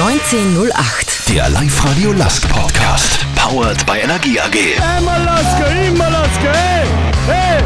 1908. 0.00 1.28
Der 1.28 1.48
Live-Radio 1.50 2.12
Lask 2.12 2.48
Podcast. 2.48 3.26
Powered 3.34 3.84
by 3.84 3.98
Energie 3.98 4.38
AG. 4.38 4.54
Immer 4.98 5.18
Laske, 5.18 5.86
immer 5.86 6.08
Laske, 6.08 6.52
hey, 6.52 6.86
hey. 7.26 7.62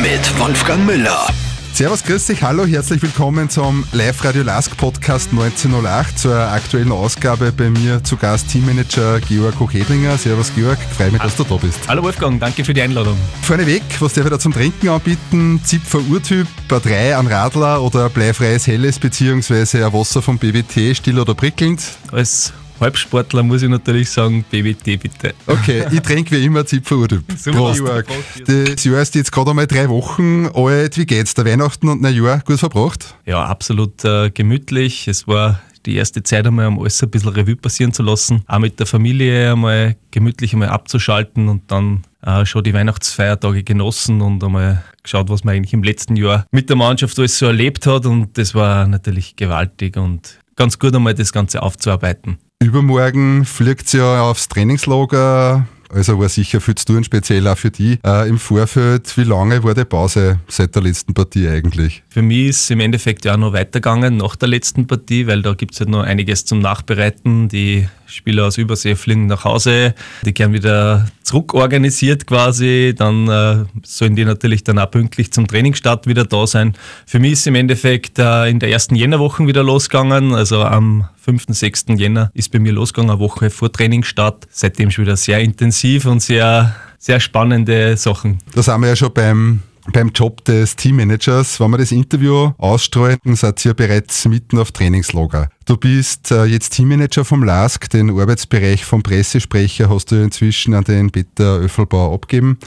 Mit 0.00 0.38
Wolfgang 0.38 0.86
Müller. 0.86 1.26
Servus, 1.74 2.04
grüß 2.04 2.26
dich, 2.26 2.42
hallo, 2.42 2.66
herzlich 2.66 3.00
willkommen 3.00 3.48
zum 3.48 3.84
Live-Radio 3.92 4.42
Lask 4.42 4.76
Podcast 4.76 5.30
1908 5.30 6.18
zur 6.18 6.36
aktuellen 6.36 6.92
Ausgabe. 6.92 7.50
Bei 7.50 7.70
mir 7.70 8.04
zu 8.04 8.18
Gast 8.18 8.50
Teammanager 8.50 9.20
Georg 9.20 9.58
Hochedlinger. 9.58 10.18
Servus 10.18 10.52
Georg, 10.54 10.78
freue 10.78 11.10
mich, 11.10 11.22
dass 11.22 11.34
du 11.34 11.44
da 11.44 11.56
bist. 11.56 11.78
Hallo 11.88 12.02
Wolfgang, 12.02 12.38
danke 12.38 12.62
für 12.62 12.74
die 12.74 12.82
Einladung. 12.82 13.16
Vorneweg, 13.40 13.82
was 14.00 14.12
darf 14.12 14.26
ich 14.26 14.30
da 14.30 14.38
zum 14.38 14.52
Trinken 14.52 14.90
anbieten? 14.90 15.62
Zipfer 15.64 16.00
Urtyp, 16.10 16.46
Bar 16.68 16.80
3 16.80 17.16
an 17.16 17.26
Radler 17.26 17.82
oder 17.82 18.10
bleifreies 18.10 18.66
Helles 18.66 18.98
beziehungsweise 18.98 19.86
ein 19.86 19.94
Wasser 19.94 20.20
vom 20.20 20.36
BWT, 20.36 20.94
still 20.94 21.18
oder 21.18 21.34
prickelnd? 21.34 21.82
Als 22.12 22.52
Halbsportler 22.82 23.42
muss 23.42 23.62
ich 23.62 23.68
natürlich 23.68 24.10
sagen, 24.10 24.44
BWT 24.50 25.00
bitte. 25.00 25.34
Okay, 25.46 25.84
ich 25.90 26.00
trinke 26.00 26.32
wie 26.32 26.44
immer. 26.44 26.64
Super. 26.66 27.18
Prost. 27.52 27.78
Georg. 27.78 28.06
Das 28.44 28.84
Jahr 28.84 29.00
ist 29.00 29.14
jetzt 29.14 29.32
gerade 29.32 29.50
einmal 29.50 29.66
drei 29.66 29.88
Wochen 29.88 30.48
alt. 30.52 30.98
Wie 30.98 31.06
geht's? 31.06 31.34
Der 31.34 31.44
Weihnachten 31.44 31.88
und 31.88 32.02
Neujahr 32.02 32.40
gut 32.40 32.58
verbracht? 32.58 33.14
Ja, 33.24 33.44
absolut 33.44 34.04
äh, 34.04 34.30
gemütlich. 34.30 35.08
Es 35.08 35.26
war 35.26 35.60
die 35.86 35.96
erste 35.96 36.22
Zeit 36.22 36.46
einmal, 36.46 36.66
um 36.66 36.80
alles 36.80 37.02
ein 37.02 37.10
bisschen 37.10 37.30
Revue 37.30 37.56
passieren 37.56 37.92
zu 37.92 38.02
lassen. 38.02 38.42
Auch 38.46 38.58
mit 38.58 38.78
der 38.78 38.86
Familie 38.86 39.52
einmal 39.52 39.96
gemütlich 40.10 40.52
einmal 40.52 40.68
abzuschalten 40.68 41.48
und 41.48 41.70
dann 41.70 42.02
äh, 42.22 42.44
schon 42.46 42.64
die 42.64 42.74
Weihnachtsfeiertage 42.74 43.62
genossen 43.62 44.20
und 44.20 44.42
einmal 44.44 44.82
geschaut, 45.02 45.28
was 45.28 45.44
man 45.44 45.54
eigentlich 45.56 45.72
im 45.72 45.82
letzten 45.82 46.16
Jahr 46.16 46.46
mit 46.50 46.68
der 46.68 46.76
Mannschaft 46.76 47.18
alles 47.18 47.38
so 47.38 47.46
erlebt 47.46 47.86
hat. 47.86 48.06
Und 48.06 48.38
das 48.38 48.54
war 48.54 48.86
natürlich 48.86 49.36
gewaltig 49.36 49.96
und 49.96 50.38
ganz 50.56 50.78
gut 50.78 50.94
einmal 50.94 51.14
das 51.14 51.32
Ganze 51.32 51.62
aufzuarbeiten. 51.62 52.38
Übermorgen 52.62 53.44
fliegt 53.44 53.92
ja 53.92 54.22
aufs 54.22 54.48
Trainingslager. 54.48 55.66
Also 55.92 56.18
war 56.18 56.28
sicher 56.30 56.60
viel 56.60 56.74
zu 56.74 56.86
tun, 56.86 57.04
speziell 57.04 57.46
auch 57.46 57.58
für 57.58 57.70
die 57.70 57.98
äh, 58.04 58.26
im 58.26 58.38
Vorfeld. 58.38 59.14
Wie 59.18 59.24
lange 59.24 59.62
war 59.62 59.74
die 59.74 59.84
Pause 59.84 60.38
seit 60.48 60.74
der 60.74 60.82
letzten 60.82 61.12
Partie 61.12 61.48
eigentlich? 61.48 62.02
Für 62.08 62.22
mich 62.22 62.48
ist 62.48 62.60
es 62.60 62.70
im 62.70 62.80
Endeffekt 62.80 63.26
ja 63.26 63.34
auch 63.34 63.38
noch 63.38 63.52
weitergegangen 63.52 64.16
nach 64.16 64.36
der 64.36 64.48
letzten 64.48 64.86
Partie, 64.86 65.26
weil 65.26 65.42
da 65.42 65.52
gibt 65.52 65.74
es 65.74 65.80
halt 65.80 65.90
noch 65.90 66.02
einiges 66.02 66.46
zum 66.46 66.60
Nachbereiten. 66.60 67.48
Die 67.48 67.88
Spieler 68.12 68.46
aus 68.46 68.58
Übersee 68.58 68.94
fliegen 68.94 69.26
nach 69.26 69.44
Hause, 69.44 69.94
die 70.24 70.38
werden 70.38 70.52
wieder 70.52 71.06
zurückorganisiert 71.22 72.26
quasi. 72.26 72.94
Dann 72.96 73.28
äh, 73.28 73.64
sollen 73.82 74.16
die 74.16 74.24
natürlich 74.24 74.64
dann 74.64 74.78
auch 74.78 74.90
pünktlich 74.90 75.32
zum 75.32 75.46
Trainingsstart 75.46 76.06
wieder 76.06 76.24
da 76.24 76.46
sein. 76.46 76.74
Für 77.06 77.18
mich 77.18 77.32
ist 77.32 77.46
im 77.46 77.54
Endeffekt 77.54 78.18
äh, 78.18 78.48
in 78.48 78.58
der 78.58 78.70
ersten 78.70 78.94
Jännerwoche 78.94 79.46
wieder 79.46 79.62
losgegangen. 79.62 80.34
Also 80.34 80.62
am 80.62 81.08
5., 81.22 81.46
6. 81.48 81.86
Jänner 81.96 82.30
ist 82.34 82.52
bei 82.52 82.58
mir 82.58 82.72
losgegangen, 82.72 83.10
eine 83.10 83.20
Woche 83.20 83.50
vor 83.50 83.72
Trainingsstart. 83.72 84.46
Seitdem 84.50 84.90
schon 84.90 85.04
wieder 85.04 85.16
sehr 85.16 85.40
intensiv 85.40 86.04
und 86.06 86.20
sehr, 86.20 86.74
sehr 86.98 87.20
spannende 87.20 87.96
Sachen. 87.96 88.38
Da 88.54 88.62
sind 88.62 88.80
wir 88.80 88.88
ja 88.88 88.96
schon 88.96 89.12
beim, 89.12 89.60
beim 89.92 90.10
Job 90.14 90.44
des 90.44 90.76
Teammanagers. 90.76 91.60
Wenn 91.60 91.70
wir 91.70 91.78
das 91.78 91.92
Interview 91.92 92.52
ausstrahlen, 92.58 93.18
dann 93.24 93.36
seid 93.36 93.64
ihr 93.64 93.74
bereits 93.74 94.26
mitten 94.26 94.58
auf 94.58 94.72
Trainingslager. 94.72 95.48
Du 95.64 95.76
bist 95.76 96.30
äh, 96.30 96.44
jetzt 96.44 96.70
Teammanager 96.70 97.24
vom 97.24 97.44
LASK, 97.44 97.88
den 97.90 98.10
Arbeitsbereich 98.10 98.84
vom 98.84 99.02
Pressesprecher 99.02 99.88
hast 99.88 100.10
du 100.10 100.16
inzwischen 100.16 100.74
an 100.74 100.84
den 100.84 101.10
Peter 101.10 101.56
Öffelbauer 101.56 102.12
abgeben. 102.12 102.58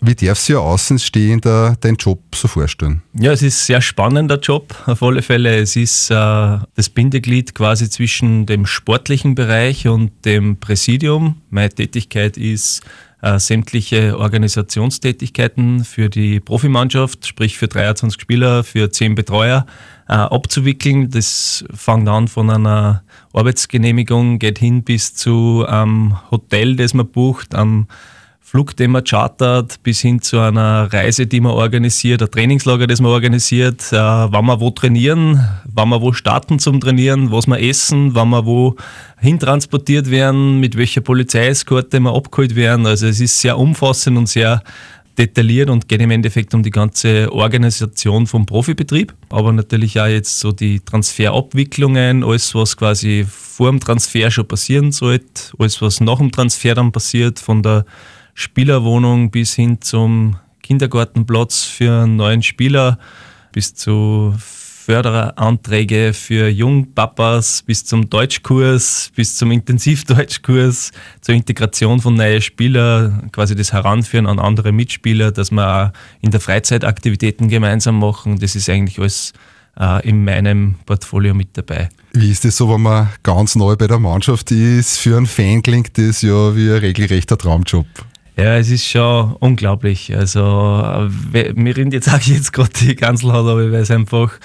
Wie 0.00 0.14
darf 0.14 0.38
sich 0.38 0.54
ja 0.54 0.58
außenstehender 0.58 1.76
deinen 1.80 1.96
Job 1.96 2.20
so 2.34 2.46
vorstellen? 2.46 3.02
Ja, 3.18 3.32
es 3.32 3.42
ist 3.42 3.62
ein 3.62 3.66
sehr 3.66 3.80
spannender 3.80 4.38
Job, 4.38 4.74
auf 4.86 5.02
alle 5.02 5.22
Fälle. 5.22 5.58
Es 5.58 5.74
ist 5.76 6.10
äh, 6.10 6.14
das 6.14 6.88
Bindeglied 6.88 7.54
quasi 7.54 7.90
zwischen 7.90 8.46
dem 8.46 8.64
sportlichen 8.64 9.34
Bereich 9.34 9.88
und 9.88 10.12
dem 10.24 10.58
Präsidium. 10.58 11.36
Meine 11.50 11.70
Tätigkeit 11.70 12.36
ist 12.36 12.82
äh, 13.22 13.38
sämtliche 13.38 14.18
Organisationstätigkeiten 14.18 15.84
für 15.84 16.08
die 16.08 16.40
Profimannschaft, 16.40 17.26
sprich 17.26 17.58
für 17.58 17.68
23 17.68 18.20
Spieler, 18.20 18.64
für 18.64 18.90
10 18.90 19.14
Betreuer, 19.14 19.66
äh, 20.08 20.12
abzuwickeln. 20.12 21.10
Das 21.10 21.64
fängt 21.74 22.08
an 22.08 22.28
von 22.28 22.50
einer 22.50 23.02
Arbeitsgenehmigung, 23.32 24.38
geht 24.38 24.58
hin 24.58 24.82
bis 24.82 25.14
zu 25.14 25.64
einem 25.66 26.18
Hotel, 26.30 26.76
das 26.76 26.94
man 26.94 27.08
bucht, 27.08 27.54
am 27.54 27.88
Flug, 28.50 28.74
den 28.76 28.92
man 28.92 29.04
chartert, 29.04 29.82
bis 29.82 30.00
hin 30.00 30.22
zu 30.22 30.38
einer 30.38 30.90
Reise, 30.90 31.26
die 31.26 31.38
man 31.38 31.52
organisiert, 31.52 32.22
ein 32.22 32.30
Trainingslager, 32.30 32.86
das 32.86 32.98
man 32.98 33.10
organisiert, 33.12 33.92
äh, 33.92 33.96
wann 33.96 34.46
wir 34.46 34.58
wo 34.58 34.70
trainieren, 34.70 35.46
wann 35.66 35.90
wir 35.90 36.00
wo 36.00 36.14
starten 36.14 36.58
zum 36.58 36.80
Trainieren, 36.80 37.30
was 37.30 37.46
wir 37.46 37.60
essen, 37.60 38.14
wann 38.14 38.30
wir 38.30 38.46
wo 38.46 38.74
hintransportiert 39.18 40.10
werden, 40.10 40.60
mit 40.60 40.78
welcher 40.78 41.02
Polizeieskorte 41.02 42.00
wir 42.00 42.14
abgeholt 42.14 42.56
werden. 42.56 42.86
Also 42.86 43.08
es 43.08 43.20
ist 43.20 43.38
sehr 43.38 43.58
umfassend 43.58 44.16
und 44.16 44.30
sehr 44.30 44.62
detailliert 45.18 45.68
und 45.68 45.86
geht 45.86 46.00
im 46.00 46.10
Endeffekt 46.10 46.54
um 46.54 46.62
die 46.62 46.70
ganze 46.70 47.30
Organisation 47.30 48.26
vom 48.26 48.46
Profibetrieb, 48.46 49.12
aber 49.28 49.52
natürlich 49.52 50.00
auch 50.00 50.06
jetzt 50.06 50.38
so 50.38 50.52
die 50.52 50.80
Transferabwicklungen, 50.80 52.24
alles 52.24 52.54
was 52.54 52.78
quasi 52.78 53.26
vor 53.28 53.68
dem 53.68 53.80
Transfer 53.80 54.30
schon 54.30 54.48
passieren 54.48 54.90
sollte, 54.90 55.52
alles 55.58 55.82
was 55.82 56.00
nach 56.00 56.16
dem 56.16 56.32
Transfer 56.32 56.74
dann 56.74 56.92
passiert, 56.92 57.38
von 57.40 57.62
der 57.62 57.84
Spielerwohnung 58.38 59.32
bis 59.32 59.54
hin 59.54 59.80
zum 59.80 60.36
Kindergartenplatz 60.62 61.64
für 61.64 62.04
einen 62.04 62.14
neuen 62.14 62.44
Spieler, 62.44 62.96
bis 63.50 63.74
zu 63.74 64.32
Förderanträge 64.38 66.12
für 66.12 66.48
Jungpapas, 66.48 67.62
bis 67.62 67.84
zum 67.84 68.08
Deutschkurs, 68.08 69.10
bis 69.16 69.34
zum 69.34 69.50
Intensivdeutschkurs, 69.50 70.92
zur 71.20 71.34
Integration 71.34 72.00
von 72.00 72.14
neuen 72.14 72.40
Spielern, 72.40 73.28
quasi 73.32 73.56
das 73.56 73.72
Heranführen 73.72 74.28
an 74.28 74.38
andere 74.38 74.70
Mitspieler, 74.70 75.32
dass 75.32 75.50
wir 75.50 75.86
auch 75.86 75.90
in 76.20 76.30
der 76.30 76.38
Freizeit 76.38 76.84
Aktivitäten 76.84 77.48
gemeinsam 77.48 77.98
machen. 77.98 78.38
Das 78.38 78.54
ist 78.54 78.68
eigentlich 78.70 79.00
alles 79.00 79.32
äh, 79.80 80.08
in 80.08 80.24
meinem 80.24 80.76
Portfolio 80.86 81.34
mit 81.34 81.48
dabei. 81.54 81.88
Wie 82.12 82.30
ist 82.30 82.44
es 82.44 82.56
so, 82.56 82.72
wenn 82.72 82.82
man 82.82 83.08
ganz 83.24 83.56
neu 83.56 83.74
bei 83.74 83.88
der 83.88 83.98
Mannschaft 83.98 84.52
ist? 84.52 84.98
Für 84.98 85.16
einen 85.16 85.26
Fan 85.26 85.60
klingt 85.60 85.98
das 85.98 86.22
ja 86.22 86.54
wie 86.54 86.70
ein 86.70 86.78
regelrechter 86.78 87.36
Traumjob. 87.36 87.86
Ja, 88.38 88.56
es 88.56 88.70
ist 88.70 88.86
schon 88.86 89.34
unglaublich. 89.40 90.14
Also, 90.16 91.10
äh, 91.32 91.52
mir 91.54 91.76
rinnt 91.76 91.92
jetzt 91.92 92.08
auch 92.14 92.20
jetzt 92.20 92.52
gerade 92.52 92.70
die 92.80 92.94
Kanzelhaut, 92.94 93.48
aber 93.48 93.72
weil 93.72 93.80
es 93.80 93.90
einfach 93.90 94.38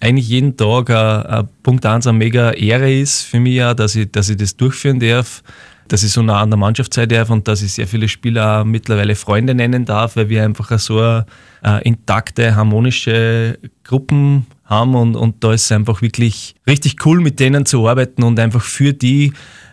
eigentlich 0.00 0.28
jeden 0.28 0.56
Tag 0.56 0.90
ein, 0.90 1.48
Punkt 1.64 1.84
1 1.84 2.06
eine 2.06 2.18
mega 2.18 2.52
Ehre 2.52 2.92
ist 2.92 3.22
für 3.22 3.40
mich 3.40 3.62
auch, 3.64 3.74
dass 3.74 3.96
ich, 3.96 4.12
dass 4.12 4.28
ich 4.28 4.36
das 4.36 4.56
durchführen 4.56 5.00
darf, 5.00 5.42
dass 5.88 6.04
ich 6.04 6.12
so 6.12 6.22
nah 6.22 6.40
an 6.40 6.50
der 6.50 6.56
Mannschaft 6.56 6.94
sein 6.94 7.08
darf 7.08 7.30
und 7.30 7.48
dass 7.48 7.62
ich 7.62 7.72
sehr 7.72 7.88
viele 7.88 8.06
Spieler 8.06 8.60
auch 8.60 8.64
mittlerweile 8.64 9.16
Freunde 9.16 9.56
nennen 9.56 9.84
darf, 9.84 10.14
weil 10.14 10.28
wir 10.28 10.44
einfach 10.44 10.78
so 10.78 11.00
eine, 11.00 11.26
eine 11.62 11.80
intakte, 11.80 12.54
harmonische 12.54 13.58
Gruppen 13.82 14.46
haben 14.64 14.94
und, 14.94 15.16
und 15.16 15.42
da 15.42 15.52
ist 15.52 15.64
es 15.64 15.72
einfach 15.72 16.00
wirklich 16.00 16.54
richtig 16.68 17.04
cool, 17.04 17.20
mit 17.20 17.40
denen 17.40 17.66
zu 17.66 17.88
arbeiten 17.88 18.22
und 18.22 18.38
einfach 18.38 18.62
für 18.62 18.92
die 18.92 19.32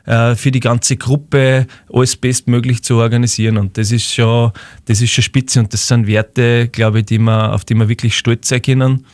äh, 0.10 0.36
für 0.36 0.50
die 0.50 0.60
ganze 0.60 0.98
Gruppe 0.98 1.68
alles 1.94 2.16
bestmöglich 2.16 2.82
zu 2.82 2.96
organisieren. 2.96 3.58
Und 3.58 3.78
das 3.78 3.92
ist 3.92 4.12
schon, 4.12 4.52
das 4.86 5.02
ist 5.02 5.12
schon 5.12 5.24
spitze 5.24 5.60
und 5.60 5.72
das 5.72 5.88
sind 5.88 6.08
Werte, 6.08 6.68
glaube 6.68 7.02
ich, 7.02 7.06
die 7.06 7.20
wir, 7.20 7.54
auf 7.54 7.64
die 7.64 7.76
wir 7.76 7.88
wirklich 7.88 8.18
stolz 8.18 8.50
sein 8.50 8.64
können, 8.64 9.06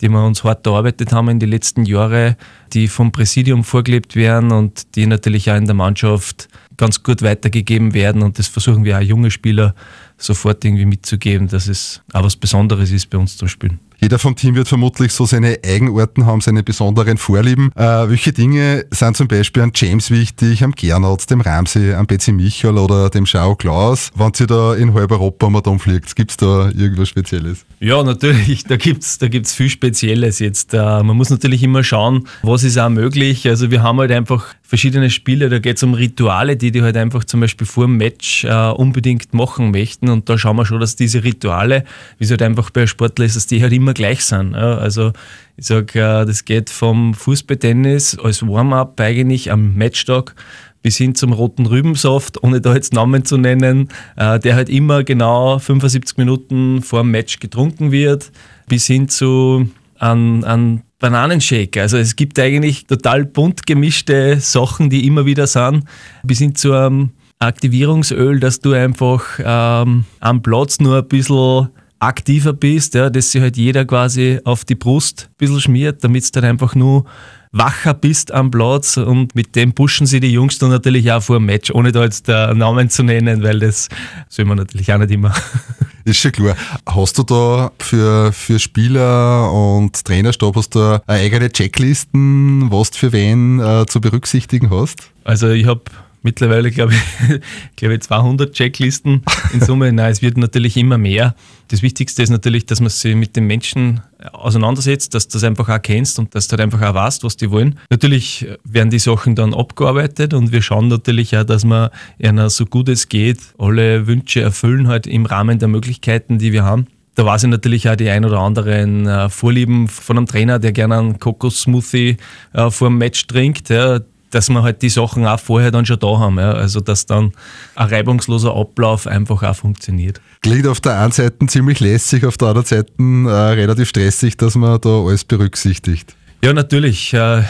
die 0.00 0.08
wir 0.08 0.26
uns 0.26 0.42
hart 0.42 0.66
erarbeitet 0.66 1.12
haben 1.12 1.28
in 1.28 1.38
den 1.38 1.50
letzten 1.50 1.84
Jahren, 1.84 2.34
die 2.72 2.88
vom 2.88 3.12
Präsidium 3.12 3.62
vorgelebt 3.62 4.16
werden 4.16 4.50
und 4.50 4.96
die 4.96 5.06
natürlich 5.06 5.48
auch 5.52 5.56
in 5.56 5.66
der 5.66 5.76
Mannschaft 5.76 6.48
ganz 6.76 7.00
gut 7.04 7.22
weitergegeben 7.22 7.94
werden. 7.94 8.22
Und 8.22 8.40
das 8.40 8.48
versuchen 8.48 8.84
wir 8.84 8.98
auch 8.98 9.02
junge 9.02 9.30
Spieler 9.30 9.76
sofort 10.18 10.64
irgendwie 10.64 10.86
mitzugeben, 10.86 11.46
dass 11.46 11.68
es 11.68 12.02
auch 12.12 12.24
was 12.24 12.34
Besonderes 12.34 12.90
ist 12.90 13.08
bei 13.08 13.18
uns 13.18 13.36
zum 13.36 13.46
Spielen. 13.46 13.78
Jeder 14.00 14.18
vom 14.18 14.34
Team 14.34 14.54
wird 14.54 14.66
vermutlich 14.66 15.12
so 15.12 15.26
seine 15.26 15.58
Eigenarten 15.64 16.24
haben, 16.24 16.40
seine 16.40 16.62
besonderen 16.62 17.18
Vorlieben. 17.18 17.70
Äh, 17.74 18.08
welche 18.08 18.32
Dinge 18.32 18.86
sind 18.90 19.14
zum 19.14 19.28
Beispiel 19.28 19.62
an 19.62 19.72
James 19.74 20.10
wichtig, 20.10 20.64
am 20.64 20.72
Gernot, 20.72 21.30
dem 21.30 21.42
Ramsey, 21.42 21.92
am 21.92 22.06
Betsy 22.06 22.32
Michael 22.32 22.78
oder 22.78 23.10
dem 23.10 23.26
Schau 23.26 23.54
Klaus? 23.56 24.10
Wenn 24.14 24.32
sie 24.32 24.46
da 24.46 24.74
in 24.74 24.94
halb 24.94 25.10
Europa 25.10 25.50
mal 25.50 25.60
umfliegt, 25.66 26.16
gibt 26.16 26.30
es 26.30 26.36
da 26.38 26.70
irgendwas 26.70 27.10
Spezielles? 27.10 27.66
Ja, 27.78 28.02
natürlich, 28.02 28.64
da 28.68 28.76
gibt's 28.76 29.18
da 29.18 29.28
gibt's 29.28 29.54
viel 29.54 29.68
Spezielles 29.68 30.38
jetzt. 30.38 30.72
Äh, 30.72 30.78
man 30.78 31.16
muss 31.16 31.28
natürlich 31.28 31.62
immer 31.62 31.84
schauen, 31.84 32.26
was 32.42 32.64
ist 32.64 32.78
auch 32.78 32.88
möglich. 32.88 33.46
Also 33.46 33.70
wir 33.70 33.82
haben 33.82 33.98
halt 33.98 34.12
einfach 34.12 34.46
verschiedene 34.70 35.10
Spiele, 35.10 35.48
da 35.48 35.58
geht 35.58 35.78
es 35.78 35.82
um 35.82 35.94
Rituale, 35.94 36.56
die 36.56 36.70
die 36.70 36.80
halt 36.80 36.96
einfach 36.96 37.24
zum 37.24 37.40
Beispiel 37.40 37.66
vor 37.66 37.86
dem 37.86 37.96
Match 37.96 38.44
äh, 38.44 38.70
unbedingt 38.70 39.34
machen 39.34 39.72
möchten. 39.72 40.08
Und 40.08 40.28
da 40.28 40.38
schauen 40.38 40.54
wir 40.54 40.64
schon, 40.64 40.78
dass 40.78 40.94
diese 40.94 41.24
Rituale, 41.24 41.82
wie 42.18 42.24
es 42.24 42.30
halt 42.30 42.40
einfach 42.40 42.70
bei 42.70 42.86
Sportler 42.86 43.24
ist, 43.24 43.34
dass 43.34 43.48
die 43.48 43.62
halt 43.62 43.72
immer 43.72 43.94
gleich 43.94 44.24
sind. 44.24 44.52
Ja? 44.52 44.78
Also 44.78 45.12
ich 45.56 45.66
sage, 45.66 45.98
äh, 45.98 46.24
das 46.24 46.44
geht 46.44 46.70
vom 46.70 47.14
Fußballtennis 47.14 48.16
als 48.20 48.46
Warm-up 48.46 49.00
eigentlich 49.00 49.50
am 49.50 49.74
Matchtag 49.76 50.36
bis 50.82 50.98
hin 50.98 51.16
zum 51.16 51.32
roten 51.32 51.66
Rübensaft, 51.66 52.40
ohne 52.44 52.60
da 52.60 52.72
jetzt 52.72 52.92
Namen 52.92 53.24
zu 53.24 53.38
nennen, 53.38 53.88
äh, 54.16 54.38
der 54.38 54.54
halt 54.54 54.68
immer 54.68 55.02
genau 55.02 55.58
75 55.58 56.16
Minuten 56.16 56.80
vor 56.80 57.02
dem 57.02 57.10
Match 57.10 57.40
getrunken 57.40 57.90
wird, 57.90 58.30
bis 58.68 58.86
hin 58.86 59.08
zu 59.08 59.68
einen, 60.00 60.44
einen 60.44 60.82
Bananenshake. 60.98 61.80
Also 61.80 61.96
es 61.96 62.16
gibt 62.16 62.38
eigentlich 62.38 62.86
total 62.86 63.24
bunt 63.24 63.66
gemischte 63.66 64.40
Sachen, 64.40 64.90
die 64.90 65.06
immer 65.06 65.26
wieder 65.26 65.46
sind, 65.46 65.84
bis 66.22 66.38
hin 66.38 66.54
zu 66.54 66.72
einem 66.72 67.10
Aktivierungsöl, 67.38 68.38
dass 68.38 68.60
du 68.60 68.72
einfach 68.72 69.24
ähm, 69.42 70.04
am 70.20 70.42
Platz 70.42 70.78
nur 70.80 70.98
ein 70.98 71.08
bisschen 71.08 71.68
aktiver 72.00 72.52
bist, 72.52 72.94
ja, 72.94 73.10
dass 73.10 73.30
sich 73.30 73.40
halt 73.40 73.56
jeder 73.56 73.84
quasi 73.84 74.40
auf 74.44 74.64
die 74.64 74.74
Brust 74.74 75.28
ein 75.30 75.34
bisschen 75.38 75.60
schmiert, 75.60 76.02
damit 76.02 76.24
es 76.24 76.32
dann 76.32 76.44
einfach 76.44 76.74
nur 76.74 77.04
wacher 77.52 77.94
bist 77.94 78.32
am 78.32 78.50
Platz 78.50 78.96
und 78.96 79.34
mit 79.34 79.56
dem 79.56 79.72
pushen 79.72 80.06
sie 80.06 80.20
die 80.20 80.32
Jungs 80.32 80.58
dann 80.58 80.70
natürlich 80.70 81.10
auch 81.10 81.22
vor 81.22 81.38
dem 81.38 81.46
Match, 81.46 81.70
ohne 81.70 81.90
da 81.92 82.04
jetzt 82.04 82.28
der 82.28 82.54
Namen 82.54 82.90
zu 82.90 83.02
nennen, 83.02 83.42
weil 83.42 83.58
das 83.58 83.88
soll 84.28 84.44
man 84.44 84.56
natürlich 84.56 84.92
auch 84.92 84.98
nicht 84.98 85.10
immer. 85.10 85.34
Ist 86.04 86.18
schon 86.18 86.32
klar. 86.32 86.56
Hast 86.86 87.18
du 87.18 87.22
da 87.24 87.72
für, 87.78 88.32
für 88.32 88.58
Spieler 88.58 89.52
und 89.52 90.02
Trainerstab 90.04 90.56
hast 90.56 90.74
du 90.74 91.02
eigene 91.06 91.50
Checklisten, 91.52 92.70
was 92.70 92.92
du 92.92 92.98
für 92.98 93.12
wen 93.12 93.60
äh, 93.60 93.84
zu 93.86 94.00
berücksichtigen 94.00 94.70
hast? 94.70 95.10
Also 95.24 95.50
ich 95.50 95.66
habe 95.66 95.82
mittlerweile, 96.22 96.70
glaube 96.70 96.94
ich, 96.94 97.40
glaube 97.76 97.94
ich, 97.94 98.00
200 98.00 98.52
Checklisten 98.52 99.22
in 99.52 99.60
Summe. 99.60 99.92
Nein, 99.92 100.12
es 100.12 100.22
wird 100.22 100.36
natürlich 100.36 100.76
immer 100.76 100.98
mehr. 100.98 101.34
Das 101.68 101.82
Wichtigste 101.82 102.22
ist 102.22 102.30
natürlich, 102.30 102.66
dass 102.66 102.80
man 102.80 102.90
sich 102.90 103.14
mit 103.14 103.36
den 103.36 103.46
Menschen 103.46 104.00
auseinandersetzt, 104.32 105.14
dass 105.14 105.28
du 105.28 105.34
das 105.34 105.44
einfach 105.44 105.68
auch 105.68 105.80
kennst 105.80 106.18
und 106.18 106.34
dass 106.34 106.48
du 106.48 106.52
halt 106.52 106.60
einfach 106.62 106.82
auch 106.82 106.94
weißt, 106.94 107.24
was 107.24 107.36
die 107.36 107.50
wollen. 107.50 107.78
Natürlich 107.90 108.46
werden 108.64 108.90
die 108.90 108.98
Sachen 108.98 109.34
dann 109.34 109.54
abgearbeitet 109.54 110.34
und 110.34 110.52
wir 110.52 110.62
schauen 110.62 110.88
natürlich 110.88 111.36
auch, 111.36 111.44
dass 111.44 111.64
wir 111.64 111.90
einer 112.22 112.50
so 112.50 112.66
gut 112.66 112.88
es 112.88 113.08
geht 113.08 113.38
alle 113.58 114.06
Wünsche 114.06 114.40
erfüllen 114.40 114.88
halt 114.88 115.06
im 115.06 115.26
Rahmen 115.26 115.58
der 115.58 115.68
Möglichkeiten, 115.68 116.38
die 116.38 116.52
wir 116.52 116.64
haben. 116.64 116.86
Da 117.14 117.26
weiß 117.26 117.42
ich 117.42 117.50
natürlich 117.50 117.88
auch 117.88 117.96
die 117.96 118.08
ein 118.08 118.24
oder 118.24 118.38
anderen 118.38 119.06
äh, 119.06 119.28
Vorlieben 119.28 119.88
von 119.88 120.16
einem 120.16 120.26
Trainer, 120.26 120.58
der 120.58 120.72
gerne 120.72 120.98
einen 120.98 121.18
Kokos-Smoothie 121.18 122.16
äh, 122.52 122.70
vor 122.70 122.88
dem 122.88 122.98
Match 122.98 123.26
trinkt. 123.26 123.68
Ja, 123.68 124.00
dass 124.30 124.48
wir 124.48 124.62
halt 124.62 124.82
die 124.82 124.88
Sachen 124.88 125.26
auch 125.26 125.40
vorher 125.40 125.70
dann 125.70 125.86
schon 125.86 125.98
da 125.98 126.18
haben. 126.18 126.38
Ja. 126.38 126.52
Also 126.52 126.80
dass 126.80 127.06
dann 127.06 127.32
ein 127.74 127.88
reibungsloser 127.88 128.54
Ablauf 128.54 129.06
einfach 129.06 129.42
auch 129.42 129.56
funktioniert. 129.56 130.20
Klingt 130.42 130.66
auf 130.66 130.80
der 130.80 130.98
einen 130.98 131.12
Seite 131.12 131.46
ziemlich 131.46 131.80
lässig, 131.80 132.24
auf 132.24 132.36
der 132.36 132.48
anderen 132.48 132.66
Seite 132.66 132.92
äh, 132.98 133.30
relativ 133.30 133.88
stressig, 133.88 134.36
dass 134.36 134.54
man 134.54 134.80
da 134.80 134.88
alles 134.88 135.24
berücksichtigt. 135.24 136.14
Ja, 136.42 136.54
natürlich. 136.54 137.12
Äh, 137.12 137.42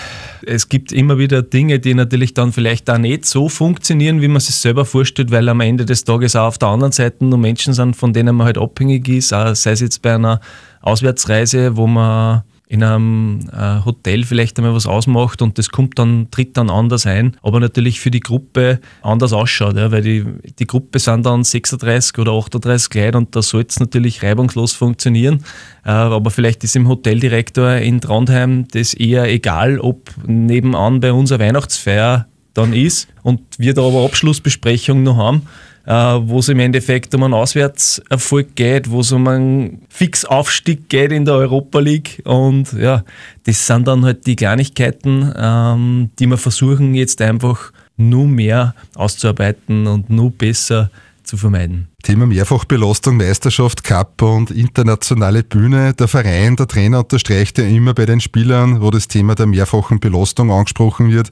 es 0.45 0.69
gibt 0.69 0.91
immer 0.91 1.19
wieder 1.19 1.43
Dinge, 1.43 1.79
die 1.79 1.95
natürlich 1.95 2.35
dann 2.35 2.53
vielleicht 2.53 2.91
auch 2.91 2.99
nicht 2.99 3.25
so 3.25 3.49
funktionieren, 3.49 4.21
wie 4.21 4.29
man 4.29 4.41
sich 4.41 4.57
selber 4.57 4.85
vorstellt, 4.85 5.31
weil 5.31 5.49
am 5.49 5.61
Ende 5.61 5.85
des 5.85 6.05
Tages 6.05 6.35
auch 6.35 6.49
auf 6.49 6.59
der 6.59 6.69
anderen 6.69 6.93
Seite 6.93 7.25
nur 7.25 7.39
Menschen 7.39 7.73
sind, 7.73 7.95
von 7.95 8.13
denen 8.13 8.35
man 8.35 8.47
halt 8.47 8.59
abhängig 8.59 9.09
ist, 9.09 9.29
sei 9.29 9.51
es 9.51 9.81
jetzt 9.81 10.03
bei 10.03 10.15
einer 10.15 10.41
Auswärtsreise, 10.81 11.77
wo 11.77 11.87
man 11.87 12.43
in 12.71 12.85
einem 12.85 13.41
äh, 13.53 13.85
Hotel 13.85 14.23
vielleicht 14.23 14.57
einmal 14.57 14.73
was 14.77 14.87
ausmacht 14.87 15.43
und 15.43 15.59
das 15.59 15.71
kommt 15.71 15.99
dann, 15.99 16.31
tritt 16.31 16.57
dann 16.57 16.71
anders 16.71 17.05
ein, 17.05 17.37
aber 17.43 17.59
natürlich 17.59 17.99
für 17.99 18.13
die 18.13 18.21
Gruppe 18.21 18.79
anders 19.03 19.33
ausschaut, 19.33 19.77
ja, 19.77 19.91
weil 19.91 20.03
die, 20.03 20.25
die 20.57 20.69
Gruppe 20.69 21.01
sind 21.01 21.27
dann 21.27 21.43
36 21.43 22.17
oder 22.19 22.31
38 22.31 22.95
Leute 22.95 23.19
und 23.19 23.35
da 23.35 23.43
soll 23.43 23.65
es 23.69 23.81
natürlich 23.81 24.23
reibungslos 24.23 24.73
funktionieren. 24.73 25.43
Äh, 25.85 25.91
aber 25.91 26.31
vielleicht 26.31 26.63
ist 26.63 26.77
im 26.77 26.87
Hoteldirektor 26.87 27.73
in 27.73 28.01
Trondheim 28.01 28.69
das 28.71 28.95
eher 28.95 29.25
egal, 29.25 29.81
ob 29.81 30.13
nebenan 30.25 31.01
bei 31.01 31.13
unserer 31.13 31.41
Weihnachtsfeier 31.41 32.29
dann 32.55 32.73
ist 32.73 33.09
und 33.25 33.41
wir 33.59 33.75
da 33.75 33.83
aber 33.83 34.05
Abschlussbesprechung 34.05 35.03
noch 35.03 35.17
haben 35.17 35.43
wo 35.87 36.39
es 36.39 36.49
im 36.49 36.61
Endeffekt 36.61 37.15
um 37.15 37.23
einen 37.23 37.35
Auswärtserfolg 37.35 38.55
geht, 38.55 38.91
wo 38.91 39.01
es 39.01 39.13
um 39.13 39.27
einen 39.27 39.83
Fixaufstieg 39.89 40.89
geht 40.89 41.13
in 41.13 41.25
der 41.25 41.35
Europa 41.35 41.79
League. 41.81 42.23
Und 42.25 42.73
ja, 42.75 43.05
das 43.45 43.67
sind 43.67 43.89
dann 43.89 44.05
halt 44.05 44.27
die 44.27 44.37
Kleinigkeiten, 44.37 45.33
ähm, 45.37 46.11
die 46.19 46.27
wir 46.27 46.37
versuchen 46.37 46.95
jetzt 46.95 47.21
einfach 47.23 47.73
nur 47.97 48.27
mehr 48.27 48.75
auszuarbeiten 48.95 49.87
und 49.87 50.11
nur 50.11 50.31
besser 50.31 50.91
zu 51.31 51.37
vermeiden. 51.37 51.89
Thema 52.03 52.27
Mehrfachbelastung, 52.27 53.17
Meisterschaft, 53.17 53.85
Cup 53.85 54.21
und 54.23 54.51
internationale 54.51 55.43
Bühne. 55.43 55.95
Der 55.95 56.09
Verein, 56.09 56.57
der 56.57 56.67
Trainer 56.67 57.01
unterstreicht 57.01 57.59
ja 57.59 57.65
immer 57.65 57.95
bei 57.95 58.07
den 58.07 58.21
Spielern, 58.21 58.81
wo 58.81 58.91
das 58.91 59.07
Thema 59.07 59.35
der 59.35 59.47
mehrfachen 59.47 60.01
Belastung 60.01 60.51
angesprochen 60.51 61.11
wird, 61.11 61.31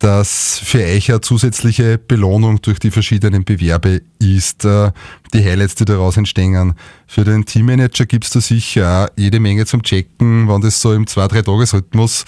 dass 0.00 0.58
für 0.58 0.82
euch 0.82 1.10
eine 1.10 1.20
zusätzliche 1.20 1.98
Belohnung 1.98 2.60
durch 2.62 2.78
die 2.78 2.90
verschiedenen 2.90 3.44
Bewerbe 3.44 4.02
ist, 4.18 4.64
äh, 4.64 4.92
die 5.30 5.44
Highlights, 5.44 5.74
die 5.74 5.84
daraus 5.84 6.16
entstehen. 6.16 6.74
Für 7.06 7.24
den 7.24 7.44
Teammanager 7.44 8.06
gibt 8.06 8.24
es 8.24 8.30
da 8.30 8.40
sicher 8.40 9.04
auch 9.04 9.08
jede 9.16 9.40
Menge 9.40 9.66
zum 9.66 9.82
Checken, 9.82 10.48
wann 10.48 10.60
das 10.60 10.80
so 10.80 10.92
im 10.92 11.06
2-3-Tages-Rhythmus 11.06 12.24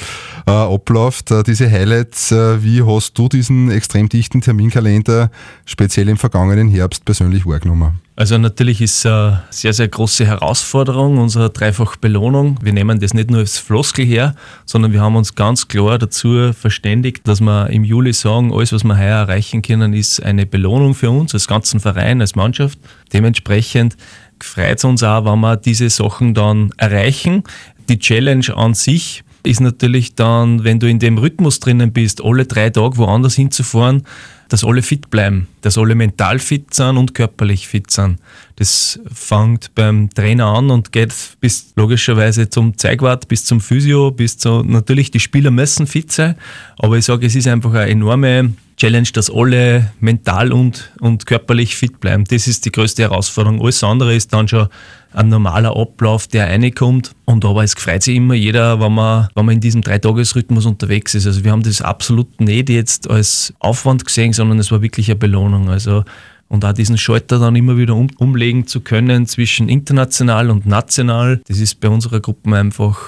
äh, 0.47 0.51
abläuft. 0.51 1.31
Äh, 1.31 1.43
diese 1.43 1.71
Highlights, 1.71 2.33
äh, 2.33 2.63
wie 2.63 2.83
hast 2.83 3.17
du 3.19 3.29
diesen 3.29 3.71
extrem 3.71 4.09
dichten 4.09 4.41
Terminkalender 4.41 5.31
speziell 5.65 6.09
im 6.09 6.17
vergangenen 6.17 6.69
Herbst 6.69 7.05
persönlich 7.05 7.47
wahrgenommen? 7.47 8.01
Also 8.15 8.37
natürlich 8.37 8.83
ist 8.83 8.99
es 8.99 9.07
eine 9.07 9.43
sehr, 9.49 9.73
sehr 9.73 9.89
große 9.89 10.27
Herausforderung, 10.27 11.17
unsere 11.17 11.49
Dreifach-Belohnung. 11.49 12.59
Wir 12.63 12.75
nehmen 12.75 13.01
das 13.01 13.15
nicht 13.15 13.31
nur 13.31 13.41
als 13.41 13.59
Floskel 13.59 14.05
her, 14.05 14.35
sondern 14.67 14.93
wir 14.93 15.01
haben 15.01 15.17
uns 15.17 15.35
ganz 15.35 15.67
klar 15.67 15.99
dazu 15.99 16.53
verständigt, 16.53 17.27
dass 17.27 17.41
wir 17.41 17.71
im 17.71 17.85
Juli 17.85 18.13
sagen, 18.13 18.53
alles, 18.53 18.73
was 18.73 18.85
wir 18.85 18.99
heuer 18.99 19.17
erreichen 19.17 19.63
können, 19.63 19.95
ist 19.95 20.23
eine 20.23 20.45
Belohnung 20.45 20.95
für 20.95 21.11
uns 21.11 21.33
als 21.33 21.49
ganzen 21.49 21.81
Verein, 21.81 22.21
als 22.21 22.35
Mannschaft. 22.35 22.79
Dementsprechend 23.13 23.97
freut 24.41 24.79
es 24.79 24.85
uns 24.85 25.03
auch, 25.03 25.25
wenn 25.25 25.41
wir 25.41 25.57
diese 25.57 25.91
Sachen 25.91 26.35
dann 26.35 26.73
erreichen. 26.77 27.45
Die 27.89 27.99
Challenge 27.99 28.57
an 28.57 28.75
sich 28.75 29.25
ist 29.45 29.61
natürlich 29.61 30.15
dann, 30.15 30.65
wenn 30.65 30.79
du 30.79 30.89
in 30.89 30.99
dem 30.99 31.19
Rhythmus 31.19 31.61
drinnen 31.61 31.93
bist, 31.93 32.23
alle 32.23 32.47
drei 32.47 32.71
Tage 32.71 32.97
woanders 32.97 33.35
hinzufahren, 33.35 34.05
dass 34.49 34.65
alle 34.65 34.83
fit 34.83 35.11
bleiben, 35.11 35.49
dass 35.63 35.79
alle 35.79 35.95
mental 35.95 36.39
fit 36.39 36.75
sind 36.75 36.97
und 36.97 37.15
körperlich 37.15 37.67
fit 37.67 37.91
sind. 37.91 38.19
Das 38.57 39.01
fängt 39.13 39.75
beim 39.75 40.11
Trainer 40.11 40.47
an 40.47 40.71
und 40.71 40.93
geht 40.93 41.15
bis 41.41 41.73
logischerweise 41.75 42.51
zum 42.51 42.77
Zeigwart, 42.77 43.29
bis 43.29 43.45
zum 43.45 43.61
Physio, 43.61 44.11
bis 44.11 44.37
zu, 44.37 44.63
natürlich 44.63 45.11
die 45.11 45.21
Spieler 45.21 45.51
müssen 45.51 45.87
fit 45.87 46.13
sein, 46.13 46.37
aber 46.79 46.99
ich 46.99 47.07
sage, 47.07 47.27
es 47.27 47.35
ist 47.35 47.49
einfach 47.49 47.73
eine 47.73 47.91
enorme 47.91 48.53
Challenge, 48.77 49.09
dass 49.13 49.31
alle 49.31 49.93
mental 50.01 50.53
und, 50.53 50.93
und 51.01 51.27
körperlich 51.27 51.77
fit 51.77 52.01
bleiben. 52.01 52.25
Das 52.25 52.47
ist 52.47 52.65
die 52.65 52.73
größte 52.73 53.03
Herausforderung. 53.03 53.61
Alles 53.61 53.83
andere 53.85 54.15
ist 54.15 54.33
dann 54.33 54.49
schon 54.49 54.69
ein 55.13 55.29
normaler 55.29 55.77
Ablauf, 55.77 56.27
der 56.27 56.49
reinkommt. 56.49 57.13
Und 57.25 57.45
aber 57.45 57.65
es 57.65 57.75
freut 57.75 58.03
sich 58.03 58.17
immer 58.17 58.35
jeder, 58.35 58.81
wenn 58.81 58.95
man, 58.95 59.29
wenn 59.35 59.45
man 59.45 59.55
in 59.57 59.61
diesem 59.61 59.83
Dreitagesrhythmus 59.83 60.67
unterwegs 60.67 61.15
ist. 61.15 61.27
Also 61.27 61.45
wir 61.45 61.53
haben 61.53 61.63
das 61.63 61.83
absolut 61.83 62.41
nicht 62.41 62.71
jetzt 62.71 63.09
als 63.11 63.53
Aufwand 63.59 64.05
gesehen, 64.05 64.33
sondern 64.33 64.59
es 64.59 64.71
war 64.71 64.83
wirklich 64.83 65.09
eine 65.09 65.17
Belohnung. 65.17 65.69
Also 65.69 66.05
und 66.49 66.67
auch 66.67 66.75
diesen 66.75 66.99
Schalter 66.99 67.39
dann 67.39 67.57
immer 67.57 67.79
wieder 67.79 67.95
um, 67.95 68.09
umlegen 68.19 68.67
zu 68.67 68.83
können 68.83 69.27
zwischen 69.27 69.71
international 69.71 70.51
und 70.51 70.67
national, 70.67 71.41
das 71.49 71.59
ist 71.59 71.81
bei 71.81 71.89
unserer 71.89 72.21
Gruppe 72.21 72.55
einfach 72.55 72.99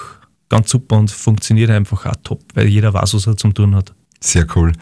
ganz 0.48 0.70
super 0.70 0.96
und 0.96 1.10
funktioniert 1.10 1.70
einfach 1.70 2.06
auch 2.06 2.16
top, 2.22 2.40
weil 2.54 2.68
jeder 2.68 2.94
weiß, 2.94 3.12
was 3.12 3.26
er 3.26 3.36
zum 3.36 3.52
tun 3.52 3.74
hat. 3.74 3.92
Sehr 4.18 4.46
cool. 4.56 4.72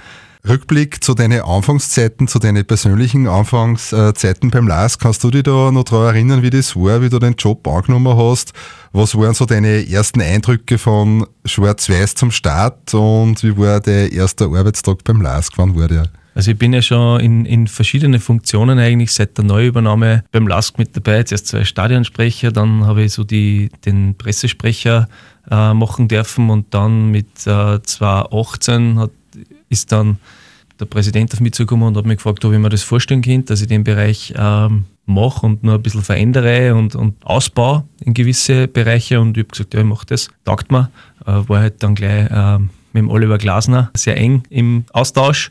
Rückblick 0.48 1.04
zu 1.04 1.14
deinen 1.14 1.42
Anfangszeiten, 1.42 2.26
zu 2.26 2.40
deinen 2.40 2.64
persönlichen 2.64 3.28
Anfangszeiten 3.28 4.50
beim 4.50 4.66
LAS. 4.66 4.98
Kannst 4.98 5.22
du 5.22 5.30
dich 5.30 5.44
da 5.44 5.70
noch 5.70 5.84
daran 5.84 6.14
erinnern, 6.14 6.42
wie 6.42 6.50
das 6.50 6.74
war, 6.74 7.00
wie 7.00 7.08
du 7.08 7.20
den 7.20 7.34
Job 7.34 7.66
angenommen 7.68 8.16
hast? 8.16 8.52
Was 8.92 9.14
waren 9.14 9.34
so 9.34 9.46
deine 9.46 9.88
ersten 9.88 10.20
Eindrücke 10.20 10.78
von 10.78 11.26
Schwarz-Weiß 11.44 12.16
zum 12.16 12.32
Start 12.32 12.92
und 12.92 13.44
wie 13.44 13.56
war 13.56 13.80
der 13.80 14.12
erste 14.12 14.46
Arbeitstag 14.46 15.04
beim 15.04 15.22
LAS? 15.22 15.50
Wann 15.56 15.76
war 15.76 15.86
der? 15.86 16.08
Also 16.34 16.50
ich 16.50 16.58
bin 16.58 16.72
ja 16.72 16.82
schon 16.82 17.20
in, 17.20 17.44
in 17.44 17.68
verschiedene 17.68 18.18
Funktionen 18.18 18.78
eigentlich 18.78 19.12
seit 19.12 19.36
der 19.36 19.44
Neuübernahme 19.44 20.24
beim 20.32 20.48
LASK 20.48 20.78
mit 20.78 20.96
dabei. 20.96 21.22
Zuerst 21.22 21.46
zwei 21.48 21.64
Stadionsprecher, 21.64 22.50
dann 22.50 22.86
habe 22.86 23.02
ich 23.02 23.12
so 23.12 23.22
die, 23.22 23.70
den 23.84 24.16
Pressesprecher 24.16 25.08
äh, 25.50 25.74
machen 25.74 26.08
dürfen 26.08 26.50
und 26.50 26.72
dann 26.74 27.10
mit 27.10 27.46
äh, 27.46 27.80
2018 27.82 28.98
hat 28.98 29.10
ist 29.72 29.90
dann 29.90 30.18
der 30.78 30.86
Präsident 30.86 31.32
auf 31.32 31.40
mich 31.40 31.52
zugekommen 31.52 31.88
und 31.88 31.96
hat 31.96 32.06
mich 32.06 32.18
gefragt, 32.18 32.44
ob 32.44 32.52
ich 32.52 32.58
mir 32.58 32.68
das 32.68 32.82
vorstellen 32.82 33.22
könnte, 33.22 33.52
dass 33.52 33.62
ich 33.62 33.68
den 33.68 33.84
Bereich 33.84 34.34
ähm, 34.36 34.84
mache 35.06 35.46
und 35.46 35.64
nur 35.64 35.74
ein 35.74 35.82
bisschen 35.82 36.02
verändere 36.02 36.74
und, 36.74 36.94
und 36.94 37.14
ausbaue 37.24 37.84
in 38.04 38.14
gewisse 38.14 38.68
Bereiche. 38.68 39.20
Und 39.20 39.36
ich 39.36 39.44
habe 39.44 39.50
gesagt, 39.50 39.74
ja, 39.74 39.80
ich 39.80 39.86
mache 39.86 40.06
das, 40.06 40.28
taugt 40.44 40.70
mir. 40.70 40.90
Äh, 41.26 41.48
war 41.48 41.60
halt 41.60 41.82
dann 41.82 41.94
gleich 41.94 42.30
äh, 42.30 42.58
mit 42.58 43.02
dem 43.02 43.10
Oliver 43.10 43.38
Glasner 43.38 43.90
sehr 43.94 44.16
eng 44.16 44.42
im 44.50 44.84
Austausch 44.92 45.50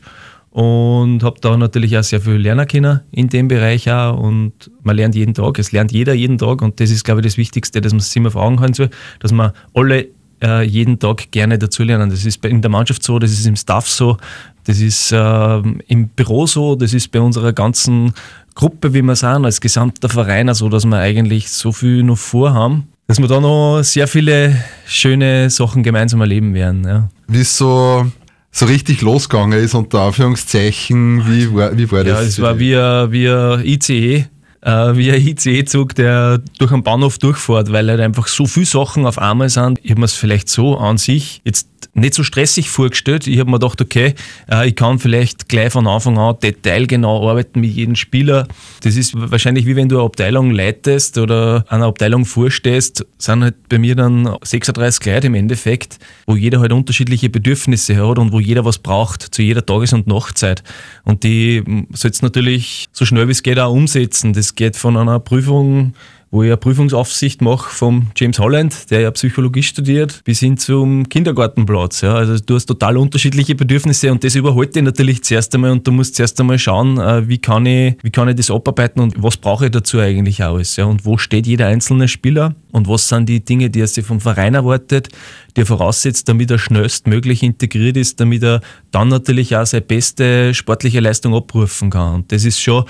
und 0.50 1.22
habe 1.22 1.40
da 1.40 1.56
natürlich 1.56 1.96
auch 1.96 2.02
sehr 2.02 2.20
viel 2.20 2.34
lernen 2.34 2.68
können 2.68 3.00
in 3.10 3.28
dem 3.28 3.48
Bereich 3.48 3.90
auch 3.90 4.18
und 4.18 4.52
man 4.82 4.96
lernt 4.96 5.14
jeden 5.14 5.32
Tag, 5.32 5.58
es 5.58 5.72
lernt 5.72 5.92
jeder 5.92 6.12
jeden 6.12 6.36
Tag 6.36 6.60
und 6.60 6.78
das 6.78 6.90
ist 6.90 7.04
glaube 7.04 7.20
ich 7.20 7.26
das 7.26 7.38
Wichtigste, 7.38 7.80
dass 7.80 7.92
man 7.92 8.00
sich 8.00 8.14
immer 8.16 8.30
vor 8.30 8.42
Augen 8.42 8.60
halten 8.60 8.74
soll, 8.74 8.90
dass 9.20 9.32
man 9.32 9.52
alle 9.72 10.08
äh, 10.42 10.62
jeden 10.62 10.98
Tag 10.98 11.30
gerne 11.30 11.58
dazulernen. 11.58 12.10
Das 12.10 12.24
ist 12.24 12.44
in 12.44 12.60
der 12.60 12.70
Mannschaft 12.70 13.02
so, 13.02 13.18
das 13.18 13.30
ist 13.30 13.46
im 13.46 13.56
Staff 13.56 13.88
so, 13.88 14.16
das 14.64 14.80
ist 14.80 15.12
äh, 15.12 15.62
im 15.88 16.08
Büro 16.08 16.46
so, 16.46 16.74
das 16.74 16.92
ist 16.92 17.10
bei 17.10 17.20
unserer 17.20 17.52
ganzen 17.52 18.12
Gruppe, 18.54 18.92
wie 18.92 19.02
wir 19.02 19.16
sind, 19.16 19.44
als 19.44 19.60
gesamter 19.60 20.08
Verein 20.08 20.52
so, 20.54 20.68
dass 20.68 20.84
wir 20.84 20.98
eigentlich 20.98 21.50
so 21.50 21.72
viel 21.72 22.02
noch 22.02 22.18
vorhaben, 22.18 22.88
dass 23.06 23.18
wir 23.18 23.28
da 23.28 23.40
noch 23.40 23.82
sehr 23.82 24.06
viele 24.06 24.56
schöne 24.86 25.48
Sachen 25.50 25.82
gemeinsam 25.82 26.20
erleben 26.20 26.54
werden. 26.54 26.84
Ja. 26.84 27.08
Wie 27.28 27.40
es 27.40 27.56
so, 27.56 28.06
so 28.50 28.66
richtig 28.66 29.00
losgegangen 29.00 29.58
ist, 29.58 29.74
unter 29.74 30.02
Anführungszeichen, 30.02 31.26
wie 31.28 31.54
war, 31.54 31.76
wie 31.76 31.90
war 31.90 32.04
das? 32.04 32.20
Ja, 32.20 32.26
es 32.26 32.40
war 32.40 32.58
wie 32.58 32.74
wie 32.74 33.72
ICE, 33.72 34.26
äh, 34.62 34.96
wie 34.96 35.12
ein 35.12 35.20
ICE-Zug, 35.20 35.94
der 35.94 36.38
durch 36.58 36.72
einen 36.72 36.82
Bahnhof 36.82 37.18
durchfährt, 37.18 37.72
weil 37.72 37.88
halt 37.88 38.00
einfach 38.00 38.28
so 38.28 38.46
viele 38.46 38.66
Sachen 38.66 39.06
auf 39.06 39.18
einmal 39.18 39.48
sind. 39.48 39.80
Ich 39.82 39.90
habe 39.90 40.04
es 40.04 40.14
vielleicht 40.14 40.48
so 40.48 40.78
an 40.78 40.98
sich 40.98 41.42
jetzt 41.44 41.68
nicht 41.94 42.14
so 42.14 42.22
stressig 42.22 42.70
vorgestellt. 42.70 43.26
Ich 43.26 43.38
habe 43.38 43.50
mir 43.50 43.58
gedacht, 43.58 43.80
okay, 43.80 44.14
äh, 44.50 44.68
ich 44.68 44.76
kann 44.76 44.98
vielleicht 44.98 45.48
gleich 45.48 45.72
von 45.72 45.86
Anfang 45.86 46.18
an 46.18 46.36
detailgenau 46.42 47.28
arbeiten 47.28 47.60
mit 47.60 47.72
jedem 47.72 47.96
Spieler. 47.96 48.46
Das 48.82 48.96
ist 48.96 49.12
wahrscheinlich 49.14 49.66
wie 49.66 49.76
wenn 49.76 49.88
du 49.88 49.96
eine 49.96 50.04
Abteilung 50.04 50.50
leitest 50.50 51.18
oder 51.18 51.64
einer 51.68 51.86
Abteilung 51.86 52.24
vorstehst, 52.24 53.06
sind 53.18 53.42
halt 53.42 53.68
bei 53.68 53.78
mir 53.78 53.94
dann 53.94 54.36
36 54.42 55.04
Leute 55.06 55.26
im 55.26 55.34
Endeffekt, 55.34 55.98
wo 56.26 56.36
jeder 56.36 56.60
halt 56.60 56.72
unterschiedliche 56.72 57.30
Bedürfnisse 57.30 57.96
hat 57.96 58.18
und 58.18 58.32
wo 58.32 58.40
jeder 58.40 58.64
was 58.64 58.78
braucht 58.78 59.22
zu 59.34 59.42
jeder 59.42 59.64
Tages- 59.64 59.92
und 59.92 60.06
Nachtzeit. 60.06 60.62
Und 61.04 61.24
die 61.24 61.62
sollst 61.92 62.22
natürlich 62.22 62.86
so 62.92 63.04
schnell 63.04 63.28
wie 63.28 63.32
es 63.32 63.42
geht 63.42 63.58
auch 63.58 63.72
umsetzen. 63.72 64.32
Das 64.32 64.54
geht 64.54 64.76
von 64.76 64.96
einer 64.96 65.20
Prüfung 65.20 65.94
wo 66.32 66.42
ich 66.42 66.48
eine 66.48 66.56
Prüfungsaufsicht 66.56 67.42
mache 67.42 67.68
vom 67.70 68.06
James 68.16 68.38
Holland, 68.38 68.90
der 68.90 69.00
ja 69.00 69.10
Psychologie 69.10 69.62
studiert, 69.62 70.22
bis 70.24 70.40
hin 70.40 70.56
zum 70.56 71.06
Kindergartenplatz. 71.06 72.00
Ja. 72.00 72.14
Also 72.14 72.42
du 72.42 72.54
hast 72.54 72.64
total 72.66 72.96
unterschiedliche 72.96 73.54
Bedürfnisse 73.54 74.10
und 74.10 74.24
das 74.24 74.34
überholt 74.34 74.74
dich 74.74 74.82
natürlich 74.82 75.22
zuerst 75.22 75.54
einmal 75.54 75.70
und 75.70 75.86
du 75.86 75.92
musst 75.92 76.16
zuerst 76.16 76.40
einmal 76.40 76.58
schauen, 76.58 76.98
äh, 76.98 77.28
wie 77.28 77.36
kann 77.36 77.66
ich, 77.66 77.96
wie 78.02 78.10
kann 78.10 78.30
ich 78.30 78.36
das 78.36 78.50
abarbeiten 78.50 79.02
und 79.02 79.22
was 79.22 79.36
brauche 79.36 79.66
ich 79.66 79.72
dazu 79.72 79.98
eigentlich 79.98 80.42
alles. 80.42 80.76
Ja. 80.76 80.86
Und 80.86 81.04
wo 81.04 81.18
steht 81.18 81.46
jeder 81.46 81.66
einzelne 81.66 82.08
Spieler 82.08 82.54
und 82.72 82.88
was 82.88 83.08
sind 83.08 83.28
die 83.28 83.44
Dinge, 83.44 83.68
die 83.68 83.80
er 83.80 83.86
sich 83.86 84.06
vom 84.06 84.18
Verein 84.18 84.54
erwartet, 84.54 85.10
die 85.54 85.60
er 85.60 85.66
voraussetzt, 85.66 86.30
damit 86.30 86.50
er 86.50 86.58
schnellstmöglich 86.58 87.42
integriert 87.42 87.98
ist, 87.98 88.20
damit 88.20 88.42
er 88.42 88.62
dann 88.90 89.08
natürlich 89.08 89.54
auch 89.54 89.66
seine 89.66 89.82
beste 89.82 90.54
sportliche 90.54 91.00
Leistung 91.00 91.34
abrufen 91.34 91.90
kann. 91.90 92.14
Und 92.14 92.32
das 92.32 92.46
ist 92.46 92.58
schon 92.58 92.84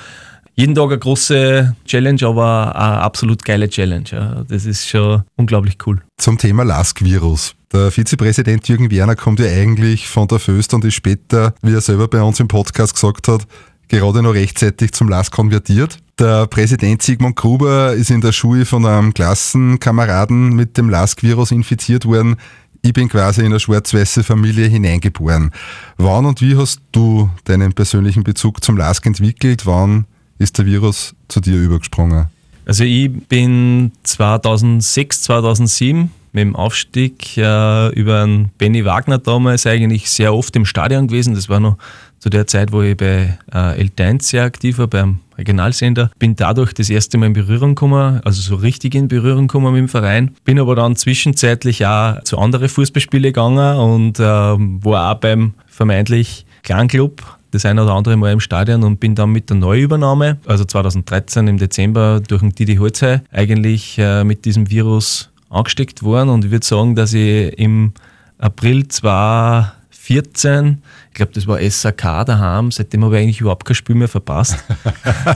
jeden 0.55 0.75
Tag 0.75 0.87
eine 0.87 0.99
große 0.99 1.75
Challenge, 1.85 2.27
aber 2.27 2.77
eine 2.77 3.01
absolut 3.01 3.45
geile 3.45 3.69
Challenge. 3.69 4.45
Das 4.49 4.65
ist 4.65 4.89
schon 4.89 5.23
unglaublich 5.37 5.79
cool. 5.87 6.03
Zum 6.19 6.39
Thema 6.39 6.65
Lask-Virus. 6.65 7.55
Der 7.73 7.91
Vizepräsident 7.91 8.69
Jürgen 8.69 8.91
Werner 8.91 9.17
kommt 9.17 9.41
ja 9.41 9.47
eigentlich 9.47 10.07
von 10.07 10.29
der 10.29 10.39
Föst 10.39 10.75
und 10.75 10.85
ist 10.85 10.95
später, 10.95 11.55
wie 11.63 11.73
er 11.73 11.81
selber 11.81 12.07
bei 12.07 12.23
uns 12.23 12.39
im 12.39 12.49
Podcast 12.49 12.95
gesagt 12.95 13.29
hat, 13.29 13.47
gerade 13.89 14.23
noch 14.23 14.35
rechtzeitig 14.35 14.93
zum 14.93 15.09
LASK 15.09 15.33
konvertiert. 15.33 15.99
Der 16.19 16.47
Präsident 16.47 17.03
Sigmund 17.03 17.37
Gruber 17.37 17.95
ist 17.95 18.11
in 18.11 18.21
der 18.21 18.33
Schule 18.33 18.67
von 18.67 18.85
einem 18.85 19.15
Klassenkameraden 19.15 20.51
mit 20.55 20.77
dem 20.77 20.91
LASK-Virus 20.91 21.51
infiziert 21.51 22.05
worden. 22.05 22.37
Ich 22.83 22.93
bin 22.93 23.09
quasi 23.09 23.41
in 23.41 23.47
eine 23.47 23.61
schwarz-weiße 23.61 24.23
Familie 24.25 24.67
hineingeboren. 24.67 25.51
Wann 25.97 26.27
und 26.27 26.41
wie 26.43 26.57
hast 26.57 26.81
du 26.91 27.31
deinen 27.45 27.73
persönlichen 27.73 28.25
Bezug 28.25 28.63
zum 28.63 28.77
LASK 28.77 29.07
entwickelt? 29.07 29.67
Wann 29.67 30.07
ist 30.43 30.59
der 30.59 30.67
Virus 30.67 31.15
zu 31.29 31.41
dir 31.41 31.57
übergesprungen? 31.57 32.27
Also 32.65 32.85
ich 32.85 33.11
bin 33.29 33.93
2006, 34.03 35.23
2007 35.23 36.11
mit 36.33 36.43
dem 36.43 36.57
Aufstieg 36.57 37.37
äh, 37.37 37.93
über 37.93 38.23
einen 38.23 38.51
Benny 38.57 38.85
Wagner 38.85 39.19
damals 39.19 39.67
eigentlich 39.67 40.11
sehr 40.11 40.35
oft 40.35 40.55
im 40.57 40.65
Stadion 40.65 41.09
gewesen. 41.09 41.35
Das 41.35 41.49
war 41.49 41.61
noch 41.61 41.77
zu 42.19 42.31
der 42.31 42.47
Zeit, 42.47 42.73
wo 42.73 42.83
ich 42.83 42.97
bei 42.97 43.37
äh, 43.53 43.85
L1 43.85 44.23
sehr 44.23 44.45
aktiv 44.45 44.79
war, 44.79 44.87
beim 44.87 45.19
Regionalsender. 45.37 46.11
Bin 46.19 46.37
dadurch 46.37 46.73
das 46.73 46.89
erste 46.89 47.19
Mal 47.19 47.27
in 47.27 47.33
Berührung 47.33 47.75
gekommen, 47.75 48.21
also 48.25 48.41
so 48.41 48.55
richtig 48.55 48.95
in 48.95 49.09
Berührung 49.09 49.49
gekommen 49.49 49.73
mit 49.73 49.81
dem 49.81 49.89
Verein. 49.89 50.31
Bin 50.45 50.59
aber 50.59 50.77
dann 50.77 50.97
zwischenzeitlich 50.97 51.85
auch 51.85 52.23
zu 52.23 52.39
anderen 52.39 52.69
Fußballspielen 52.69 53.25
gegangen 53.25 53.77
und 53.77 54.21
äh, 54.21 54.23
war 54.25 55.13
auch 55.13 55.19
beim 55.19 55.55
vermeintlich 55.67 56.47
Clanclub 56.63 57.23
das 57.53 57.65
eine 57.65 57.85
oder 57.85 57.93
andere 57.93 58.17
Mal 58.17 58.33
im 58.33 58.41
Stadion 58.41 58.83
und 58.83 58.99
bin 58.99 59.15
dann 59.15 59.31
mit 59.31 59.49
der 59.51 59.57
Neuübernahme, 59.59 60.39
also 60.47 60.65
2013 60.65 61.47
im 61.47 61.59
Dezember 61.59 62.21
durch 62.27 62.41
den 62.41 62.51
Didi 62.51 62.77
Holzhey, 62.77 63.21
eigentlich 63.31 63.99
äh, 63.99 64.25
mit 64.25 64.45
diesem 64.45 64.69
Virus 64.71 65.31
angesteckt 65.51 66.03
worden. 66.03 66.31
Und 66.31 66.45
ich 66.45 66.51
würde 66.51 66.67
sagen, 66.67 66.97
dass 66.97 67.13
ich 67.13 67.57
im 67.59 67.93
April 68.39 68.89
2014, 68.89 70.83
ich 71.11 71.15
glaube, 71.15 71.33
das 71.35 71.47
war 71.47 71.61
SAK 71.61 72.25
daheim, 72.27 72.73
seitdem 72.73 73.05
habe 73.05 73.17
ich 73.17 73.23
eigentlich 73.23 73.41
überhaupt 73.41 73.67
kein 73.67 73.75
Spiel 73.75 73.95
mehr 73.97 74.09
verpasst. 74.09 74.65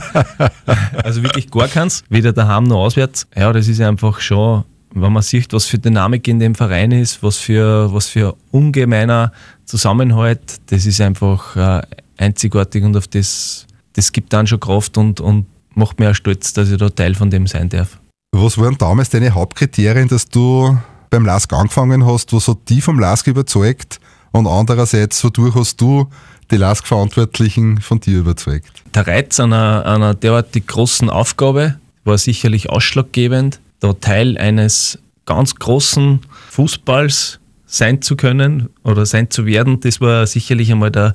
also 1.03 1.21
wirklich 1.23 1.51
gar 1.51 1.67
keins, 1.67 2.03
weder 2.09 2.33
daheim 2.33 2.63
noch 2.63 2.79
auswärts. 2.79 3.27
Ja, 3.35 3.53
das 3.53 3.67
ist 3.67 3.79
einfach 3.79 4.19
schon 4.19 4.63
wenn 5.01 5.13
man 5.13 5.21
sieht, 5.21 5.53
was 5.53 5.65
für 5.65 5.77
Dynamik 5.77 6.27
in 6.27 6.39
dem 6.39 6.55
Verein 6.55 6.91
ist, 6.91 7.21
was 7.21 7.37
für, 7.37 7.93
was 7.93 8.07
für 8.07 8.35
ungemeiner 8.51 9.31
Zusammenhalt, 9.65 10.39
das 10.67 10.85
ist 10.85 11.01
einfach 11.01 11.55
äh, 11.55 11.81
einzigartig 12.17 12.83
und 12.83 12.95
auf 12.97 13.07
das, 13.07 13.65
das 13.93 14.11
gibt 14.11 14.33
dann 14.33 14.47
schon 14.47 14.59
Kraft 14.59 14.97
und, 14.97 15.19
und 15.19 15.45
macht 15.75 15.99
mir 15.99 16.11
auch 16.11 16.15
stolz, 16.15 16.53
dass 16.53 16.71
ich 16.71 16.77
da 16.77 16.89
Teil 16.89 17.15
von 17.15 17.29
dem 17.29 17.47
sein 17.47 17.69
darf. 17.69 17.99
Was 18.31 18.57
waren 18.57 18.77
damals 18.77 19.09
deine 19.09 19.33
Hauptkriterien, 19.33 20.07
dass 20.07 20.27
du 20.27 20.77
beim 21.09 21.25
LASK 21.25 21.53
angefangen 21.53 22.05
hast, 22.05 22.33
was 22.33 22.47
hat 22.47 22.57
die 22.67 22.81
vom 22.81 22.99
LASK 22.99 23.27
überzeugt 23.27 23.99
und 24.31 24.47
andererseits, 24.47 25.23
wodurch 25.23 25.55
hast 25.55 25.79
du 25.79 26.09
die 26.51 26.57
LASK-Verantwortlichen 26.57 27.81
von 27.81 27.99
dir 27.99 28.19
überzeugt? 28.19 28.83
Der 28.93 29.07
Reiz 29.07 29.39
einer, 29.39 29.85
einer 29.85 30.13
derartig 30.13 30.67
großen 30.67 31.09
Aufgabe 31.09 31.79
war 32.03 32.17
sicherlich 32.17 32.69
ausschlaggebend, 32.69 33.59
da 33.79 33.93
Teil 33.93 34.37
eines 34.37 34.99
ganz 35.25 35.55
großen 35.55 36.21
Fußballs 36.49 37.39
sein 37.67 38.01
zu 38.01 38.15
können 38.15 38.69
oder 38.83 39.05
sein 39.05 39.29
zu 39.29 39.45
werden, 39.45 39.79
das 39.81 40.01
war 40.01 40.25
sicherlich 40.25 40.71
einmal 40.71 40.89
der, 40.89 41.13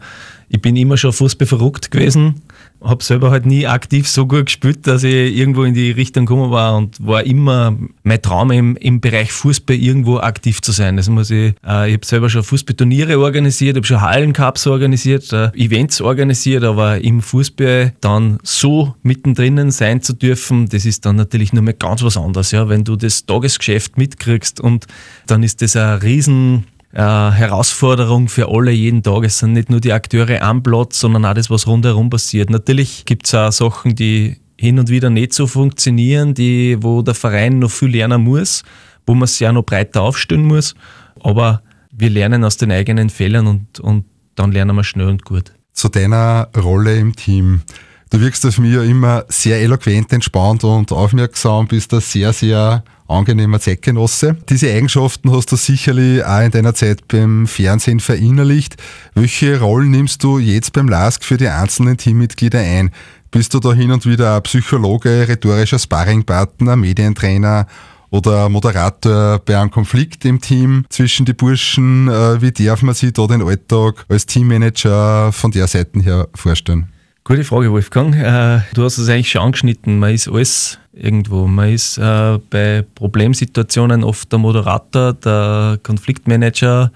ich 0.49 0.61
bin 0.61 0.77
immer 0.77 0.97
schon 0.97 1.13
Fußball 1.13 1.49
verrückt 1.49 1.91
gewesen 1.91 2.43
habe 2.85 3.03
selber 3.05 3.31
halt 3.31 3.47
nie 3.47 3.67
aktiv 3.67 4.09
so 4.09 4.27
gut 4.27 4.47
gespielt, 4.47 4.87
dass 4.87 5.05
ich 5.05 5.37
irgendwo 5.37 5.65
in 5.65 5.75
die 5.75 5.91
Richtung 5.91 6.27
gekommen 6.27 6.51
war 6.51 6.77
und 6.77 7.05
war 7.05 7.25
immer 7.25 7.77
mein 8.03 8.23
Traum 8.23 8.51
im, 8.51 8.77
im 8.77 9.01
Bereich 9.01 9.33
Fußball 9.33 9.77
irgendwo 9.77 10.19
aktiv 10.19 10.61
zu 10.61 10.73
sein. 10.73 10.97
Das 10.97 11.09
muss 11.09 11.31
ich, 11.31 11.55
äh, 11.67 11.89
ich 11.89 11.95
habe 11.95 12.07
selber 12.07 12.31
schon 12.31 12.43
Fußballturniere 12.43 13.19
organisiert, 13.19 13.77
habe 13.77 13.87
schon 13.87 14.01
Hallencups 14.01 14.67
organisiert, 14.67 15.33
äh, 15.33 15.51
Events 15.55 16.01
organisiert, 16.01 16.65
aber 16.65 17.01
im 17.01 17.23
Fußball 17.23 17.93
dann 18.01 18.39
so 18.43 18.95
mittendrin 19.03 19.71
sein 19.71 20.03
zu 20.03 20.13
dürfen, 20.13 20.69
das 20.69 20.85
ist 20.85 21.07
dann 21.07 21.17
natürlich 21.17 21.53
nur 21.53 21.63
mal 21.63 21.75
ganz 21.75 22.03
was 22.03 22.17
anderes, 22.17 22.51
ja, 22.51 22.69
wenn 22.69 22.85
du 22.85 22.97
das 22.97 23.27
Tagesgeschäft 23.27 23.99
mitkriegst 23.99 24.61
und 24.61 24.87
dann 25.27 25.43
ist 25.43 25.63
das 25.63 25.77
ein 25.77 25.99
riesen 25.99 26.65
äh, 26.93 26.99
Herausforderung 26.99 28.29
für 28.29 28.49
alle 28.49 28.71
jeden 28.71 29.03
Tag. 29.03 29.25
Es 29.25 29.39
sind 29.39 29.55
nicht 29.55 29.71
nur 29.71 29.81
die 29.81 29.93
Akteure 29.93 30.43
am 30.43 30.63
Platz, 30.63 31.01
sondern 31.01 31.25
auch 31.25 31.35
das, 31.35 31.51
was 31.51 31.67
rundherum 31.67 32.11
passiert. 32.11 32.51
Natürlich 32.51 33.05
gibt 33.05 33.27
es 33.27 33.35
auch 33.35 33.53
Sachen, 33.53 33.95
die 33.95 34.37
hin 34.59 34.79
und 34.79 34.89
wieder 34.89 35.11
nicht 35.11 35.33
so 35.33 35.47
funktionieren, 35.47 36.35
die, 36.35 36.77
wo 36.81 37.03
der 37.03 37.15
Verein 37.15 37.59
noch 37.59 37.71
viel 37.71 37.89
lernen 37.89 38.23
muss, 38.23 38.63
wo 39.07 39.15
man 39.15 39.27
sich 39.27 39.47
auch 39.47 39.53
noch 39.53 39.65
breiter 39.65 40.03
aufstellen 40.03 40.45
muss. 40.45 40.75
Aber 41.21 41.63
wir 41.91 42.11
lernen 42.11 42.45
aus 42.45 42.57
den 42.57 42.71
eigenen 42.71 43.11
Fehlern 43.11 43.47
und, 43.47 43.81
und 43.81 44.05
dann 44.35 44.53
lernen 44.53 44.77
wir 44.77 44.85
schnell 44.85 45.09
und 45.09 45.25
gut. 45.25 45.53
Zu 45.73 45.89
deiner 45.89 46.49
Rolle 46.57 46.97
im 46.97 47.17
Team. 47.17 47.63
Du 48.11 48.21
wirkst 48.21 48.45
auf 48.45 48.59
mich 48.59 48.75
ja 48.75 48.83
immer 48.83 49.25
sehr 49.29 49.61
eloquent, 49.61 50.13
entspannt 50.13 50.65
und 50.65 50.93
aufmerksam, 50.93 51.67
bist 51.67 51.93
da 51.95 52.01
sehr, 52.01 52.35
sehr 52.35 52.85
angenehmer 53.13 53.61
Zeitgenosse. 53.61 54.37
Diese 54.49 54.73
Eigenschaften 54.73 55.33
hast 55.33 55.53
du 55.53 55.57
sicherlich 55.57 56.25
auch 56.25 56.41
in 56.41 56.51
deiner 56.51 56.75
Zeit 56.75 57.07
beim 57.09 57.47
Fernsehen 57.47 58.01
verinnerlicht. 58.01 58.77
Welche 59.15 59.61
Rollen 59.61 59.91
nimmst 59.91 60.25
du 60.25 60.39
jetzt 60.39 60.73
beim 60.73 60.89
LASK 60.89 61.25
für 61.25 61.37
die 61.37 61.49
einzelnen 61.49 61.97
Teammitglieder 61.97 62.59
ein? 62.59 62.91
Bist 63.31 63.55
du 63.55 63.61
da 63.61 63.73
hin 63.73 63.93
und 63.93 64.05
wieder 64.05 64.37
ein 64.37 64.43
Psychologe, 64.43 65.27
rhetorischer 65.29 65.79
Sparringpartner, 65.79 66.77
Medientrainer 66.77 67.67
oder 68.11 68.49
Moderator 68.49 69.39
bei 69.39 69.59
einem 69.59 69.71
Konflikt 69.71 70.25
im 70.25 70.41
Team 70.41 70.85
zwischen 70.91 71.25
die 71.25 71.33
Burschen? 71.33 72.09
Äh, 72.09 72.43
wie 72.43 72.53
darf 72.53 72.83
man 72.83 72.95
sich 72.95 73.13
da 73.13 73.27
den 73.27 73.43
Alltag 73.43 74.05
als 74.09 74.27
Teammanager 74.27 75.33
von 75.33 75.51
der 75.51 75.67
Seite 75.67 76.01
her 76.01 76.29
vorstellen? 76.35 76.93
Gute 77.25 77.45
Frage, 77.45 77.71
Wolfgang. 77.71 78.17
Äh, 78.17 78.63
du 78.75 78.83
hast 78.83 78.99
es 78.99 79.09
eigentlich 79.09 79.31
schon 79.31 79.43
angeschnitten. 79.43 80.01
Man 80.01 80.13
ist 80.13 80.27
alles 80.27 80.81
irgendwo. 80.93 81.47
Man 81.47 81.73
ist 81.73 81.97
äh, 81.97 82.41
bei 82.51 82.85
Problemsituationen 82.97 84.03
oft 84.03 84.33
der 84.33 84.41
Moderator, 84.41 85.13
der 85.13 85.79
Konfliktmanager, 85.85 86.91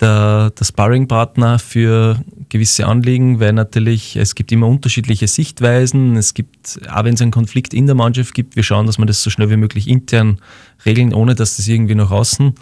der, 0.00 0.50
der 0.58 0.64
Sparringpartner 0.64 1.58
für 1.58 2.18
gewisse 2.48 2.86
Anliegen, 2.86 3.38
weil 3.38 3.52
natürlich 3.52 4.16
es 4.16 4.34
gibt 4.34 4.50
immer 4.50 4.66
unterschiedliche 4.66 5.28
Sichtweisen. 5.28 6.16
Es 6.16 6.32
gibt, 6.32 6.80
auch 6.90 7.04
wenn 7.04 7.12
es 7.12 7.20
einen 7.20 7.30
Konflikt 7.30 7.74
in 7.74 7.84
der 7.84 7.96
Mannschaft 7.96 8.32
gibt, 8.32 8.56
wir 8.56 8.62
schauen, 8.62 8.86
dass 8.86 8.96
wir 8.96 9.04
das 9.04 9.22
so 9.22 9.28
schnell 9.28 9.50
wie 9.50 9.58
möglich 9.58 9.88
intern 9.88 10.38
regeln, 10.86 11.12
ohne 11.12 11.34
dass 11.34 11.58
das 11.58 11.68
irgendwie 11.68 11.94
nach 11.94 12.10
außen 12.10 12.54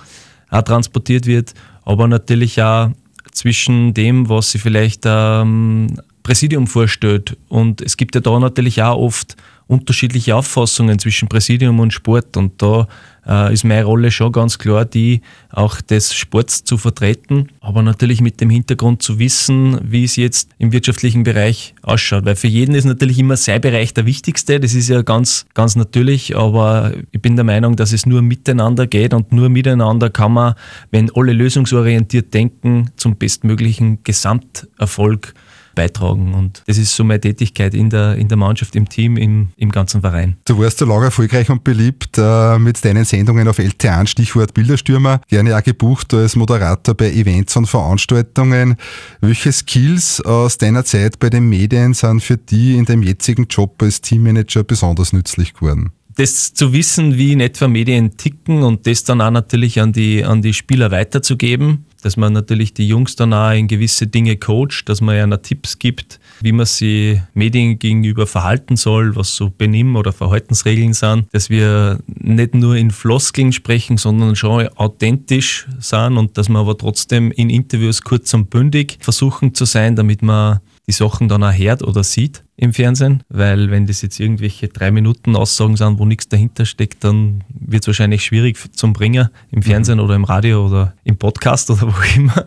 auch 0.51 0.63
transportiert 0.63 1.27
wird. 1.27 1.55
Aber 1.85 2.09
natürlich 2.09 2.61
auch 2.61 2.91
zwischen 3.31 3.95
dem, 3.95 4.29
was 4.29 4.51
sie 4.51 4.59
vielleicht 4.59 5.03
ähm, 5.05 5.97
Präsidium 6.25 6.67
vorstellt. 6.67 7.37
Und 7.49 7.81
es 7.81 7.97
gibt 7.97 8.17
ja 8.17 8.21
da 8.21 8.41
natürlich 8.41 8.83
auch 8.83 8.99
oft 8.99 9.37
unterschiedliche 9.67 10.35
Auffassungen 10.37 10.99
zwischen 10.99 11.29
Präsidium 11.29 11.81
und 11.81 11.93
Sport. 11.93 12.37
Und 12.37 12.61
da 12.61 12.87
äh, 13.27 13.53
ist 13.53 13.65
meine 13.65 13.85
Rolle 13.85 14.11
schon 14.11 14.33
ganz 14.33 14.59
klar 14.59 14.85
die, 14.85 15.21
auch 15.51 15.81
des 15.81 16.15
Sports 16.15 16.65
zu 16.65 16.77
vertreten, 16.77 17.49
aber 17.61 17.83
natürlich 17.83 18.21
mit 18.21 18.41
dem 18.41 18.51
Hintergrund 18.51 19.03
zu 19.03 19.19
wissen, 19.19 19.79
wie 19.83 20.05
es 20.05 20.17
jetzt 20.17 20.51
im 20.59 20.73
wirtschaftlichen 20.73 21.25
Bereich 21.25 21.75
ausschaut, 21.83 22.25
weil 22.25 22.37
für 22.37 22.49
jeden 22.49 22.75
ist 22.75 22.85
natürlich 22.85 23.19
immer 23.19 23.37
sein 23.37 23.61
Bereich 23.61 23.95
der 23.95 24.05
wichtigste, 24.05 24.61
das 24.61 24.75
ist 24.75 24.89
ja 24.89 25.03
ganz, 25.03 25.47
ganz 25.55 25.77
natürlich, 25.77 26.37
aber 26.37 26.93
ich 27.13 27.23
bin 27.23 27.37
der 27.37 27.45
Meinung, 27.45 27.77
dass 27.77 27.93
es 27.93 28.05
nur 28.05 28.21
miteinander 28.21 28.87
geht. 28.87 29.15
Und 29.15 29.33
nur 29.33 29.49
miteinander 29.49 30.11
kann 30.11 30.33
man, 30.33 30.55
wenn 30.91 31.11
alle 31.15 31.33
lösungsorientiert 31.33 32.35
denken, 32.35 32.91
zum 32.97 33.17
bestmöglichen 33.17 34.03
Gesamterfolg 34.05 35.35
beitragen. 35.75 36.35
Und 36.35 36.63
das 36.67 36.79
ist 36.79 36.95
so 36.95 37.05
meine 37.05 37.21
Tätigkeit 37.21 37.75
in 37.75 37.91
der, 37.91 38.17
in 38.17 38.29
der 38.29 38.37
Mannschaft, 38.37 38.77
im 38.77 38.89
Team, 38.89 39.17
im, 39.17 39.49
im 39.57 39.71
ganzen 39.71 40.01
Verein. 40.01 40.37
Du 40.45 40.59
warst 40.59 40.79
so 40.79 40.85
lange 40.85 41.07
erfolgreich 41.07 41.51
und 41.51 41.65
beliebt 41.65 42.19
äh, 42.19 42.59
mit 42.59 42.85
deinen 42.85 43.05
Sendungen 43.05 43.49
auf 43.49 43.59
LT1, 43.59 44.07
Stichwort 44.07 44.55
Bilderstürmer, 44.55 45.21
gerne 45.29 45.57
auch 45.57 45.63
gebucht 45.63 46.15
als 46.15 46.37
Moderator 46.37 46.95
bei 46.95 47.11
Events 47.11 47.57
und 47.57 47.67
Veranstaltungen. 47.67 48.77
Welche 49.21 49.53
Skills 49.53 50.21
aus 50.21 50.59
deiner 50.59 50.85
Zeit 50.85 51.19
bei 51.19 51.31
den 51.31 51.49
Medien 51.49 51.95
sind 51.95 52.23
für 52.23 52.37
dich 52.37 52.77
in 52.77 52.85
deinem 52.85 53.03
jetzigen 53.03 53.47
Job 53.49 53.81
als 53.83 54.01
Teammanager 54.01 54.65
besonders 54.65 55.13
nützlich 55.13 55.55
geworden? 55.55 55.93
Das 56.17 56.55
zu 56.55 56.73
wissen, 56.73 57.17
wie 57.17 57.33
in 57.33 57.41
etwa 57.41 57.69
Medien 57.69 58.17
ticken 58.17 58.63
und 58.63 58.87
das 58.87 59.05
dann 59.05 59.21
auch 59.21 59.31
natürlich 59.31 59.81
an 59.81 59.93
die, 59.93 60.25
an 60.25 60.43
die 60.43 60.55
Spieler 60.55 60.91
weiterzugeben, 60.91 61.87
dass 62.03 62.17
man 62.17 62.35
natürlich 62.35 62.75
die 62.75 62.87
Jungs 62.87 63.17
dann 63.17 63.33
auch 63.33 63.53
in 63.53 63.67
gewisse 63.67 64.07
Dinge 64.07 64.37
coacht, 64.37 64.89
dass 64.89 65.01
man 65.01 65.17
ja 65.17 65.37
Tipps 65.39 65.79
gibt, 65.79 66.21
wie 66.41 66.53
man 66.53 66.67
sie 66.67 67.21
Medien 67.33 67.79
gegenüber 67.79 68.27
verhalten 68.27 68.77
soll, 68.77 69.17
was 69.17 69.35
so 69.35 69.51
Benimm- 69.51 69.97
oder 69.97 70.13
Verhaltensregeln 70.13 70.93
sind, 70.93 71.27
dass 71.33 71.49
wir 71.49 71.99
nicht 72.07 72.55
nur 72.55 72.77
in 72.77 72.91
Floskeln 72.91 73.53
sprechen, 73.53 73.97
sondern 73.97 74.37
schon 74.37 74.69
authentisch 74.77 75.67
sind 75.81 76.19
und 76.19 76.37
dass 76.37 76.49
wir 76.49 76.59
aber 76.59 76.77
trotzdem 76.77 77.33
in 77.33 77.49
Interviews 77.49 78.03
kurz 78.03 78.35
und 78.35 78.51
bündig 78.51 78.99
versuchen 79.01 79.55
zu 79.55 79.65
sein, 79.65 79.97
damit 79.97 80.23
man 80.23 80.61
die 80.87 80.93
Sachen 80.93 81.29
dann 81.29 81.43
auch 81.43 81.53
hört 81.53 81.83
oder 81.83 82.05
sieht 82.05 82.45
im 82.57 82.73
Fernsehen, 82.73 83.23
weil 83.29 83.71
wenn 83.71 83.87
das 83.87 84.03
jetzt 84.03 84.21
irgendwelche 84.21 84.69
drei 84.69 84.91
Minuten 84.91 85.35
Aussagen 85.35 85.77
sind, 85.77 85.99
wo 85.99 86.05
nichts 86.05 86.29
dahinter 86.29 86.67
steckt, 86.67 87.05
dann 87.05 87.43
wird 87.49 87.83
es 87.83 87.87
wahrscheinlich 87.87 88.25
schwierig 88.25 88.59
zum 88.77 88.93
Bringen 88.93 89.29
im 89.51 89.63
Fernsehen 89.63 89.99
mhm. 89.99 90.05
oder 90.05 90.15
im 90.15 90.25
Radio 90.25 90.67
oder 90.67 90.95
im 91.05 91.17
Podcast 91.17 91.71
oder 91.71 91.83
wo 91.89 92.21
immer. 92.21 92.45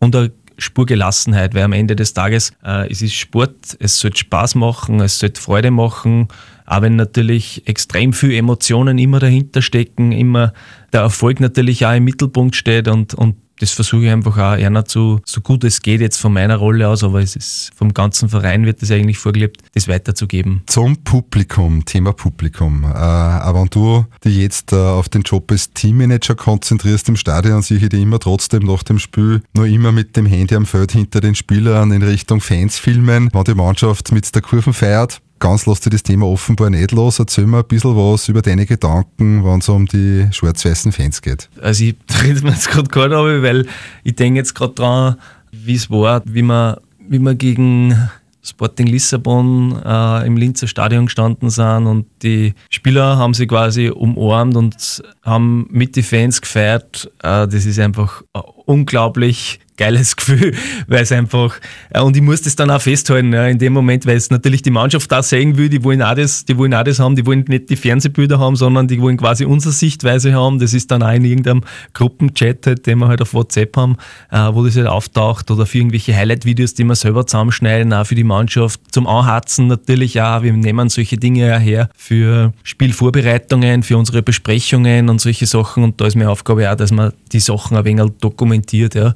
Und 0.00 0.16
eine 0.16 0.32
Spurgelassenheit, 0.58 1.54
weil 1.54 1.62
am 1.62 1.72
Ende 1.72 1.96
des 1.96 2.14
Tages 2.14 2.52
äh, 2.64 2.90
es 2.90 3.02
ist 3.02 3.14
Sport, 3.14 3.76
es 3.80 3.98
sollte 3.98 4.18
Spaß 4.18 4.54
machen, 4.54 5.00
es 5.00 5.18
sollte 5.18 5.40
Freude 5.40 5.70
machen, 5.70 6.28
auch 6.66 6.82
wenn 6.82 6.96
natürlich 6.96 7.66
extrem 7.66 8.12
viele 8.12 8.36
Emotionen 8.36 8.98
immer 8.98 9.18
dahinter 9.18 9.62
stecken, 9.62 10.12
immer 10.12 10.52
der 10.92 11.02
Erfolg 11.02 11.40
natürlich 11.40 11.84
auch 11.84 11.94
im 11.94 12.04
Mittelpunkt 12.04 12.56
steht 12.56 12.88
und, 12.88 13.14
und 13.14 13.36
das 13.62 13.70
versuche 13.70 14.06
ich 14.06 14.10
einfach 14.10 14.36
auch 14.36 14.52
einer 14.52 14.84
zu, 14.84 15.20
so 15.24 15.40
gut 15.40 15.62
es 15.62 15.82
geht 15.82 16.00
jetzt 16.00 16.16
von 16.16 16.32
meiner 16.32 16.56
Rolle 16.56 16.88
aus, 16.88 17.04
aber 17.04 17.22
es 17.22 17.36
ist 17.36 17.70
vom 17.76 17.94
ganzen 17.94 18.28
Verein 18.28 18.66
wird 18.66 18.82
das 18.82 18.90
eigentlich 18.90 19.18
vorgelebt, 19.18 19.62
das 19.74 19.86
weiterzugeben. 19.86 20.62
Zum 20.66 20.96
Publikum, 20.96 21.84
Thema 21.84 22.12
Publikum. 22.12 22.82
Äh, 22.82 22.88
aber 22.88 23.60
wenn 23.60 23.68
du 23.68 24.04
dich 24.24 24.36
jetzt 24.36 24.72
äh, 24.72 24.76
auf 24.76 25.08
den 25.08 25.22
Job 25.22 25.48
als 25.52 25.72
Teammanager 25.72 26.34
konzentrierst 26.34 27.08
im 27.08 27.14
Stadion, 27.14 27.62
sehe 27.62 27.78
ich 27.78 27.88
dich 27.88 28.02
immer 28.02 28.18
trotzdem 28.18 28.64
nach 28.64 28.82
dem 28.82 28.98
Spiel 28.98 29.42
nur 29.54 29.66
immer 29.66 29.92
mit 29.92 30.16
dem 30.16 30.26
Handy 30.26 30.56
am 30.56 30.66
Feld 30.66 30.90
hinter 30.90 31.20
den 31.20 31.36
Spielern 31.36 31.92
in 31.92 32.02
Richtung 32.02 32.40
Fans 32.40 32.80
filmen, 32.80 33.30
wenn 33.32 33.44
die 33.44 33.54
Mannschaft 33.54 34.10
mit 34.10 34.34
der 34.34 34.42
Kurven 34.42 34.72
feiert 34.72 35.20
ganz 35.42 35.66
lässt 35.66 35.84
dich 35.84 35.90
das 35.90 36.04
Thema 36.04 36.26
offenbar 36.26 36.70
nicht 36.70 36.92
los. 36.92 37.18
Erzähl 37.18 37.46
mir 37.46 37.58
ein 37.58 37.64
bisschen 37.64 37.96
was 37.96 38.28
über 38.28 38.42
deine 38.42 38.64
Gedanken, 38.64 39.44
wenn 39.44 39.58
es 39.58 39.68
um 39.68 39.86
die 39.86 40.28
schwarz-weißen 40.30 40.92
Fans 40.92 41.20
geht. 41.20 41.50
Also 41.60 41.84
ich 41.84 41.96
rede 42.22 42.42
mir 42.42 42.52
jetzt 42.52 42.70
gerade 42.70 42.88
gar 42.88 43.08
nicht, 43.08 43.42
weil 43.42 43.66
ich 44.04 44.14
denke 44.14 44.38
jetzt 44.38 44.54
gerade 44.54 44.72
dran, 44.72 45.16
wie 45.50 45.74
es 45.74 45.90
war, 45.90 46.22
wie 46.26 46.42
wir, 46.42 46.80
wie 47.08 47.18
wir 47.18 47.34
gegen 47.34 48.08
Sporting 48.44 48.86
Lissabon 48.86 49.80
äh, 49.84 50.26
im 50.26 50.36
Linzer 50.36 50.68
Stadion 50.68 51.06
gestanden 51.06 51.50
sind 51.50 51.86
und 51.86 52.06
die 52.22 52.54
Spieler 52.70 53.16
haben 53.16 53.34
sie 53.34 53.48
quasi 53.48 53.88
umarmt 53.88 54.56
und 54.56 55.02
haben 55.22 55.66
mit 55.70 55.96
den 55.96 56.04
Fans 56.04 56.40
gefeiert. 56.40 57.10
Äh, 57.18 57.48
das 57.48 57.66
ist 57.66 57.80
einfach 57.80 58.22
unglaublich 58.66 59.58
geiles 59.82 60.14
Gefühl, 60.16 60.54
weil 60.86 61.02
es 61.02 61.10
einfach, 61.10 61.58
äh, 61.90 62.00
und 62.00 62.16
ich 62.16 62.22
muss 62.22 62.42
das 62.42 62.54
dann 62.54 62.70
auch 62.70 62.80
festhalten, 62.80 63.32
ja, 63.32 63.48
in 63.48 63.58
dem 63.58 63.72
Moment, 63.72 64.06
weil 64.06 64.16
es 64.16 64.30
natürlich 64.30 64.62
die 64.62 64.70
Mannschaft 64.70 65.10
da 65.10 65.22
sehen 65.22 65.56
will, 65.56 65.68
die 65.68 65.82
wollen 65.82 66.02
auch 66.02 66.14
das, 66.14 66.44
die 66.44 66.56
wollen 66.56 66.72
auch 66.72 66.84
das 66.84 67.00
haben, 67.00 67.16
die 67.16 67.26
wollen 67.26 67.44
nicht 67.48 67.68
die 67.68 67.76
Fernsehbilder 67.76 68.38
haben, 68.38 68.54
sondern 68.54 68.86
die 68.86 69.00
wollen 69.00 69.16
quasi 69.16 69.44
unsere 69.44 69.72
Sichtweise 69.72 70.34
haben. 70.34 70.60
Das 70.60 70.72
ist 70.72 70.90
dann 70.90 71.02
auch 71.02 71.12
in 71.12 71.24
irgendeinem 71.24 71.62
Gruppenchat, 71.94 72.66
halt, 72.66 72.86
den 72.86 72.98
wir 72.98 73.08
halt 73.08 73.22
auf 73.22 73.34
WhatsApp 73.34 73.76
haben, 73.76 73.96
äh, 74.30 74.38
wo 74.52 74.64
das 74.64 74.76
halt 74.76 74.86
auftaucht 74.86 75.50
oder 75.50 75.66
für 75.66 75.78
irgendwelche 75.78 76.14
Highlight-Videos, 76.14 76.74
die 76.74 76.84
wir 76.84 76.94
selber 76.94 77.26
zusammenschneiden, 77.26 77.92
auch 77.92 78.06
für 78.06 78.14
die 78.14 78.24
Mannschaft 78.24 78.80
zum 78.92 79.08
Anhatzen 79.08 79.66
natürlich 79.66 80.20
auch. 80.20 80.42
Wir 80.42 80.52
nehmen 80.52 80.90
solche 80.90 81.16
Dinge 81.16 81.48
ja 81.48 81.58
her 81.58 81.88
für 81.96 82.52
Spielvorbereitungen, 82.62 83.82
für 83.82 83.98
unsere 83.98 84.22
Besprechungen 84.22 85.08
und 85.08 85.20
solche 85.20 85.46
Sachen 85.46 85.82
und 85.82 86.00
da 86.00 86.06
ist 86.06 86.14
meine 86.14 86.30
Aufgabe 86.30 86.70
auch, 86.70 86.76
dass 86.76 86.92
man 86.92 87.12
die 87.32 87.40
Sachen 87.40 87.76
ein 87.76 87.84
wenig 87.84 88.12
dokumentiert, 88.20 88.94
ja 88.94 89.14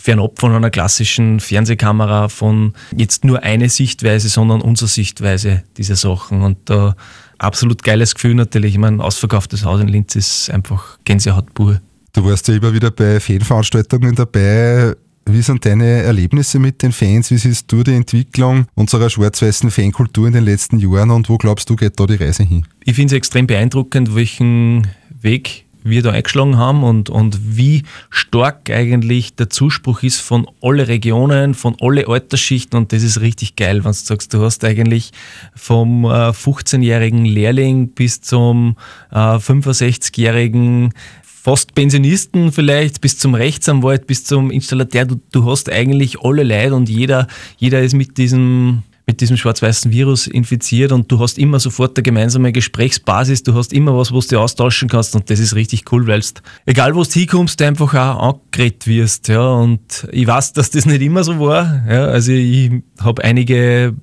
fernab 0.00 0.40
von 0.40 0.52
einer 0.52 0.70
klassischen 0.70 1.40
Fernsehkamera, 1.40 2.28
von 2.28 2.72
jetzt 2.96 3.24
nur 3.24 3.42
eine 3.42 3.68
Sichtweise, 3.68 4.28
sondern 4.28 4.62
unsere 4.62 4.88
Sichtweise 4.88 5.62
dieser 5.76 5.96
Sachen. 5.96 6.42
Und 6.42 6.58
da 6.64 6.96
absolut 7.38 7.82
geiles 7.82 8.14
Gefühl 8.14 8.34
natürlich. 8.34 8.74
Ich 8.74 8.78
meine, 8.78 9.04
ausverkauftes 9.04 9.64
Haus 9.64 9.80
in 9.80 9.88
Linz 9.88 10.16
ist 10.16 10.50
einfach 10.50 10.98
Gänsehaut 11.04 11.52
pur. 11.54 11.80
Du 12.12 12.24
warst 12.24 12.48
ja 12.48 12.54
immer 12.54 12.72
wieder 12.72 12.90
bei 12.90 13.20
Fanveranstaltungen 13.20 14.14
dabei. 14.14 14.94
Wie 15.26 15.42
sind 15.42 15.64
deine 15.64 16.02
Erlebnisse 16.02 16.58
mit 16.58 16.82
den 16.82 16.92
Fans? 16.92 17.30
Wie 17.30 17.36
siehst 17.36 17.70
du 17.70 17.84
die 17.84 17.94
Entwicklung 17.94 18.66
unserer 18.74 19.10
schwarz-weißen 19.10 19.70
Fankultur 19.70 20.26
in 20.26 20.32
den 20.32 20.44
letzten 20.44 20.78
Jahren 20.78 21.10
und 21.10 21.28
wo 21.28 21.36
glaubst 21.36 21.70
du, 21.70 21.76
geht 21.76 22.00
da 22.00 22.06
die 22.06 22.14
Reise 22.14 22.42
hin? 22.42 22.66
Ich 22.84 22.94
finde 22.94 23.14
es 23.14 23.18
extrem 23.18 23.46
beeindruckend, 23.46 24.14
welchen 24.14 24.88
Weg 25.20 25.66
wir 25.82 26.02
da 26.02 26.10
eingeschlagen 26.10 26.56
haben 26.56 26.82
und, 26.82 27.10
und 27.10 27.56
wie 27.56 27.84
stark 28.10 28.70
eigentlich 28.70 29.34
der 29.34 29.50
Zuspruch 29.50 30.02
ist 30.02 30.20
von 30.20 30.46
alle 30.62 30.88
Regionen, 30.88 31.54
von 31.54 31.76
alle 31.80 32.08
Altersschichten 32.08 32.78
und 32.78 32.92
das 32.92 33.02
ist 33.02 33.20
richtig 33.20 33.56
geil, 33.56 33.84
wenn 33.84 33.92
du 33.92 33.98
sagst, 33.98 34.32
du 34.34 34.42
hast 34.42 34.64
eigentlich 34.64 35.12
vom 35.54 36.04
äh, 36.04 36.30
15-jährigen 36.30 37.24
Lehrling 37.24 37.88
bis 37.88 38.20
zum 38.20 38.76
äh, 39.10 39.16
65-jährigen 39.16 40.92
fast 41.22 41.74
Pensionisten 41.74 42.52
vielleicht, 42.52 43.00
bis 43.00 43.18
zum 43.18 43.34
Rechtsanwalt, 43.34 44.06
bis 44.06 44.24
zum 44.24 44.50
Installateur, 44.50 45.06
du, 45.06 45.20
du 45.32 45.50
hast 45.50 45.70
eigentlich 45.70 46.20
alle 46.20 46.42
Leute 46.42 46.74
und 46.74 46.88
jeder, 46.88 47.26
jeder 47.56 47.80
ist 47.80 47.94
mit 47.94 48.18
diesem 48.18 48.82
mit 49.10 49.20
diesem 49.20 49.36
schwarz-weißen 49.36 49.90
Virus 49.90 50.28
infiziert 50.28 50.92
und 50.92 51.10
du 51.10 51.18
hast 51.18 51.36
immer 51.36 51.58
sofort 51.58 51.98
eine 51.98 52.04
gemeinsame 52.04 52.52
Gesprächsbasis, 52.52 53.42
du 53.42 53.54
hast 53.54 53.72
immer 53.72 53.96
was, 53.96 54.12
wo 54.12 54.20
du 54.20 54.38
austauschen 54.38 54.88
kannst 54.88 55.16
und 55.16 55.28
das 55.30 55.40
ist 55.40 55.56
richtig 55.56 55.90
cool, 55.90 56.06
weil 56.06 56.22
egal 56.64 56.94
wo 56.94 57.02
du 57.02 57.10
hinkommst, 57.10 57.58
du 57.58 57.66
einfach 57.66 57.92
auch 57.92 58.40
angeredet 58.52 58.86
wirst. 58.86 59.26
Ja, 59.26 59.48
und 59.48 60.06
ich 60.12 60.28
weiß, 60.28 60.52
dass 60.52 60.70
das 60.70 60.86
nicht 60.86 61.02
immer 61.02 61.24
so 61.24 61.40
war. 61.40 61.84
Ja, 61.88 62.04
also 62.04 62.30
ich 62.30 62.70
habe 63.00 63.24
einige 63.24 63.96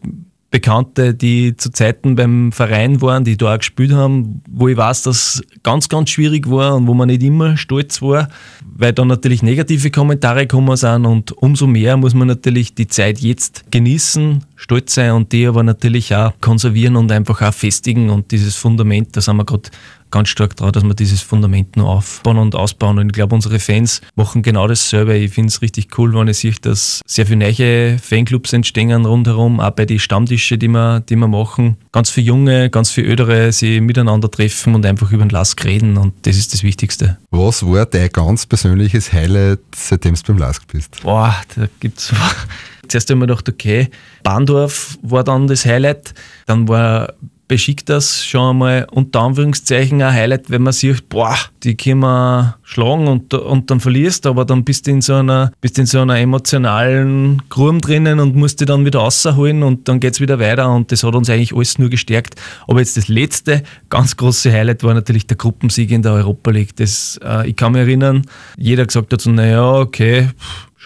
Bekannte, 0.58 1.13
die 1.13 1.56
zu 1.56 1.72
Zeiten 1.72 2.15
beim 2.15 2.52
Verein 2.52 3.00
waren, 3.00 3.24
die 3.24 3.38
da 3.38 3.54
auch 3.54 3.60
gespielt 3.60 3.91
haben, 3.91 4.41
wo 4.50 4.67
ich 4.67 4.76
weiß, 4.76 5.04
dass 5.04 5.43
ganz, 5.62 5.88
ganz 5.88 6.10
schwierig 6.10 6.50
war 6.50 6.76
und 6.76 6.88
wo 6.88 6.96
man 6.96 7.10
nicht 7.10 7.22
immer 7.22 7.58
stolz 7.58 8.02
war, 8.02 8.28
weil 8.65 8.91
da 8.91 9.06
natürlich 9.06 9.43
negative 9.43 9.91
Kommentare 9.91 10.48
gekommen 10.48 10.76
sind 10.76 11.06
und 11.06 11.32
umso 11.32 11.67
mehr 11.67 11.96
muss 11.96 12.15
man 12.15 12.28
natürlich 12.28 12.74
die 12.74 12.88
Zeit 12.88 13.20
jetzt 13.20 13.65
genießen, 13.70 14.43
stolz 14.56 14.96
sein 14.96 15.12
und 15.12 15.32
die 15.32 15.46
aber 15.46 15.62
natürlich 15.62 16.15
auch 16.15 16.34
konservieren 16.41 16.96
und 16.96 17.12
einfach 17.12 17.39
auch 17.43 17.54
festigen 17.54 18.10
und 18.10 18.32
dieses 18.32 18.56
Fundament, 18.56 19.15
da 19.15 19.22
sind 19.22 19.38
wir 19.38 19.46
gerade 19.46 19.70
ganz 20.12 20.30
stark 20.30 20.56
dran, 20.56 20.72
dass 20.72 20.84
wir 20.84 20.93
dieses 20.93 21.22
Fundament 21.22 21.78
noch 21.78 21.88
aufbauen 21.88 22.38
und 22.38 22.56
ausbauen. 22.56 23.00
Und 23.00 23.08
ich 23.08 23.13
glaube, 23.13 23.36
unsere 23.36 23.60
Fans 23.60 24.02
machen 24.15 24.41
genau 24.41 24.67
dasselbe. 24.67 25.15
Ich 25.17 25.34
finde 25.34 25.50
es 25.50 25.62
richtig 25.62 25.98
cool, 25.98 26.13
wenn 26.13 26.28
ich 26.28 26.38
sehe, 26.38 26.54
dass 26.62 27.02
sehr 27.06 27.26
viele 27.26 27.39
neue 27.39 27.98
Fanclubs 28.00 28.54
entstehen 28.54 29.06
rundherum, 29.06 29.60
auch 29.60 29.72
bei 29.72 29.86
den 29.86 30.00
Stammtischen, 30.00 30.60
die 30.60 30.67
wir, 30.67 31.02
die 31.02 31.15
wir 31.15 31.28
machen. 31.28 31.78
Ganz 31.91 32.10
viele 32.10 32.28
Junge, 32.28 32.70
ganz 32.70 32.91
viele 32.91 33.08
Ältere, 33.08 33.52
sie 33.52 33.82
miteinander 33.82 34.30
treffen 34.30 34.76
und 34.76 34.86
einfach 34.86 35.12
über 35.12 35.26
den 35.26 35.30
Lask 35.30 35.63
reden 35.65 35.98
und 35.98 36.13
das 36.24 36.38
ist 36.38 36.54
das 36.54 36.63
Wichtigste. 36.63 37.17
Was 37.32 37.65
war 37.65 37.86
dein 37.86 38.10
ganz 38.10 38.46
persönliches 38.46 39.12
Highlight, 39.12 39.60
seitdem 39.76 40.15
du 40.15 40.22
beim 40.28 40.38
Lask 40.38 40.65
bist? 40.72 41.02
Boah, 41.04 41.36
da 41.56 41.67
gibt 41.80 42.00
es 42.00 42.13
Zuerst 42.88 43.10
haben 43.10 43.20
wir 43.20 43.28
gedacht, 43.28 43.50
okay, 43.50 43.89
Bahndorf 44.24 44.98
war 45.02 45.24
dann 45.24 45.48
das 45.48 45.65
Highlight. 45.65 46.13
Dann 46.46 46.67
war 46.67 47.13
beschickt 47.47 47.89
das 47.89 48.25
schon 48.25 48.51
einmal 48.51 48.88
unter 48.91 49.21
Anführungszeichen 49.21 50.01
ein 50.01 50.13
Highlight, 50.13 50.49
wenn 50.49 50.63
man 50.63 50.73
sieht, 50.73 51.07
boah, 51.10 51.36
die 51.63 51.75
können 51.75 52.01
wir 52.01 52.57
schlagen 52.63 53.07
und, 53.07 53.33
und 53.33 53.71
dann 53.71 53.79
verlierst, 53.79 54.25
aber 54.25 54.43
dann 54.43 54.63
bist 54.63 54.88
du 54.88 54.91
in 54.91 55.01
so 55.01 55.15
einer, 55.15 55.51
bist 55.62 55.79
in 55.79 55.86
so 55.86 56.01
einer 56.01 56.17
emotionalen 56.17 57.41
Grube 57.49 57.79
drinnen 57.79 58.19
und 58.19 58.36
musst 58.36 58.60
dich 58.60 58.67
dann 58.67 58.86
wieder 58.86 58.99
rausholen 58.99 59.63
und 59.63 59.88
dann 59.88 59.99
geht 59.99 60.13
es 60.13 60.21
wieder 60.21 60.39
weiter 60.39 60.69
und 60.69 60.91
das 60.91 61.03
hat 61.03 61.15
uns 61.15 61.29
eigentlich 61.29 61.53
alles 61.53 61.79
nur 61.79 61.89
gestärkt. 61.89 62.36
Aber 62.67 62.79
jetzt 62.79 62.97
das 62.97 63.07
letzte 63.07 63.63
ganz 63.89 64.17
große 64.17 64.51
Highlight 64.51 64.83
war 64.83 64.93
natürlich 64.93 65.27
der 65.27 65.38
Gruppensieg 65.38 65.91
in 65.91 66.01
der 66.01 66.13
Europa 66.13 66.51
League. 66.51 66.75
Das, 66.75 67.19
äh, 67.23 67.49
ich 67.49 67.55
kann 67.55 67.71
mich 67.71 67.81
erinnern, 67.81 68.23
jeder 68.57 68.86
gesagt 68.86 69.13
hat 69.13 69.21
so, 69.21 69.31
naja, 69.31 69.73
okay, 69.73 70.29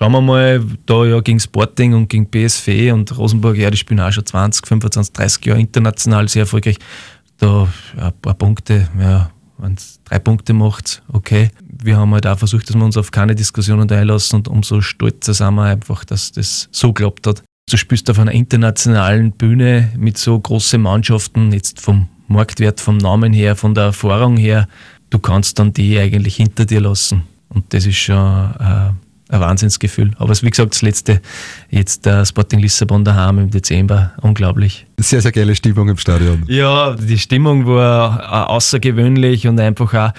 Schauen 0.01 0.13
wir 0.13 0.21
mal, 0.21 0.65
da 0.87 1.05
ja 1.05 1.19
gegen 1.19 1.39
Sporting 1.39 1.93
und 1.93 2.09
gegen 2.09 2.25
BSV 2.25 2.91
und 2.91 3.15
Rosenburg, 3.15 3.55
ja, 3.55 3.69
die 3.69 3.77
spielen 3.77 3.99
auch 3.99 4.11
schon 4.11 4.25
20, 4.25 4.65
25, 4.65 5.13
30 5.13 5.45
Jahre 5.45 5.59
international 5.59 6.27
sehr 6.27 6.41
erfolgreich. 6.41 6.77
Da 7.37 7.67
ja, 7.95 8.07
ein 8.07 8.13
paar 8.19 8.33
Punkte, 8.33 8.89
ja, 8.99 9.29
wenn 9.59 9.75
es 9.75 9.99
drei 10.05 10.17
Punkte 10.17 10.53
macht, 10.53 11.03
okay. 11.13 11.51
Wir 11.83 11.97
haben 11.97 12.11
halt 12.15 12.25
auch 12.25 12.39
versucht, 12.39 12.67
dass 12.67 12.75
wir 12.75 12.83
uns 12.83 12.97
auf 12.97 13.11
keine 13.11 13.35
Diskussionen 13.35 13.91
einlassen 13.91 14.37
und 14.37 14.47
umso 14.47 14.81
stolzer 14.81 15.35
sind 15.35 15.53
wir 15.53 15.65
einfach, 15.65 16.03
dass 16.03 16.31
das 16.31 16.67
so 16.71 16.93
geklappt 16.93 17.27
hat. 17.27 17.43
Du 17.69 17.77
spielst 17.77 18.09
auf 18.09 18.17
einer 18.17 18.31
internationalen 18.31 19.31
Bühne 19.31 19.91
mit 19.95 20.17
so 20.17 20.39
großen 20.39 20.81
Mannschaften, 20.81 21.51
jetzt 21.51 21.79
vom 21.79 22.09
Marktwert, 22.27 22.81
vom 22.81 22.97
Namen 22.97 23.33
her, 23.33 23.55
von 23.55 23.75
der 23.75 23.83
Erfahrung 23.83 24.35
her, 24.35 24.67
du 25.11 25.19
kannst 25.19 25.59
dann 25.59 25.73
die 25.73 25.99
eigentlich 25.99 26.37
hinter 26.37 26.65
dir 26.65 26.81
lassen. 26.81 27.21
Und 27.49 27.71
das 27.71 27.85
ist 27.85 27.97
schon 27.97 28.15
äh, 28.59 28.89
ein 29.31 29.39
Wahnsinnsgefühl. 29.39 30.11
Aber 30.17 30.33
wie 30.41 30.49
gesagt, 30.49 30.73
das 30.73 30.81
letzte, 30.81 31.21
jetzt 31.69 32.05
der 32.05 32.25
Sporting 32.25 32.59
Lissabon 32.59 33.05
daheim 33.05 33.39
im 33.39 33.49
Dezember, 33.49 34.11
unglaublich. 34.21 34.85
Sehr, 34.99 35.21
sehr 35.21 35.31
geile 35.31 35.55
Stimmung 35.55 35.89
im 35.89 35.97
Stadion. 35.97 36.43
Ja, 36.47 36.95
die 36.95 37.17
Stimmung 37.17 37.65
war 37.65 38.49
außergewöhnlich 38.49 39.47
und 39.47 39.59
einfach 39.59 39.93
auch, 39.93 40.11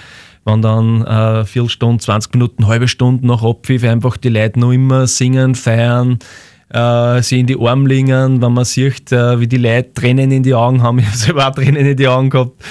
wenn 0.45 0.61
dann 0.61 1.05
äh, 1.05 1.45
Viertelstunde, 1.45 2.03
20 2.03 2.33
Minuten, 2.33 2.67
halbe 2.67 2.87
Stunde 2.87 3.25
nach 3.25 3.43
Abpfiff 3.43 3.83
einfach 3.83 4.17
die 4.17 4.29
Leute 4.29 4.59
noch 4.59 4.71
immer 4.71 5.07
singen, 5.07 5.55
feiern, 5.55 6.19
äh, 6.69 7.21
sie 7.21 7.39
in 7.39 7.47
die 7.47 7.57
Arme 7.57 7.87
liegen, 7.87 8.41
wenn 8.41 8.53
man 8.53 8.65
sieht, 8.65 9.11
äh, 9.11 9.39
wie 9.39 9.47
die 9.47 9.57
Leute 9.57 9.93
Tränen 9.93 10.31
in 10.31 10.43
die 10.43 10.55
Augen 10.55 10.81
haben. 10.81 10.99
Ich 11.03 11.05
habe 11.05 11.17
selber 11.17 11.47
auch 11.47 11.55
Tränen 11.55 11.85
in 11.85 11.95
die 11.95 12.07
Augen 12.07 12.29
gehabt. 12.29 12.61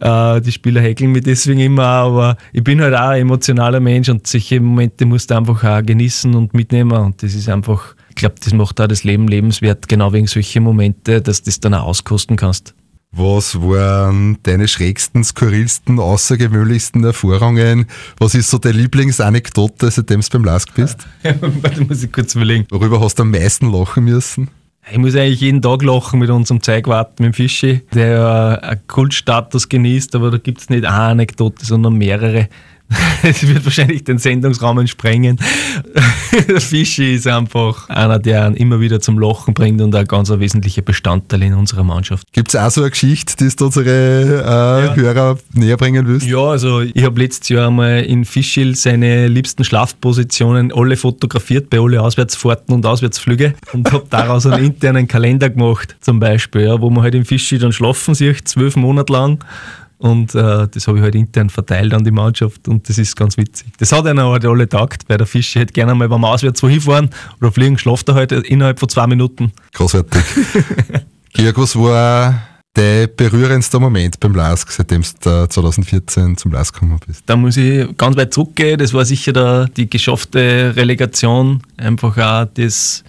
Äh, 0.00 0.40
die 0.40 0.52
Spieler 0.52 0.80
häkeln 0.80 1.12
mich 1.12 1.22
deswegen 1.22 1.60
immer, 1.60 1.84
aber 1.84 2.36
ich 2.52 2.64
bin 2.64 2.80
halt 2.80 2.94
auch 2.94 3.10
ein 3.10 3.22
emotionaler 3.22 3.80
Mensch 3.80 4.08
und 4.08 4.26
solche 4.26 4.60
Momente 4.60 5.06
musst 5.06 5.30
du 5.30 5.36
einfach 5.36 5.62
auch 5.62 5.82
genießen 5.82 6.34
und 6.34 6.52
mitnehmen 6.52 6.92
und 6.92 7.22
das 7.22 7.34
ist 7.34 7.48
einfach, 7.48 7.94
ich 8.08 8.16
glaube, 8.16 8.34
das 8.42 8.52
macht 8.52 8.80
auch 8.80 8.88
das 8.88 9.04
Leben 9.04 9.28
lebenswert, 9.28 9.88
genau 9.88 10.12
wegen 10.12 10.26
solchen 10.26 10.64
Momente, 10.64 11.22
dass 11.22 11.42
du 11.42 11.50
das 11.50 11.60
dann 11.60 11.74
auch 11.74 11.84
auskosten 11.84 12.36
kannst. 12.36 12.74
Was 13.16 13.60
waren 13.60 14.38
deine 14.42 14.66
schrägsten, 14.66 15.22
skurrilsten, 15.22 16.00
außergewöhnlichsten 16.00 17.04
Erfahrungen? 17.04 17.86
Was 18.18 18.34
ist 18.34 18.50
so 18.50 18.58
deine 18.58 18.78
Lieblingsanekdote, 18.78 19.88
seitdem 19.88 20.20
du 20.20 20.26
beim 20.32 20.44
LASK 20.44 20.74
bist? 20.74 21.06
Warte, 21.22 21.84
muss 21.84 22.02
ich 22.02 22.10
kurz 22.10 22.34
überlegen. 22.34 22.66
Worüber 22.70 23.00
hast 23.00 23.20
du 23.20 23.22
am 23.22 23.30
meisten 23.30 23.70
lachen 23.70 24.04
müssen? 24.04 24.48
Ich 24.90 24.98
muss 24.98 25.16
eigentlich 25.16 25.40
jeden 25.40 25.62
Tag 25.62 25.82
lachen 25.82 26.20
mit 26.20 26.28
unserem 26.28 26.62
Zeugwart, 26.62 27.18
mit 27.18 27.28
dem 27.28 27.32
Fischi, 27.32 27.82
der 27.94 28.06
ja 28.08 28.48
einen 28.56 28.86
Kultstatus 28.86 29.68
genießt, 29.68 30.14
aber 30.14 30.30
da 30.30 30.36
gibt 30.36 30.60
es 30.60 30.68
nicht 30.68 30.84
eine 30.84 30.94
Anekdote, 30.94 31.64
sondern 31.64 31.94
mehrere. 31.94 32.48
Es 33.22 33.46
wird 33.46 33.64
wahrscheinlich 33.64 34.04
den 34.04 34.18
Sendungsrahmen 34.18 34.86
sprengen. 34.86 35.38
Der 36.48 36.60
Fischi 36.60 37.14
ist 37.14 37.26
einfach 37.26 37.88
einer, 37.88 38.18
der 38.18 38.44
einen 38.44 38.54
immer 38.54 38.80
wieder 38.80 39.00
zum 39.00 39.18
Lachen 39.18 39.54
bringt 39.54 39.80
und 39.80 39.94
ein 39.94 40.06
ganz 40.06 40.30
wesentlicher 40.30 40.82
Bestandteil 40.82 41.42
in 41.42 41.54
unserer 41.54 41.84
Mannschaft. 41.84 42.26
Gibt 42.32 42.48
es 42.48 42.56
auch 42.56 42.70
so 42.70 42.82
eine 42.82 42.90
Geschichte, 42.90 43.36
die 43.36 43.54
du 43.54 43.66
unsere 43.66 43.90
äh, 43.90 44.86
ja. 44.86 44.94
Hörer 44.94 45.38
näher 45.52 45.76
bringen 45.76 46.06
willst? 46.06 46.26
Ja, 46.26 46.38
also 46.38 46.80
ich 46.80 47.04
habe 47.04 47.20
letztes 47.20 47.48
Jahr 47.48 47.68
einmal 47.68 48.02
in 48.02 48.24
Fischil 48.24 48.74
seine 48.74 49.28
liebsten 49.28 49.64
Schlafpositionen 49.64 50.72
alle 50.72 50.96
fotografiert 50.96 51.70
bei 51.70 51.80
alle 51.80 52.02
Auswärtsfahrten 52.02 52.74
und 52.74 52.84
Auswärtsflüge 52.84 53.54
und 53.72 53.90
habe 53.92 54.04
daraus 54.10 54.46
einen 54.46 54.64
internen 54.64 55.08
Kalender 55.08 55.50
gemacht, 55.50 55.96
zum 56.00 56.20
Beispiel, 56.20 56.62
ja, 56.62 56.80
wo 56.80 56.90
man 56.90 57.02
halt 57.02 57.14
im 57.14 57.24
Fischil 57.24 57.58
dann 57.58 57.72
schlafen 57.72 58.14
sieht, 58.14 58.46
zwölf 58.48 58.76
Monate 58.76 59.12
lang 59.12 59.38
und 59.98 60.34
äh, 60.34 60.68
das 60.68 60.88
habe 60.88 60.98
ich 60.98 61.04
halt 61.04 61.14
intern 61.14 61.50
verteilt 61.50 61.94
an 61.94 62.04
die 62.04 62.10
Mannschaft 62.10 62.68
und 62.68 62.88
das 62.88 62.98
ist 62.98 63.16
ganz 63.16 63.36
witzig. 63.36 63.68
Das 63.78 63.92
hat 63.92 64.06
einer 64.06 64.28
halt 64.28 64.44
alle 64.44 64.68
tagt, 64.68 65.08
weil 65.08 65.18
der 65.18 65.26
Fische 65.26 65.60
hätte 65.60 65.72
gerne 65.72 65.94
mal 65.94 66.08
beim 66.08 66.24
Auswärts 66.24 66.62
wohin 66.62 66.80
fahren 66.80 67.10
oder 67.40 67.52
fliegen, 67.52 67.78
schlaft 67.78 68.08
er 68.08 68.14
halt 68.14 68.32
innerhalb 68.32 68.80
von 68.80 68.88
zwei 68.88 69.06
Minuten. 69.06 69.52
Großartig. 69.72 70.22
Georg, 71.32 71.58
was 71.58 71.76
war 71.76 72.40
der 72.76 73.06
berührendste 73.06 73.78
Moment 73.78 74.18
beim 74.20 74.34
LASK, 74.34 74.70
seitdem 74.72 75.02
du 75.02 75.48
2014 75.48 76.36
zum 76.36 76.52
LASK 76.52 76.74
gekommen 76.74 76.98
bist? 77.06 77.22
Da 77.26 77.36
muss 77.36 77.56
ich 77.56 77.96
ganz 77.96 78.16
weit 78.16 78.34
zurückgehen. 78.34 78.78
Das 78.78 78.92
war 78.92 79.04
sicher 79.04 79.32
der, 79.32 79.66
die 79.68 79.88
geschaffte 79.88 80.72
Relegation. 80.76 81.62
Einfach 81.76 82.18
auch 82.18 82.46
das 82.54 83.04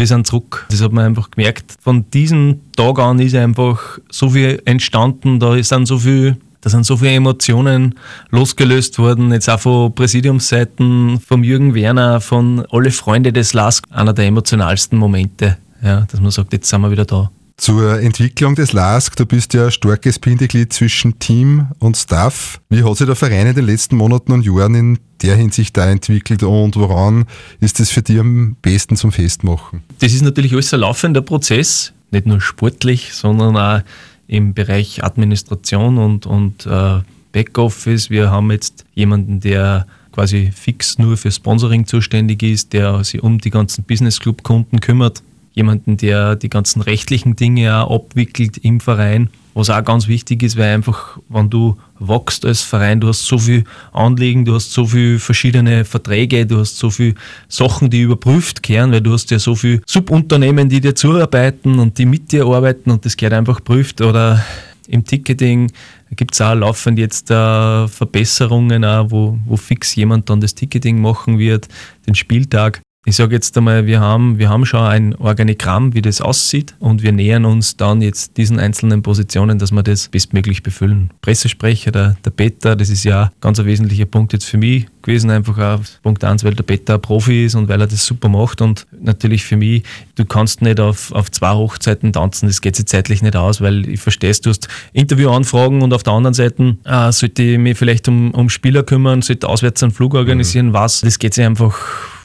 wir 0.00 0.06
sind 0.06 0.26
zurück. 0.26 0.66
Das 0.70 0.80
hat 0.82 0.92
man 0.92 1.04
einfach 1.04 1.30
gemerkt. 1.30 1.74
Von 1.78 2.10
diesem 2.10 2.60
Tag 2.74 2.98
an 2.98 3.18
ist 3.20 3.34
einfach 3.34 3.98
so 4.10 4.30
viel 4.30 4.60
entstanden, 4.64 5.38
da 5.38 5.62
sind 5.62 5.86
so 5.86 5.98
viel 5.98 6.36
da 6.62 6.68
sind 6.68 6.84
so 6.84 6.98
viele 6.98 7.12
Emotionen 7.12 7.94
losgelöst 8.28 8.98
worden, 8.98 9.32
jetzt 9.32 9.48
auch 9.48 9.60
von 9.60 9.94
Präsidiumsseiten, 9.94 11.18
vom 11.18 11.42
Jürgen 11.42 11.74
Werner, 11.74 12.20
von 12.20 12.66
alle 12.70 12.90
Freunde 12.90 13.32
des 13.32 13.54
LASK. 13.54 13.86
Einer 13.88 14.12
der 14.12 14.26
emotionalsten 14.26 14.98
Momente, 14.98 15.56
ja, 15.82 16.06
dass 16.10 16.20
man 16.20 16.30
sagt, 16.30 16.52
jetzt 16.52 16.68
sind 16.68 16.82
wir 16.82 16.90
wieder 16.90 17.06
da. 17.06 17.30
Zur 17.60 18.00
Entwicklung 18.00 18.54
des 18.54 18.72
LASK, 18.72 19.16
du 19.16 19.26
bist 19.26 19.52
ja 19.52 19.66
ein 19.66 19.70
starkes 19.70 20.18
Bindeglied 20.18 20.72
zwischen 20.72 21.18
Team 21.18 21.66
und 21.78 21.94
Staff. 21.94 22.58
Wie 22.70 22.82
hat 22.82 22.96
sich 22.96 23.06
der 23.06 23.16
Verein 23.16 23.48
in 23.48 23.54
den 23.54 23.66
letzten 23.66 23.96
Monaten 23.96 24.32
und 24.32 24.46
Jahren 24.46 24.74
in 24.74 24.98
der 25.20 25.36
Hinsicht 25.36 25.76
da 25.76 25.86
entwickelt 25.90 26.42
und 26.42 26.74
woran 26.76 27.26
ist 27.60 27.78
es 27.78 27.90
für 27.90 28.00
dich 28.00 28.18
am 28.18 28.56
besten 28.62 28.96
zum 28.96 29.12
Festmachen? 29.12 29.82
Das 29.98 30.14
ist 30.14 30.22
natürlich 30.22 30.54
alles 30.54 30.72
ein 30.72 30.80
laufender 30.80 31.20
Prozess, 31.20 31.92
nicht 32.10 32.24
nur 32.24 32.40
sportlich, 32.40 33.12
sondern 33.12 33.54
auch 33.58 33.82
im 34.26 34.54
Bereich 34.54 35.04
Administration 35.04 35.98
und, 35.98 36.24
und 36.24 36.64
äh, 36.64 37.00
Backoffice. 37.32 38.08
Wir 38.08 38.30
haben 38.30 38.50
jetzt 38.50 38.86
jemanden, 38.94 39.40
der 39.40 39.86
quasi 40.12 40.50
fix 40.50 40.98
nur 40.98 41.18
für 41.18 41.30
Sponsoring 41.30 41.86
zuständig 41.86 42.42
ist, 42.42 42.72
der 42.72 43.04
sich 43.04 43.22
um 43.22 43.36
die 43.36 43.50
ganzen 43.50 43.84
Business 43.84 44.18
Club 44.18 44.44
Kunden 44.44 44.80
kümmert 44.80 45.22
jemanden, 45.60 45.96
der 45.96 46.36
die 46.36 46.48
ganzen 46.48 46.80
rechtlichen 46.80 47.36
Dinge 47.36 47.84
auch 47.84 47.94
abwickelt 47.94 48.56
im 48.58 48.80
Verein, 48.80 49.28
was 49.54 49.68
auch 49.68 49.84
ganz 49.84 50.08
wichtig 50.08 50.42
ist, 50.42 50.56
weil 50.56 50.74
einfach, 50.74 51.18
wenn 51.28 51.50
du 51.50 51.76
wächst 51.98 52.46
als 52.46 52.62
Verein, 52.62 53.00
du 53.00 53.08
hast 53.08 53.26
so 53.26 53.38
viel 53.38 53.64
Anliegen, 53.92 54.44
du 54.44 54.54
hast 54.54 54.72
so 54.72 54.86
viele 54.86 55.18
verschiedene 55.18 55.84
Verträge, 55.84 56.46
du 56.46 56.58
hast 56.58 56.78
so 56.78 56.90
viele 56.90 57.14
Sachen, 57.48 57.90
die 57.90 58.02
überprüft 58.02 58.62
kehren, 58.62 58.90
weil 58.92 59.02
du 59.02 59.12
hast 59.12 59.30
ja 59.30 59.38
so 59.38 59.54
viele 59.54 59.82
Subunternehmen, 59.86 60.68
die 60.68 60.80
dir 60.80 60.94
zuarbeiten 60.94 61.78
und 61.78 61.98
die 61.98 62.06
mit 62.06 62.32
dir 62.32 62.46
arbeiten 62.46 62.90
und 62.90 63.04
das 63.04 63.16
gehört 63.16 63.34
einfach 63.34 63.62
prüft 63.62 64.00
oder 64.00 64.42
im 64.88 65.04
Ticketing 65.04 65.70
gibt 66.16 66.34
es 66.34 66.40
auch 66.40 66.54
laufend 66.54 66.98
jetzt 66.98 67.30
äh, 67.30 67.86
Verbesserungen, 67.86 68.84
auch, 68.84 69.10
wo, 69.10 69.38
wo 69.46 69.56
fix 69.56 69.94
jemand 69.94 70.28
dann 70.28 70.40
das 70.40 70.54
Ticketing 70.54 71.00
machen 71.00 71.38
wird, 71.38 71.68
den 72.06 72.16
Spieltag 72.16 72.80
ich 73.06 73.16
sage 73.16 73.34
jetzt 73.34 73.56
einmal, 73.56 73.86
wir 73.86 74.00
haben, 74.00 74.38
wir 74.38 74.50
haben 74.50 74.66
schon 74.66 74.80
ein 74.80 75.14
Organigramm, 75.14 75.94
wie 75.94 76.02
das 76.02 76.20
aussieht 76.20 76.74
und 76.80 77.02
wir 77.02 77.12
nähern 77.12 77.46
uns 77.46 77.78
dann 77.78 78.02
jetzt 78.02 78.36
diesen 78.36 78.60
einzelnen 78.60 79.00
Positionen, 79.02 79.58
dass 79.58 79.72
wir 79.72 79.82
das 79.82 80.08
bestmöglich 80.08 80.62
befüllen. 80.62 81.10
Pressesprecher, 81.22 81.92
der, 81.92 82.16
der 82.22 82.30
Peter, 82.30 82.76
das 82.76 82.90
ist 82.90 83.04
ja 83.04 83.32
ganz 83.40 83.58
ein 83.58 83.64
wesentlicher 83.64 84.04
Punkt 84.04 84.34
jetzt 84.34 84.44
für 84.44 84.58
mich 84.58 84.86
gewesen, 85.00 85.30
einfach 85.30 85.56
auf 85.56 85.98
Punkt 86.02 86.22
1, 86.22 86.44
weil 86.44 86.54
der 86.54 86.94
ein 86.94 87.00
Profi 87.00 87.46
ist 87.46 87.54
und 87.54 87.68
weil 87.68 87.80
er 87.80 87.86
das 87.86 88.04
super 88.04 88.28
macht 88.28 88.60
und 88.60 88.86
natürlich 89.00 89.44
für 89.44 89.56
mich, 89.56 89.82
du 90.16 90.26
kannst 90.26 90.60
nicht 90.60 90.78
auf, 90.78 91.10
auf 91.12 91.30
zwei 91.30 91.52
Hochzeiten 91.52 92.12
tanzen, 92.12 92.48
das 92.48 92.60
geht 92.60 92.76
sich 92.76 92.84
zeitlich 92.84 93.22
nicht 93.22 93.34
aus, 93.34 93.62
weil 93.62 93.88
ich 93.88 94.00
verstehe, 94.00 94.34
du 94.42 94.50
hast 94.50 94.68
Interviewanfragen 94.92 95.80
und 95.80 95.94
auf 95.94 96.02
der 96.02 96.12
anderen 96.12 96.34
Seite 96.34 96.76
äh, 96.84 97.10
sollte 97.12 97.42
ich 97.42 97.58
mich 97.58 97.78
vielleicht 97.78 98.08
um, 98.08 98.32
um 98.32 98.50
Spieler 98.50 98.82
kümmern, 98.82 99.22
sollte 99.22 99.48
auswärts 99.48 99.82
einen 99.82 99.92
Flug 99.92 100.12
organisieren, 100.12 100.66
mhm. 100.66 100.72
was, 100.74 101.00
das 101.00 101.18
geht 101.18 101.32
sich 101.32 101.46
einfach 101.46 101.78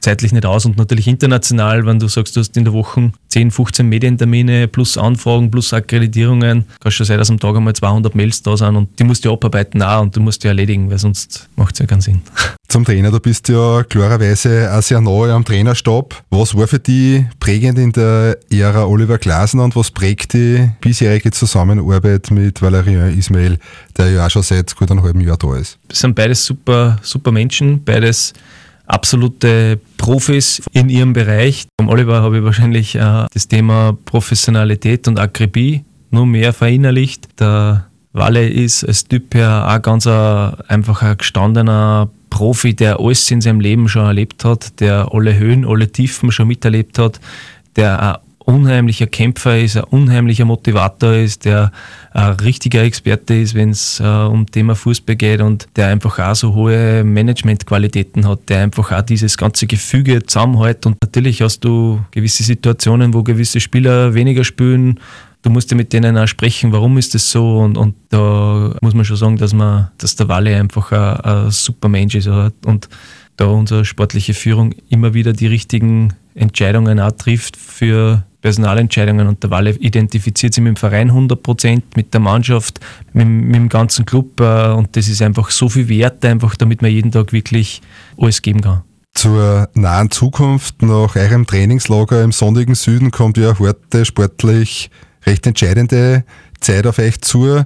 zeitlich 0.06 0.30
nicht 0.30 0.46
aus 0.46 0.64
und 0.64 0.76
natürlich 0.76 1.08
international, 1.08 1.84
wenn 1.84 1.98
du 1.98 2.06
sagst, 2.06 2.36
du 2.36 2.40
hast 2.40 2.56
in 2.56 2.62
der 2.62 2.72
Woche 2.72 3.10
10, 3.30 3.50
15 3.50 3.88
Medientermine 3.88 4.68
plus 4.68 4.96
Anfragen 4.96 5.50
plus 5.50 5.72
Akkreditierungen, 5.72 6.64
kann 6.78 6.92
schon 6.92 7.04
sein, 7.06 7.18
dass 7.18 7.28
am 7.28 7.40
Tag 7.40 7.56
einmal 7.56 7.74
200 7.74 8.14
Mails 8.14 8.40
da 8.40 8.56
sind 8.56 8.76
und 8.76 8.96
die 9.00 9.02
musst 9.02 9.24
du 9.24 9.32
abarbeiten 9.32 9.82
auch 9.82 10.02
und 10.02 10.14
du 10.14 10.20
musst 10.20 10.44
die 10.44 10.46
erledigen, 10.46 10.88
weil 10.90 10.98
sonst 10.98 11.48
macht 11.56 11.74
es 11.74 11.80
ja 11.80 11.86
keinen 11.86 12.02
Sinn. 12.02 12.22
Zum 12.68 12.84
Trainer, 12.84 13.10
du 13.10 13.18
bist 13.18 13.48
ja 13.48 13.82
klarerweise 13.82 14.72
auch 14.72 14.82
sehr 14.82 15.00
neu 15.00 15.32
am 15.32 15.44
Trainerstab. 15.44 16.22
Was 16.30 16.56
war 16.56 16.68
für 16.68 16.78
dich 16.78 17.24
prägend 17.40 17.78
in 17.78 17.90
der 17.90 18.38
Ära 18.48 18.84
Oliver 18.84 19.18
Glasner 19.18 19.64
und 19.64 19.74
was 19.74 19.90
prägt 19.90 20.34
die 20.34 20.70
bisherige 20.80 21.32
Zusammenarbeit 21.32 22.30
mit 22.30 22.62
Valerian 22.62 23.16
Ismail, 23.18 23.58
der 23.96 24.10
ja 24.12 24.26
auch 24.26 24.30
schon 24.30 24.42
seit 24.42 24.76
gut 24.76 24.88
einem 24.88 25.02
halben 25.02 25.20
Jahr 25.20 25.36
da 25.36 25.56
ist? 25.56 25.78
Das 25.88 25.98
sind 25.98 26.14
beides 26.14 26.44
super, 26.44 26.98
super 27.02 27.32
Menschen, 27.32 27.82
beides 27.82 28.34
absolute 28.86 29.78
Profis 29.98 30.62
in 30.72 30.88
ihrem 30.88 31.12
Bereich. 31.12 31.66
Vom 31.80 31.88
Oliver 31.88 32.22
habe 32.22 32.38
ich 32.38 32.44
wahrscheinlich 32.44 32.94
äh, 32.94 33.26
das 33.32 33.48
Thema 33.48 33.96
Professionalität 34.04 35.08
und 35.08 35.18
Akribie 35.18 35.84
nur 36.10 36.26
mehr 36.26 36.52
verinnerlicht. 36.52 37.28
Der 37.40 37.86
Walle 38.12 38.48
ist 38.48 38.84
als 38.84 39.04
Typ 39.04 39.34
her 39.34 39.66
auch 39.68 39.82
ganz 39.82 40.06
ein, 40.06 40.54
einfach 40.68 41.02
ein 41.02 41.18
gestandener 41.18 42.08
Profi, 42.30 42.74
der 42.74 43.00
alles 43.00 43.30
in 43.30 43.40
seinem 43.40 43.60
Leben 43.60 43.88
schon 43.88 44.06
erlebt 44.06 44.44
hat, 44.44 44.80
der 44.80 45.08
alle 45.12 45.38
Höhen, 45.38 45.66
alle 45.66 45.90
Tiefen 45.90 46.32
schon 46.32 46.48
miterlebt 46.48 46.98
hat, 46.98 47.20
der 47.76 48.02
ein 48.02 48.25
unheimlicher 48.46 49.06
Kämpfer 49.06 49.58
ist, 49.58 49.76
ein 49.76 49.84
unheimlicher 49.84 50.44
Motivator 50.44 51.14
ist, 51.14 51.44
der 51.44 51.72
ein 52.12 52.32
richtiger 52.34 52.82
Experte 52.82 53.34
ist, 53.34 53.54
wenn 53.54 53.70
es 53.70 54.00
äh, 54.00 54.04
um 54.04 54.46
Thema 54.46 54.74
Fußball 54.76 55.16
geht 55.16 55.40
und 55.40 55.66
der 55.76 55.88
einfach 55.88 56.18
auch 56.20 56.34
so 56.34 56.54
hohe 56.54 57.02
Managementqualitäten 57.04 58.26
hat, 58.26 58.48
der 58.48 58.60
einfach 58.60 58.92
auch 58.92 59.02
dieses 59.02 59.36
ganze 59.36 59.66
Gefüge 59.66 60.22
zusammenhält. 60.24 60.86
Und 60.86 60.96
natürlich 61.02 61.42
hast 61.42 61.60
du 61.60 62.00
gewisse 62.12 62.44
Situationen, 62.44 63.12
wo 63.12 63.22
gewisse 63.24 63.60
Spieler 63.60 64.14
weniger 64.14 64.44
spielen. 64.44 65.00
Du 65.42 65.50
musst 65.50 65.70
ja 65.72 65.76
mit 65.76 65.92
denen 65.92 66.16
auch 66.16 66.28
sprechen, 66.28 66.72
warum 66.72 66.98
ist 66.98 67.14
das 67.14 67.30
so? 67.30 67.58
Und, 67.58 67.76
und 67.76 67.94
da 68.10 68.74
muss 68.80 68.94
man 68.94 69.04
schon 69.04 69.16
sagen, 69.16 69.36
dass, 69.38 69.52
man, 69.52 69.90
dass 69.98 70.14
der 70.14 70.28
Walle 70.28 70.56
einfach 70.56 70.92
ein, 70.92 71.20
ein 71.20 71.50
super 71.50 71.88
Mensch 71.88 72.14
ist 72.14 72.28
und 72.28 72.88
da 73.36 73.46
unsere 73.46 73.84
sportliche 73.84 74.34
Führung 74.34 74.74
immer 74.88 75.14
wieder 75.14 75.32
die 75.32 75.46
richtigen 75.46 76.14
Entscheidungen 76.34 77.00
auch 77.00 77.12
trifft 77.12 77.56
für 77.56 78.24
Personalentscheidungen 78.46 79.26
und 79.26 79.42
der 79.42 79.50
Walle 79.50 79.70
identifiziert 79.72 80.54
sich 80.54 80.62
mit 80.62 80.76
dem 80.76 80.76
Verein 80.76 81.08
100 81.08 81.42
Prozent, 81.42 81.96
mit 81.96 82.14
der 82.14 82.20
Mannschaft, 82.20 82.78
mit, 83.12 83.26
mit, 83.26 83.56
dem 83.56 83.68
ganzen 83.68 84.06
Club 84.06 84.40
äh, 84.40 84.68
und 84.68 84.96
das 84.96 85.08
ist 85.08 85.20
einfach 85.20 85.50
so 85.50 85.68
viel 85.68 85.88
wert, 85.88 86.24
einfach 86.24 86.54
damit 86.54 86.80
man 86.80 86.92
jeden 86.92 87.10
Tag 87.10 87.32
wirklich 87.32 87.82
alles 88.16 88.42
geben 88.42 88.60
kann. 88.60 88.82
Zur 89.14 89.68
nahen 89.74 90.12
Zukunft 90.12 90.80
nach 90.82 91.16
eurem 91.16 91.44
Trainingslager 91.44 92.22
im 92.22 92.30
sonnigen 92.30 92.76
Süden 92.76 93.10
kommt 93.10 93.36
ja 93.36 93.58
heute 93.58 94.04
sportlich 94.04 94.90
recht 95.26 95.44
entscheidende 95.48 96.22
Zeit 96.60 96.86
auf 96.86 97.00
euch 97.00 97.20
zu. 97.22 97.64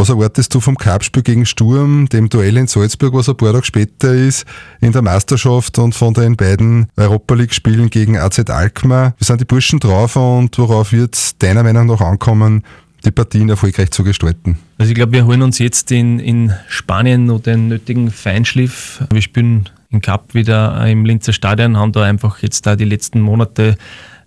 Was 0.00 0.08
erwartest 0.08 0.54
du 0.54 0.60
vom 0.60 0.78
Cup-Spiel 0.78 1.22
gegen 1.22 1.44
Sturm, 1.44 2.08
dem 2.08 2.30
Duell 2.30 2.56
in 2.56 2.66
Salzburg, 2.66 3.12
was 3.12 3.28
ein 3.28 3.36
paar 3.36 3.52
Tage 3.52 3.66
später 3.66 4.14
ist, 4.14 4.46
in 4.80 4.92
der 4.92 5.02
Meisterschaft 5.02 5.78
und 5.78 5.94
von 5.94 6.14
den 6.14 6.36
beiden 6.36 6.88
Europa 6.96 7.34
League-Spielen 7.34 7.90
gegen 7.90 8.16
AZ 8.16 8.38
Alkmaar? 8.48 9.14
Wie 9.18 9.24
sind 9.24 9.42
die 9.42 9.44
Burschen 9.44 9.78
drauf 9.78 10.16
und 10.16 10.56
worauf 10.56 10.92
wird 10.92 11.16
es 11.16 11.36
deiner 11.36 11.64
Meinung 11.64 11.84
nach 11.84 12.00
ankommen, 12.00 12.64
die 13.04 13.10
Partien 13.10 13.50
erfolgreich 13.50 13.90
zu 13.90 14.02
gestalten? 14.02 14.58
Also 14.78 14.88
ich 14.88 14.94
glaube, 14.94 15.12
wir 15.12 15.26
holen 15.26 15.42
uns 15.42 15.58
jetzt 15.58 15.92
in, 15.92 16.18
in 16.18 16.54
Spanien 16.66 17.26
noch 17.26 17.40
den 17.40 17.68
nötigen 17.68 18.10
Feinschliff. 18.10 19.04
Wir 19.12 19.20
spielen 19.20 19.68
im 19.90 20.00
Cup 20.00 20.32
wieder 20.32 20.82
im 20.86 21.04
Linzer 21.04 21.34
Stadion, 21.34 21.76
haben 21.76 21.92
da 21.92 22.04
einfach 22.04 22.38
jetzt 22.42 22.64
da 22.64 22.74
die 22.74 22.86
letzten 22.86 23.20
Monate 23.20 23.76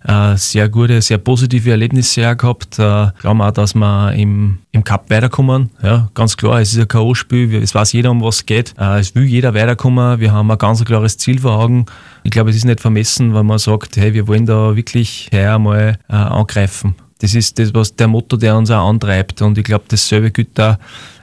äh, 0.06 0.36
sehr 0.36 0.68
gute, 0.68 1.00
sehr 1.00 1.18
positive 1.18 1.70
Erlebnisse 1.70 2.30
auch 2.30 2.36
gehabt. 2.36 2.78
Äh, 2.78 3.08
glauben 3.20 3.40
auch, 3.40 3.50
dass 3.50 3.74
wir 3.74 4.12
im, 4.12 4.58
im 4.72 4.84
Cup 4.84 5.08
weiterkommen. 5.10 5.70
Ja, 5.82 6.08
ganz 6.14 6.36
klar, 6.36 6.60
es 6.60 6.72
ist 6.72 6.78
ein 6.78 6.88
K.O.-Spiel, 6.88 7.62
es 7.62 7.74
weiß 7.74 7.92
jeder, 7.92 8.10
um 8.10 8.22
was 8.22 8.36
es 8.36 8.46
geht. 8.46 8.74
Äh, 8.78 9.00
es 9.00 9.14
will 9.14 9.24
jeder 9.24 9.54
weiterkommen. 9.54 10.20
Wir 10.20 10.32
haben 10.32 10.50
ein 10.50 10.58
ganz 10.58 10.84
klares 10.84 11.16
Ziel 11.16 11.40
vor 11.40 11.52
Augen. 11.52 11.86
Ich 12.22 12.30
glaube, 12.30 12.50
es 12.50 12.56
ist 12.56 12.64
nicht 12.64 12.80
vermessen, 12.80 13.34
wenn 13.34 13.46
man 13.46 13.58
sagt, 13.58 13.96
hey, 13.96 14.12
wir 14.12 14.28
wollen 14.28 14.46
da 14.46 14.76
wirklich 14.76 15.28
her 15.32 15.54
einmal 15.54 15.98
äh, 16.08 16.12
angreifen. 16.14 16.94
Das 17.20 17.34
ist 17.34 17.58
das, 17.58 17.72
was 17.72 17.96
der 17.96 18.08
Motto, 18.08 18.36
der 18.36 18.56
uns 18.56 18.70
auch 18.70 18.88
antreibt. 18.88 19.40
Und 19.40 19.56
ich 19.56 19.64
glaube, 19.64 19.84
dasselbe 19.88 20.30
gilt 20.30 20.58
da 20.58 20.78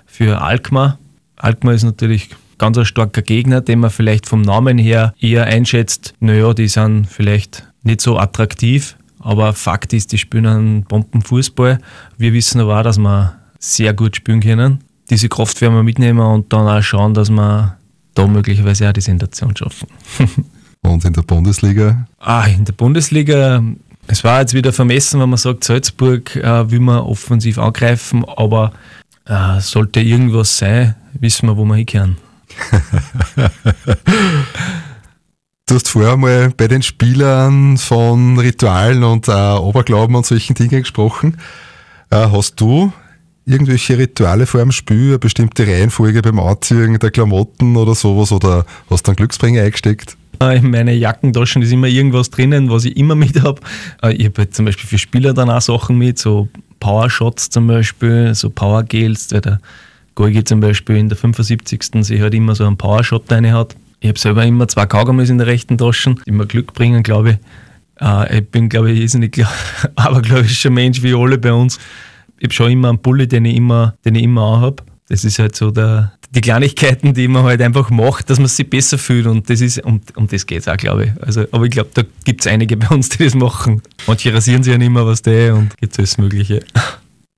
für 0.08 0.42
Alkmaar. 0.42 0.98
Alkmaar 1.36 1.76
ist 1.76 1.84
natürlich 1.84 2.30
ganz 2.58 2.78
ein 2.78 2.86
starker 2.86 3.22
Gegner, 3.22 3.62
den 3.62 3.80
man 3.80 3.90
vielleicht 3.90 4.28
vom 4.28 4.42
Namen 4.42 4.78
her 4.78 5.14
eher 5.20 5.46
einschätzt, 5.46 6.14
naja, 6.20 6.54
die 6.54 6.68
sind 6.68 7.06
vielleicht 7.08 7.71
nicht 7.84 8.02
so 8.02 8.18
attraktiv, 8.18 8.96
aber 9.20 9.54
Fakt 9.54 9.94
ist, 9.94 10.12
die 10.12 10.18
spielen 10.18 10.46
einen 10.46 10.84
Bombenfußball. 10.84 11.80
Wir 12.18 12.34
wissen 12.34 12.62
aber 12.62 12.80
auch, 12.80 12.84
dass 12.84 12.98
wir 12.98 13.36
sehr 13.60 13.94
gut 13.94 14.16
spielen 14.16 14.40
können. 14.40 14.84
Diese 15.10 15.30
Kraft 15.30 15.60
werden 15.62 15.76
wir 15.76 15.84
mitnehmen 15.84 16.20
und 16.20 16.52
dann 16.52 16.68
auch 16.68 16.82
schauen, 16.82 17.14
dass 17.14 17.30
wir 17.30 17.78
da 18.14 18.28
möglicherweise 18.28 18.90
auch 18.90 18.94
die 18.94 19.02
Sensation 19.02 19.56
schaffen. 19.56 19.88
und 20.82 21.06
in 21.06 21.14
der 21.14 21.22
Bundesliga? 21.22 22.08
Ah, 22.20 22.46
in 22.46 22.66
der 22.66 22.74
Bundesliga, 22.74 23.64
es 24.08 24.24
war 24.24 24.42
jetzt 24.42 24.54
wieder 24.54 24.74
vermessen, 24.74 25.20
wenn 25.20 25.30
man 25.30 25.38
sagt, 25.38 25.64
Salzburg 25.64 26.36
äh, 26.36 26.72
will 26.72 26.80
man 26.80 27.00
offensiv 27.00 27.58
angreifen, 27.58 28.26
aber 28.26 28.74
äh, 29.26 29.60
sollte 29.60 30.02
irgendwas 30.02 30.58
sein, 30.58 30.96
wissen 31.14 31.48
wir, 31.48 31.58
wo 31.58 31.66
wir 31.66 31.76
hinkehren. 31.76 32.18
Du 35.68 35.76
hast 35.76 35.88
vorher 35.88 36.18
mal 36.18 36.52
bei 36.56 36.68
den 36.68 36.82
Spielern 36.82 37.78
von 37.78 38.38
Ritualen 38.38 39.04
und 39.04 39.28
äh, 39.28 39.32
Oberglauben 39.32 40.16
und 40.16 40.26
solchen 40.26 40.54
Dingen 40.54 40.82
gesprochen. 40.82 41.38
Äh, 42.10 42.28
hast 42.30 42.60
du 42.60 42.92
irgendwelche 43.46 43.98
Rituale 43.98 44.46
vor 44.46 44.60
dem 44.60 44.72
Spiel, 44.72 45.10
eine 45.10 45.20
bestimmte 45.20 45.66
Reihenfolge 45.66 46.22
beim 46.22 46.40
Anziehen 46.40 47.00
der 47.00 47.12
Klamotten 47.12 47.76
oder 47.76 47.96
sowas 47.96 48.32
oder 48.32 48.66
hast 48.90 49.08
du 49.08 49.12
einen 49.12 49.16
Glücksbringer 49.16 49.64
eingesteckt? 49.64 50.18
Äh, 50.42 50.58
in 50.58 50.72
meine 50.72 50.94
Jackentaschen 50.94 51.62
ist 51.62 51.72
immer 51.72 51.88
irgendwas 51.88 52.30
drinnen, 52.30 52.70
was 52.70 52.86
ich 52.86 52.98
immer 52.98 53.16
mit 53.24 53.42
habe. 53.42 53.62
Äh, 54.02 54.14
ich 54.14 54.26
habe 54.26 54.40
halt 54.40 54.56
zum 54.56 54.66
Beispiel 54.66 54.88
für 54.88 54.98
Spieler 54.98 55.34
dann 55.34 55.50
auch 55.50 55.62
Sachen 55.62 55.98
mit, 55.98 56.20
so 56.20 56.50
Power-Shots 56.80 57.50
zum 57.50 57.68
Beispiel, 57.68 58.34
so 58.34 58.50
Power-Gels, 58.50 59.28
der 59.28 59.60
Golgi 60.16 60.44
zum 60.44 60.60
Beispiel 60.60 60.98
in 60.98 61.10
der 61.10 61.18
75. 61.18 61.84
sich 62.02 62.22
halt 62.22 62.34
immer 62.34 62.56
so 62.56 62.66
einen 62.66 62.78
Power-Shot 62.78 63.32
rein 63.32 63.54
hat. 63.54 63.76
Ich 64.02 64.10
habe 64.10 64.18
selber 64.18 64.44
immer 64.44 64.68
zwei 64.68 64.88
Kaugummis 64.88 65.30
in 65.30 65.38
der 65.38 65.46
rechten 65.46 65.78
Tasche, 65.78 66.16
die 66.26 66.32
mir 66.32 66.48
Glück 66.48 66.74
bringen, 66.74 67.04
glaube 67.04 67.38
ich. 68.00 68.06
Äh, 68.06 68.40
ich 68.40 68.50
bin, 68.50 68.68
glaube 68.68 68.92
ich, 68.92 69.00
irrsinnig 69.00 69.46
abergläubischer 69.96 70.72
Mensch 70.72 71.04
wie 71.04 71.14
alle 71.14 71.38
bei 71.38 71.54
uns. 71.54 71.78
Ich 72.40 72.46
habe 72.46 72.54
schon 72.54 72.72
immer 72.72 72.90
einen 72.90 73.00
Pulli, 73.00 73.28
den 73.28 73.46
ich 73.46 73.56
immer, 73.56 73.94
den 74.04 74.16
ich 74.16 74.24
immer 74.24 74.56
anhabe. 74.56 74.84
Das 75.08 75.24
ist 75.24 75.38
halt 75.38 75.56
so 75.56 75.70
der, 75.70 76.14
die 76.32 76.42
Kleinigkeiten, 76.42 77.14
die 77.14 77.28
man 77.28 77.44
halt 77.44 77.62
einfach 77.62 77.92
macht, 77.92 78.32
dass 78.32 78.40
man 78.40 78.48
sich 78.48 78.68
besser 78.68 78.98
fühlt. 78.98 79.28
Und 79.28 79.48
das 79.52 79.62
ist, 79.62 79.86
um, 79.86 80.02
um 80.16 80.26
das 80.26 80.48
geht 80.48 80.62
es 80.62 80.68
auch, 80.68 80.78
glaube 80.78 81.06
ich. 81.06 81.24
Also, 81.24 81.46
aber 81.52 81.66
ich 81.66 81.72
glaube, 81.72 81.92
da 81.94 82.02
gibt 82.24 82.42
es 82.42 82.48
einige 82.48 82.78
bei 82.78 82.88
uns, 82.88 83.10
die 83.10 83.24
das 83.24 83.36
machen. 83.36 83.84
Manche 84.08 84.34
rasieren 84.34 84.64
sich 84.64 84.72
ja 84.72 84.80
nicht 84.80 84.90
mehr 84.90 85.06
was 85.06 85.22
der 85.22 85.56
und 85.56 85.78
gibt 85.78 86.00
alles 86.00 86.18
Mögliche 86.18 86.62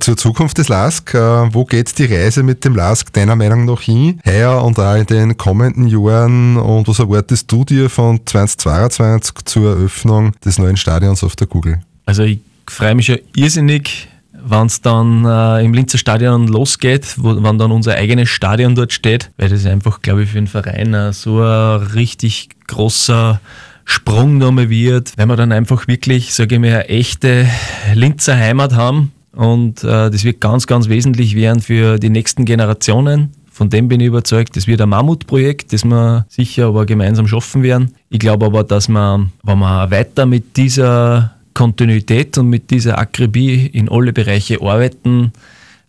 zur 0.03 0.17
Zukunft 0.17 0.57
des 0.57 0.67
LASK. 0.67 1.13
Äh, 1.13 1.53
wo 1.53 1.63
geht 1.63 1.97
die 1.97 2.05
Reise 2.05 2.43
mit 2.43 2.65
dem 2.65 2.75
LASK 2.75 3.13
deiner 3.13 3.37
Meinung 3.37 3.63
nach 3.63 3.81
hin? 3.81 4.19
Heuer 4.25 4.61
und 4.63 4.77
auch 4.77 4.95
in 4.95 5.05
den 5.05 5.37
kommenden 5.37 5.87
Jahren. 5.87 6.57
Und 6.57 6.89
was 6.89 6.99
erwartest 6.99 7.49
du 7.49 7.63
dir 7.63 7.89
von 7.89 8.19
2022 8.25 9.45
zur 9.45 9.69
Eröffnung 9.69 10.33
des 10.43 10.59
neuen 10.59 10.75
Stadions 10.75 11.23
auf 11.23 11.37
der 11.37 11.47
Google? 11.47 11.79
Also 12.05 12.23
ich 12.23 12.39
freue 12.67 12.95
mich 12.95 13.05
schon 13.05 13.19
irrsinnig, 13.33 14.09
wenn 14.33 14.65
es 14.65 14.81
dann 14.81 15.23
äh, 15.23 15.63
im 15.63 15.73
Linzer 15.73 15.97
Stadion 15.97 16.49
losgeht, 16.49 17.15
wo, 17.17 17.41
wenn 17.41 17.57
dann 17.57 17.71
unser 17.71 17.95
eigenes 17.95 18.27
Stadion 18.27 18.75
dort 18.75 18.91
steht, 18.91 19.31
weil 19.37 19.47
das 19.47 19.65
einfach, 19.65 20.01
glaube 20.01 20.23
ich, 20.23 20.29
für 20.31 20.35
den 20.35 20.47
Verein 20.47 20.93
äh, 20.93 21.13
so 21.13 21.41
ein 21.41 21.81
richtig 21.81 22.49
großer 22.67 23.39
Sprung 23.85 24.37
nochmal 24.37 24.69
wird, 24.69 25.13
wenn 25.15 25.29
wir 25.29 25.37
dann 25.37 25.53
einfach 25.53 25.87
wirklich, 25.87 26.33
sage 26.33 26.55
ich 26.55 26.61
mal, 26.61 26.67
eine 26.67 26.89
echte 26.89 27.47
Linzer 27.93 28.35
Heimat 28.35 28.73
haben, 28.73 29.13
und 29.35 29.83
äh, 29.83 30.11
das 30.11 30.23
wird 30.23 30.41
ganz, 30.41 30.67
ganz 30.67 30.89
wesentlich 30.89 31.35
werden 31.35 31.61
für 31.61 31.97
die 31.97 32.09
nächsten 32.09 32.45
Generationen. 32.45 33.31
Von 33.51 33.69
dem 33.69 33.87
bin 33.87 33.99
ich 33.99 34.07
überzeugt. 34.07 34.55
Das 34.55 34.67
wird 34.67 34.81
ein 34.81 34.89
Mammutprojekt, 34.89 35.73
das 35.73 35.83
wir 35.83 36.25
sicher 36.29 36.67
aber 36.67 36.85
gemeinsam 36.85 37.27
schaffen 37.27 37.61
werden. 37.61 37.93
Ich 38.09 38.19
glaube 38.19 38.45
aber, 38.47 38.63
dass 38.63 38.87
wir, 38.87 39.29
wenn 39.43 39.59
wir 39.59 39.91
weiter 39.91 40.25
mit 40.25 40.57
dieser 40.57 41.35
Kontinuität 41.53 42.37
und 42.37 42.49
mit 42.49 42.71
dieser 42.71 42.97
Akribie 42.97 43.67
in 43.67 43.89
alle 43.89 44.13
Bereiche 44.13 44.61
arbeiten, 44.61 45.33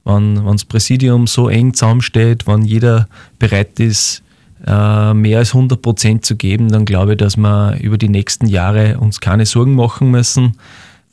wenn, 0.04 0.44
wenn 0.44 0.52
das 0.52 0.64
Präsidium 0.64 1.26
so 1.26 1.48
eng 1.48 1.72
zusammensteht, 1.72 2.46
wenn 2.46 2.62
jeder 2.62 3.08
bereit 3.38 3.80
ist, 3.80 4.22
äh, 4.66 5.14
mehr 5.14 5.38
als 5.38 5.54
100 5.54 5.80
Prozent 5.80 6.24
zu 6.24 6.36
geben, 6.36 6.70
dann 6.70 6.84
glaube 6.84 7.12
ich, 7.12 7.18
dass 7.18 7.36
wir 7.36 7.78
über 7.80 7.98
die 7.98 8.08
nächsten 8.08 8.46
Jahre 8.46 8.98
uns 8.98 9.20
keine 9.20 9.46
Sorgen 9.46 9.74
machen 9.74 10.10
müssen. 10.10 10.56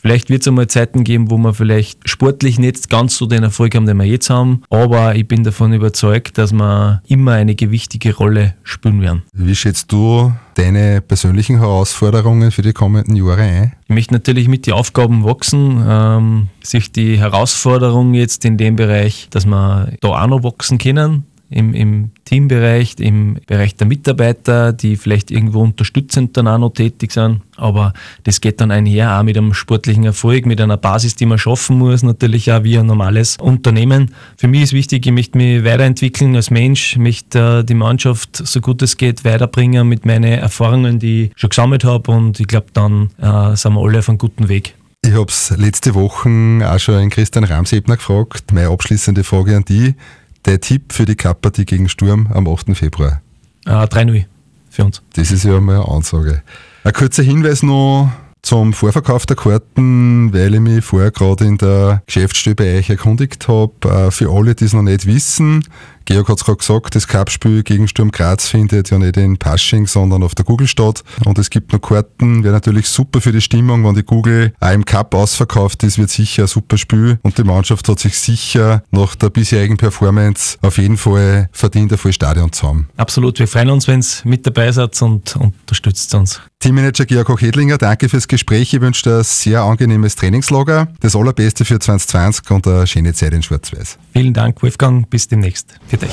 Vielleicht 0.01 0.31
wird 0.31 0.41
es 0.41 0.47
einmal 0.47 0.65
Zeiten 0.65 1.03
geben, 1.03 1.29
wo 1.29 1.37
wir 1.37 1.53
vielleicht 1.53 2.09
sportlich 2.09 2.57
nicht 2.57 2.89
ganz 2.89 3.17
so 3.17 3.27
den 3.27 3.43
Erfolg 3.43 3.75
haben, 3.75 3.85
den 3.85 3.97
wir 3.97 4.05
jetzt 4.05 4.31
haben. 4.31 4.63
Aber 4.71 5.13
ich 5.13 5.27
bin 5.27 5.43
davon 5.43 5.73
überzeugt, 5.73 6.39
dass 6.39 6.51
wir 6.51 7.03
immer 7.07 7.33
eine 7.33 7.53
gewichtige 7.53 8.15
Rolle 8.15 8.55
spielen 8.63 9.01
werden. 9.01 9.21
Wie 9.31 9.55
schätzt 9.55 9.91
du 9.91 10.33
deine 10.55 11.01
persönlichen 11.01 11.59
Herausforderungen 11.59 12.49
für 12.49 12.63
die 12.63 12.73
kommenden 12.73 13.15
Jahre 13.15 13.43
ein? 13.43 13.73
Ich 13.83 13.93
möchte 13.93 14.13
natürlich 14.15 14.47
mit 14.47 14.65
den 14.65 14.73
Aufgaben 14.73 15.23
wachsen, 15.23 15.83
ähm, 15.87 16.47
sich 16.63 16.91
die 16.91 17.19
Herausforderung 17.19 18.15
jetzt 18.15 18.43
in 18.43 18.57
dem 18.57 18.77
Bereich, 18.77 19.27
dass 19.29 19.45
wir 19.45 19.93
da 20.01 20.07
auch 20.07 20.27
noch 20.27 20.43
wachsen 20.43 20.79
können, 20.79 21.25
im, 21.51 21.73
im 21.73 22.11
Teambereich, 22.25 22.95
im 22.99 23.37
Bereich 23.45 23.75
der 23.75 23.85
Mitarbeiter, 23.85 24.71
die 24.71 24.95
vielleicht 24.95 25.29
irgendwo 25.31 25.61
unterstützend 25.61 26.37
dann 26.37 26.47
auch 26.47 26.57
noch 26.57 26.71
tätig 26.71 27.11
sind. 27.11 27.41
Aber 27.57 27.93
das 28.23 28.39
geht 28.39 28.61
dann 28.61 28.71
einher 28.71 29.19
auch 29.19 29.23
mit 29.23 29.37
einem 29.37 29.53
sportlichen 29.53 30.05
Erfolg, 30.05 30.45
mit 30.45 30.61
einer 30.61 30.77
Basis, 30.77 31.15
die 31.15 31.25
man 31.25 31.37
schaffen 31.37 31.77
muss, 31.77 32.03
natürlich 32.03 32.51
auch 32.51 32.63
wie 32.63 32.77
ein 32.77 32.85
normales 32.85 33.37
Unternehmen. 33.37 34.15
Für 34.37 34.47
mich 34.47 34.63
ist 34.63 34.73
wichtig, 34.73 35.05
ich 35.05 35.11
möchte 35.11 35.37
mich 35.37 35.63
weiterentwickeln 35.63 36.35
als 36.35 36.49
Mensch, 36.49 36.97
möchte 36.97 37.59
äh, 37.59 37.63
die 37.63 37.73
Mannschaft 37.73 38.37
so 38.37 38.61
gut 38.61 38.81
es 38.81 38.97
geht 38.97 39.25
weiterbringen 39.25 39.87
mit 39.87 40.05
meinen 40.05 40.39
Erfahrungen, 40.39 40.99
die 40.99 41.25
ich 41.25 41.31
schon 41.35 41.49
gesammelt 41.49 41.83
habe 41.83 42.11
und 42.11 42.39
ich 42.39 42.47
glaube, 42.47 42.67
dann 42.73 43.09
äh, 43.21 43.55
sind 43.55 43.73
wir 43.73 43.81
alle 43.81 43.99
auf 43.99 44.09
einem 44.09 44.17
guten 44.17 44.47
Weg. 44.47 44.75
Ich 45.03 45.13
habe 45.13 45.25
es 45.29 45.51
letzte 45.57 45.95
Woche 45.95 46.29
auch 46.63 46.79
schon 46.79 46.99
in 46.99 47.09
Christian 47.09 47.43
Ramsebner 47.43 47.97
gefragt. 47.97 48.53
Meine 48.53 48.69
abschließende 48.69 49.23
Frage 49.23 49.57
an 49.57 49.65
die. 49.65 49.95
Der 50.45 50.59
Tipp 50.59 50.93
für 50.93 51.05
die 51.05 51.15
Kappartie 51.15 51.65
gegen 51.65 51.89
Sturm 51.89 52.27
am 52.33 52.47
8. 52.47 52.75
Februar. 52.75 53.21
Äh, 53.65 53.71
3-0 53.71 54.25
für 54.69 54.85
uns. 54.85 55.01
Das 55.13 55.31
ist 55.31 55.43
ja 55.43 55.59
mal 55.59 55.75
eine 55.75 55.87
Ansage. 55.87 56.41
Ein 56.83 56.93
kurzer 56.93 57.23
Hinweis 57.23 57.61
noch 57.61 58.11
zum 58.41 58.73
Vorverkauf 58.73 59.25
der 59.25 59.35
Karten, 59.35 60.33
weil 60.33 60.55
ich 60.55 60.59
mich 60.59 60.83
vorher 60.83 61.11
gerade 61.11 61.45
in 61.45 61.57
der 61.57 62.01
Geschäftsstelle 62.07 62.55
bei 62.55 62.77
euch 62.77 62.89
erkundigt 62.89 63.47
habe. 63.47 63.73
Äh, 63.87 64.11
für 64.11 64.31
alle, 64.31 64.55
die 64.55 64.65
es 64.65 64.73
noch 64.73 64.81
nicht 64.81 65.05
wissen, 65.05 65.63
Georg 66.05 66.29
hat 66.29 66.37
es 66.37 66.45
gerade 66.45 66.57
gesagt, 66.57 66.95
das 66.95 67.07
Cup-Spiel 67.07 67.63
gegen 67.63 67.87
Sturm 67.87 68.11
Graz 68.11 68.47
findet 68.47 68.89
ja 68.89 68.97
nicht 68.97 69.17
in 69.17 69.37
Pasching, 69.37 69.87
sondern 69.87 70.23
auf 70.23 70.35
der 70.35 70.45
Google 70.45 70.67
statt. 70.67 71.03
Und 71.25 71.37
es 71.39 71.49
gibt 71.49 71.73
noch 71.73 71.79
Karten, 71.79 72.43
wäre 72.43 72.53
natürlich 72.53 72.87
super 72.87 73.21
für 73.21 73.31
die 73.31 73.41
Stimmung, 73.41 73.85
wenn 73.85 73.95
die 73.95 74.03
Google 74.03 74.53
auch 74.59 74.71
im 74.71 74.85
Cup 74.85 75.13
ausverkauft 75.13 75.83
ist, 75.83 75.97
wird 75.97 76.09
sicher 76.09 76.43
ein 76.43 76.47
super 76.47 76.77
Spiel. 76.77 77.19
Und 77.21 77.37
die 77.37 77.43
Mannschaft 77.43 77.87
hat 77.87 77.99
sich 77.99 78.17
sicher 78.17 78.83
nach 78.91 79.15
der 79.15 79.29
bisherigen 79.29 79.77
Performance 79.77 80.57
auf 80.61 80.77
jeden 80.77 80.97
Fall 80.97 81.49
verdient, 81.51 81.91
ein 81.91 81.97
volles 81.97 82.15
Stadion 82.15 82.51
zu 82.51 82.67
haben. 82.67 82.87
Absolut, 82.97 83.39
wir 83.39 83.47
freuen 83.47 83.69
uns, 83.69 83.87
wenn 83.87 83.99
es 83.99 84.25
mit 84.25 84.45
dabei 84.45 84.71
seid 84.71 85.01
und 85.01 85.35
unterstützt 85.35 86.13
uns. 86.15 86.41
Teammanager 86.59 87.05
Georg 87.05 87.27
Hochedlinger, 87.27 87.79
danke 87.79 88.07
fürs 88.07 88.27
Gespräch. 88.27 88.71
Ich 88.73 88.81
wünsche 88.81 89.03
dir 89.03 89.17
ein 89.17 89.23
sehr 89.23 89.63
angenehmes 89.63 90.15
Trainingslager, 90.15 90.89
das 90.99 91.15
allerbeste 91.15 91.65
für 91.65 91.79
2020 91.79 92.51
und 92.51 92.67
eine 92.67 92.85
schöne 92.85 93.13
Zeit 93.13 93.33
in 93.33 93.41
Schwarz-Weiß. 93.41 93.97
Vielen 94.13 94.33
Dank, 94.33 94.61
Wolfgang. 94.61 95.09
Bis 95.09 95.27
demnächst. 95.27 95.79
Für 95.91 95.97
dich. 95.97 96.11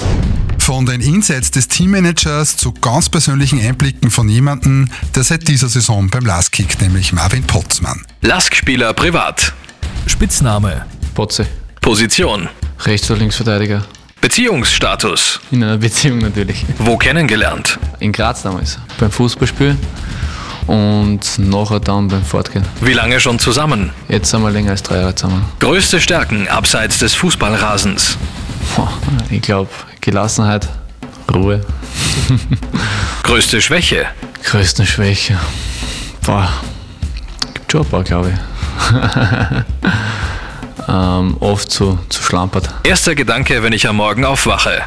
Von 0.59 0.87
den 0.87 1.01
Insights 1.01 1.53
des 1.53 1.69
Teammanagers 1.69 2.57
zu 2.57 2.73
ganz 2.73 3.09
persönlichen 3.09 3.61
Einblicken 3.61 4.11
von 4.11 4.29
jemandem, 4.29 4.91
der 5.15 5.23
seit 5.23 5.47
dieser 5.47 5.69
Saison 5.69 6.11
beim 6.11 6.27
Last 6.27 6.51
kickt, 6.51 6.83
nämlich 6.83 7.13
Marvin 7.13 7.45
Potzmann. 7.45 8.05
Lask-Spieler 8.23 8.93
privat. 8.93 9.53
Spitzname. 10.09 10.85
Potze. 11.15 11.47
Position. 11.81 12.49
Rechts- 12.81 13.09
oder 13.09 13.21
Linksverteidiger. 13.21 13.85
Beziehungsstatus. 14.21 15.39
In 15.53 15.63
einer 15.63 15.79
Beziehung 15.79 16.19
natürlich. 16.19 16.67
Wo 16.79 16.97
kennengelernt. 16.97 17.79
In 18.01 18.11
Graz 18.11 18.43
damals. 18.43 18.81
Beim 18.99 19.13
Fußballspiel 19.13 19.77
und 20.67 21.39
nachher 21.39 21.79
dann 21.79 22.09
beim 22.09 22.25
Fortgehen. 22.25 22.65
Wie 22.81 22.95
lange 22.95 23.21
schon 23.21 23.39
zusammen. 23.39 23.93
Jetzt 24.09 24.31
sind 24.31 24.43
wir 24.43 24.51
länger 24.51 24.73
als 24.73 24.83
drei 24.83 24.97
Jahre 24.97 25.15
zusammen. 25.15 25.45
Größte 25.61 26.01
Stärken 26.01 26.49
abseits 26.49 26.99
des 26.99 27.15
Fußballrasens. 27.15 28.19
Ich 29.31 29.43
glaube, 29.43 29.71
Gelassenheit, 30.01 30.69
Ruhe. 31.33 31.65
Größte 33.23 33.61
Schwäche. 33.61 34.07
Größte 34.45 34.87
Schwäche. 34.87 35.39
Boah, 36.25 36.49
gibt 37.55 37.73
schon 37.73 37.83
ein 37.83 37.89
paar, 37.89 38.05
glaube 38.05 38.33
ich. 38.33 38.39
ähm, 40.89 41.37
oft 41.41 41.71
zu, 41.71 41.99
zu 42.09 42.23
schlampert. 42.23 42.71
Erster 42.85 43.15
Gedanke, 43.15 43.63
wenn 43.63 43.73
ich 43.73 43.89
am 43.89 43.97
Morgen 43.97 44.25
aufwache. 44.25 44.83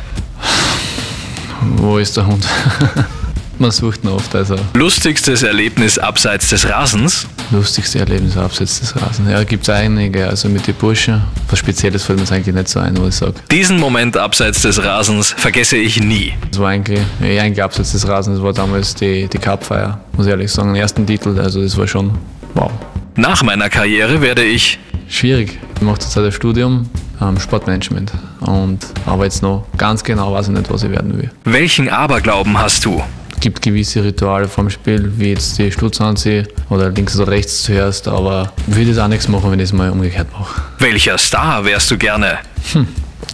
Wo 1.62 1.98
ist 1.98 2.17
der 2.17 2.26
Hund? 2.26 2.46
Man 3.62 3.69
sucht 3.69 4.04
ihn 4.04 4.10
oft, 4.10 4.34
also 4.34 4.56
Lustigstes 4.74 5.43
Erlebnis 5.43 6.00
abseits 6.00 6.50
des 6.50 6.67
Rasens. 6.67 7.28
lustigste 7.52 8.00
Erlebnis 8.00 8.36
abseits 8.36 8.80
des 8.80 8.95
Rasen. 9.00 9.30
Ja, 9.30 9.43
gibt 9.43 9.62
es 9.62 9.69
einige, 9.69 10.28
also 10.28 10.50
mit 10.50 10.65
den 10.65 10.74
Burschen. 10.74 11.21
Was 11.47 11.60
Spezielles 11.60 12.04
fällt 12.04 12.17
mir 12.17 12.24
jetzt 12.24 12.32
eigentlich 12.32 12.56
nicht 12.56 12.69
so 12.69 12.80
ein, 12.80 12.97
wo 12.97 13.06
ich 13.06 13.13
sage. 13.13 13.36
Diesen 13.52 13.80
Moment 13.80 14.17
abseits 14.17 14.63
des 14.63 14.84
Rasens 14.84 15.36
vergesse 15.38 15.78
ich 15.78 16.02
nie. 16.02 16.34
Das 16.50 16.60
war 16.60 16.69
eigentlich, 16.69 17.02
eh 17.21 17.39
eigentlich 17.39 17.62
abseits 17.62 17.91
des 17.91 18.08
Rasens, 18.08 18.38
das 18.38 18.43
war 18.43 18.54
damals 18.54 18.95
die, 18.95 19.28
die 19.28 19.38
Cup-Feier, 19.38 20.00
muss 20.17 20.26
ich 20.26 20.32
ehrlich 20.32 20.52
sagen, 20.52 20.74
den 20.74 20.82
ersten 20.82 21.06
Titel, 21.06 21.39
also 21.39 21.62
das 21.62 21.78
war 21.78 21.88
schon 21.88 22.17
wow. 22.56 22.71
Nach 23.15 23.43
meiner 23.43 23.69
Karriere 23.69 24.21
werde 24.21 24.43
ich 24.43 24.80
Schwierig. 25.08 25.60
Ich 25.76 25.82
mache 25.82 26.00
zurzeit 26.00 26.24
ein 26.24 26.32
Studium 26.32 26.89
ähm, 27.21 27.38
Sportmanagement 27.38 28.13
und 28.39 28.80
aber 29.06 29.26
jetzt 29.26 29.43
noch 29.43 29.65
ganz 29.78 30.04
genau 30.04 30.34
weiß 30.34 30.47
ich 30.47 30.54
nicht, 30.54 30.71
was 30.71 30.84
ich 30.84 30.89
werden 30.89 31.17
will. 31.17 31.30
Welchen 31.43 31.89
Aberglauben 31.89 32.58
hast 32.58 32.86
du? 32.86 33.04
Es 33.41 33.43
gibt 33.43 33.63
gewisse 33.63 34.04
Rituale 34.04 34.47
vom 34.47 34.69
Spiel, 34.69 35.12
wie 35.17 35.32
jetzt 35.32 35.58
die 35.58 35.71
Stutz 35.71 35.99
anziehen 35.99 36.47
oder 36.69 36.91
links 36.91 37.19
oder 37.19 37.32
rechts 37.32 37.63
zuerst, 37.63 38.08
aber 38.08 38.54
ich 38.67 38.75
würde 38.75 38.91
jetzt 38.91 38.99
auch 38.99 39.08
nichts 39.08 39.27
machen, 39.27 39.49
wenn 39.49 39.58
ich 39.58 39.63
es 39.63 39.73
mal 39.73 39.89
umgekehrt 39.89 40.27
mache. 40.32 40.62
Welcher 40.77 41.17
Star 41.17 41.65
wärst 41.65 41.89
du 41.89 41.97
gerne? 41.97 42.38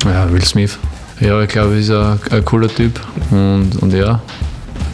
Ja, 0.06 0.32
Will 0.32 0.46
Smith. 0.46 0.78
Ja, 1.20 1.42
ich 1.42 1.50
glaube, 1.50 1.74
er 1.74 1.80
ist 1.80 1.92
ein, 1.92 2.18
ein 2.32 2.46
cooler 2.46 2.74
Typ 2.74 2.98
und, 3.32 3.76
und 3.82 3.94
ja, 3.94 4.22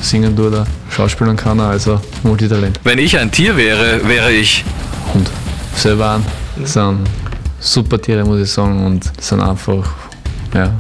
singen 0.02 0.36
tut 0.36 0.52
er, 0.52 0.66
schauspielern 0.90 1.36
kann 1.36 1.60
er, 1.60 1.68
also 1.68 2.02
Multitalent. 2.24 2.80
Wenn 2.84 2.98
ich 2.98 3.16
ein 3.16 3.30
Tier 3.30 3.56
wäre, 3.56 4.02
wäre 4.08 4.32
ich 4.32 4.66
Hund. 5.14 5.30
Selber 5.76 6.08
an. 6.08 6.26
Das 6.58 6.74
sind 6.74 7.08
super 7.60 8.02
Tiere, 8.02 8.26
muss 8.26 8.42
ich 8.42 8.52
sagen, 8.52 8.84
und 8.84 9.12
sind 9.22 9.42
einfach, 9.42 9.88
ja. 10.56 10.74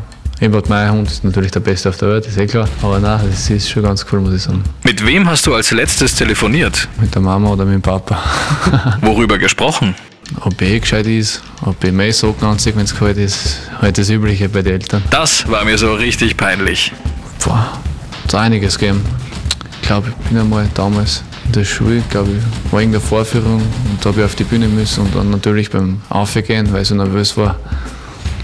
Ebert 0.44 0.68
mein 0.68 0.92
Hund 0.92 1.10
ist 1.10 1.24
natürlich 1.24 1.52
der 1.52 1.62
Beste 1.62 1.88
auf 1.88 1.96
der 1.96 2.10
Welt, 2.10 2.28
ist 2.28 2.38
eh 2.38 2.46
klar. 2.46 2.68
Aber 2.82 3.00
nein, 3.00 3.22
das 3.32 3.50
ist 3.50 3.70
schon 3.70 3.82
ganz 3.82 4.06
cool, 4.12 4.20
muss 4.20 4.34
ich 4.34 4.42
sagen. 4.42 4.62
Mit 4.84 5.06
wem 5.06 5.30
hast 5.30 5.48
du 5.48 5.54
als 5.54 5.72
letztes 5.72 6.16
telefoniert? 6.16 6.90
Mit 7.00 7.16
der 7.16 7.22
Mama 7.22 7.48
oder 7.48 7.64
mit 7.64 7.76
dem 7.76 7.82
Papa. 7.82 8.22
Worüber 9.02 9.38
gesprochen? 9.38 9.96
ob 10.42 10.62
eh 10.62 10.80
gescheit 10.80 11.08
ist, 11.08 11.42
ob 11.64 11.82
ich 11.82 11.94
mehr 11.94 12.12
Socken 12.12 12.46
anziehe, 12.46 12.76
wenn 12.76 12.84
es 12.84 12.94
kalt 12.94 13.18
ist, 13.18 13.60
halt 13.82 13.98
das 13.98 14.10
Übliche 14.10 14.50
bei 14.50 14.62
den 14.62 14.74
Eltern. 14.74 15.02
Das 15.12 15.48
war 15.50 15.64
mir 15.64 15.78
so 15.78 15.94
richtig 15.94 16.36
peinlich. 16.36 16.92
Boah, 17.42 17.80
hat 18.24 18.36
einiges 18.36 18.78
gegeben. 18.78 19.02
Ich 19.82 19.88
glaube, 19.88 20.10
ich 20.10 20.30
bin 20.30 20.38
einmal 20.38 20.68
damals 20.74 21.24
in 21.46 21.54
der 21.54 21.64
Schule, 21.64 22.04
glaube 22.10 22.32
ich, 22.32 22.72
war 22.72 22.82
irgendeine 22.82 23.04
Vorführung 23.04 23.62
und 23.62 23.98
da 24.02 24.10
habe 24.10 24.20
ich 24.20 24.26
auf 24.26 24.36
die 24.36 24.44
Bühne 24.44 24.68
müssen 24.68 25.06
und 25.06 25.16
dann 25.16 25.30
natürlich 25.30 25.70
beim 25.70 26.02
Aufgehen, 26.10 26.74
weil 26.74 26.82
ich 26.82 26.90
so 26.90 26.96
nervös 26.96 27.38
war, 27.38 27.56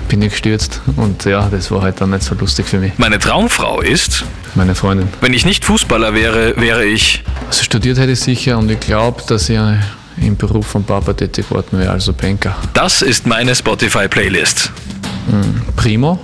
bin 0.10 0.22
ich 0.22 0.32
gestürzt 0.32 0.82
und 0.98 1.24
ja, 1.26 1.48
das 1.50 1.72
war 1.72 1.82
halt 1.84 2.02
dann 2.02 2.10
nicht 2.10 2.24
so 2.24 2.36
lustig 2.36 2.66
für 2.68 2.80
mich. 2.80 2.94
Meine 2.98 3.20
Traumfrau 3.20 3.80
ist, 3.82 4.26
Meine 4.56 4.76
Freundin. 4.76 5.08
wenn 5.22 5.34
ich 5.34 5.46
nicht 5.46 5.64
Fußballer 5.64 6.14
wäre, 6.14 6.56
wäre 6.58 6.84
ich 6.86 7.24
Also 7.48 7.64
studiert 7.64 7.98
hätte 7.98 8.12
ich 8.12 8.20
sicher 8.20 8.58
und 8.58 8.70
ich 8.70 8.80
glaube, 8.80 9.22
dass 9.28 9.48
ich 9.50 9.58
im 10.18 10.36
Beruf 10.36 10.68
von 10.68 10.84
Papa 10.84 11.14
tätig 11.14 11.48
geworden 11.48 11.80
wäre, 11.80 11.92
also 11.92 12.12
Banker. 12.12 12.56
Das 12.74 13.02
ist 13.02 13.26
meine 13.26 13.56
Spotify-Playlist. 13.56 14.72
Primo 15.76 16.20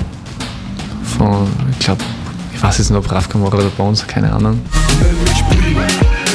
von, 1.17 1.47
ich 1.71 1.85
glaube, 1.85 2.03
ich 2.53 2.61
weiß 2.63 2.79
jetzt 2.79 2.89
nicht, 2.89 2.97
ob 2.97 3.09
Raf 3.11 3.29
Kamora 3.29 3.57
oder 3.57 3.69
Bones, 3.69 4.05
keine 4.07 4.33
Ahnung. 4.33 4.61
Primo. 5.49 5.79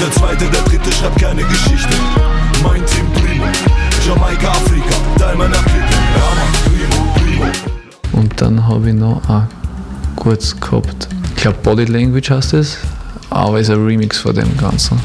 Der 0.00 0.10
zweite, 0.12 0.44
der 0.46 0.62
dritte 0.62 0.92
schreibt 0.92 1.20
keine 1.20 1.42
Geschichte. 1.42 1.88
Mein 2.62 2.86
Team 2.86 3.06
Primo. 3.12 3.44
Jamaika, 4.06 4.48
Afrika, 4.50 4.94
Teil 5.18 5.36
meiner 5.36 5.58
Und 8.30 8.40
dann 8.40 8.66
habe 8.66 8.88
ich 8.88 8.94
noch 8.94 9.20
auch 9.28 9.42
kurz 10.16 10.58
gehabt, 10.58 11.08
ich 11.36 11.42
glaube 11.42 11.58
Body 11.62 11.84
Language 11.84 12.30
heißt 12.30 12.54
es, 12.54 12.78
aber 13.30 13.60
ist 13.60 13.70
ein 13.70 13.84
Remix 13.84 14.18
von 14.18 14.34
dem 14.34 14.56
Ganzen. 14.56 15.00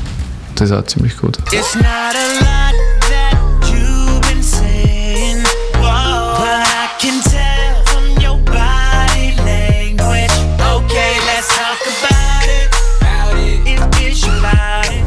Das 0.56 0.70
ist 0.70 0.76
auch 0.76 0.86
ziemlich 0.86 1.18
gut. 1.18 1.38
It's 1.52 1.76
not 1.76 1.86
a 1.86 2.28
lot 2.40 2.76
that 3.10 3.38
you've 3.70 4.22
been 4.22 4.44
saying, 4.44 5.44
whoa, 5.82 6.38
but 6.38 6.66
I 6.66 6.88
can 7.00 7.22
tell 7.24 7.84
from 7.86 8.06
your 8.24 8.38
body 8.46 9.36
language. 9.44 10.32
Okay, 10.60 11.18
let's 11.26 11.48
talk 11.50 11.82
about 12.00 12.48
it. 12.48 13.68
If 13.68 14.02
it's 14.02 14.26
your 14.26 14.40
body. 14.42 15.04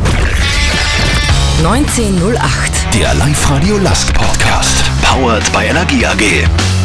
1908. 1.63 2.95
Der 2.95 3.15
Live-Radio 3.15 3.79
Last 3.79 4.13
Podcast. 4.13 4.85
Powered 5.03 5.45
by 5.53 5.67
Energie 5.67 6.05
AG. 6.05 6.78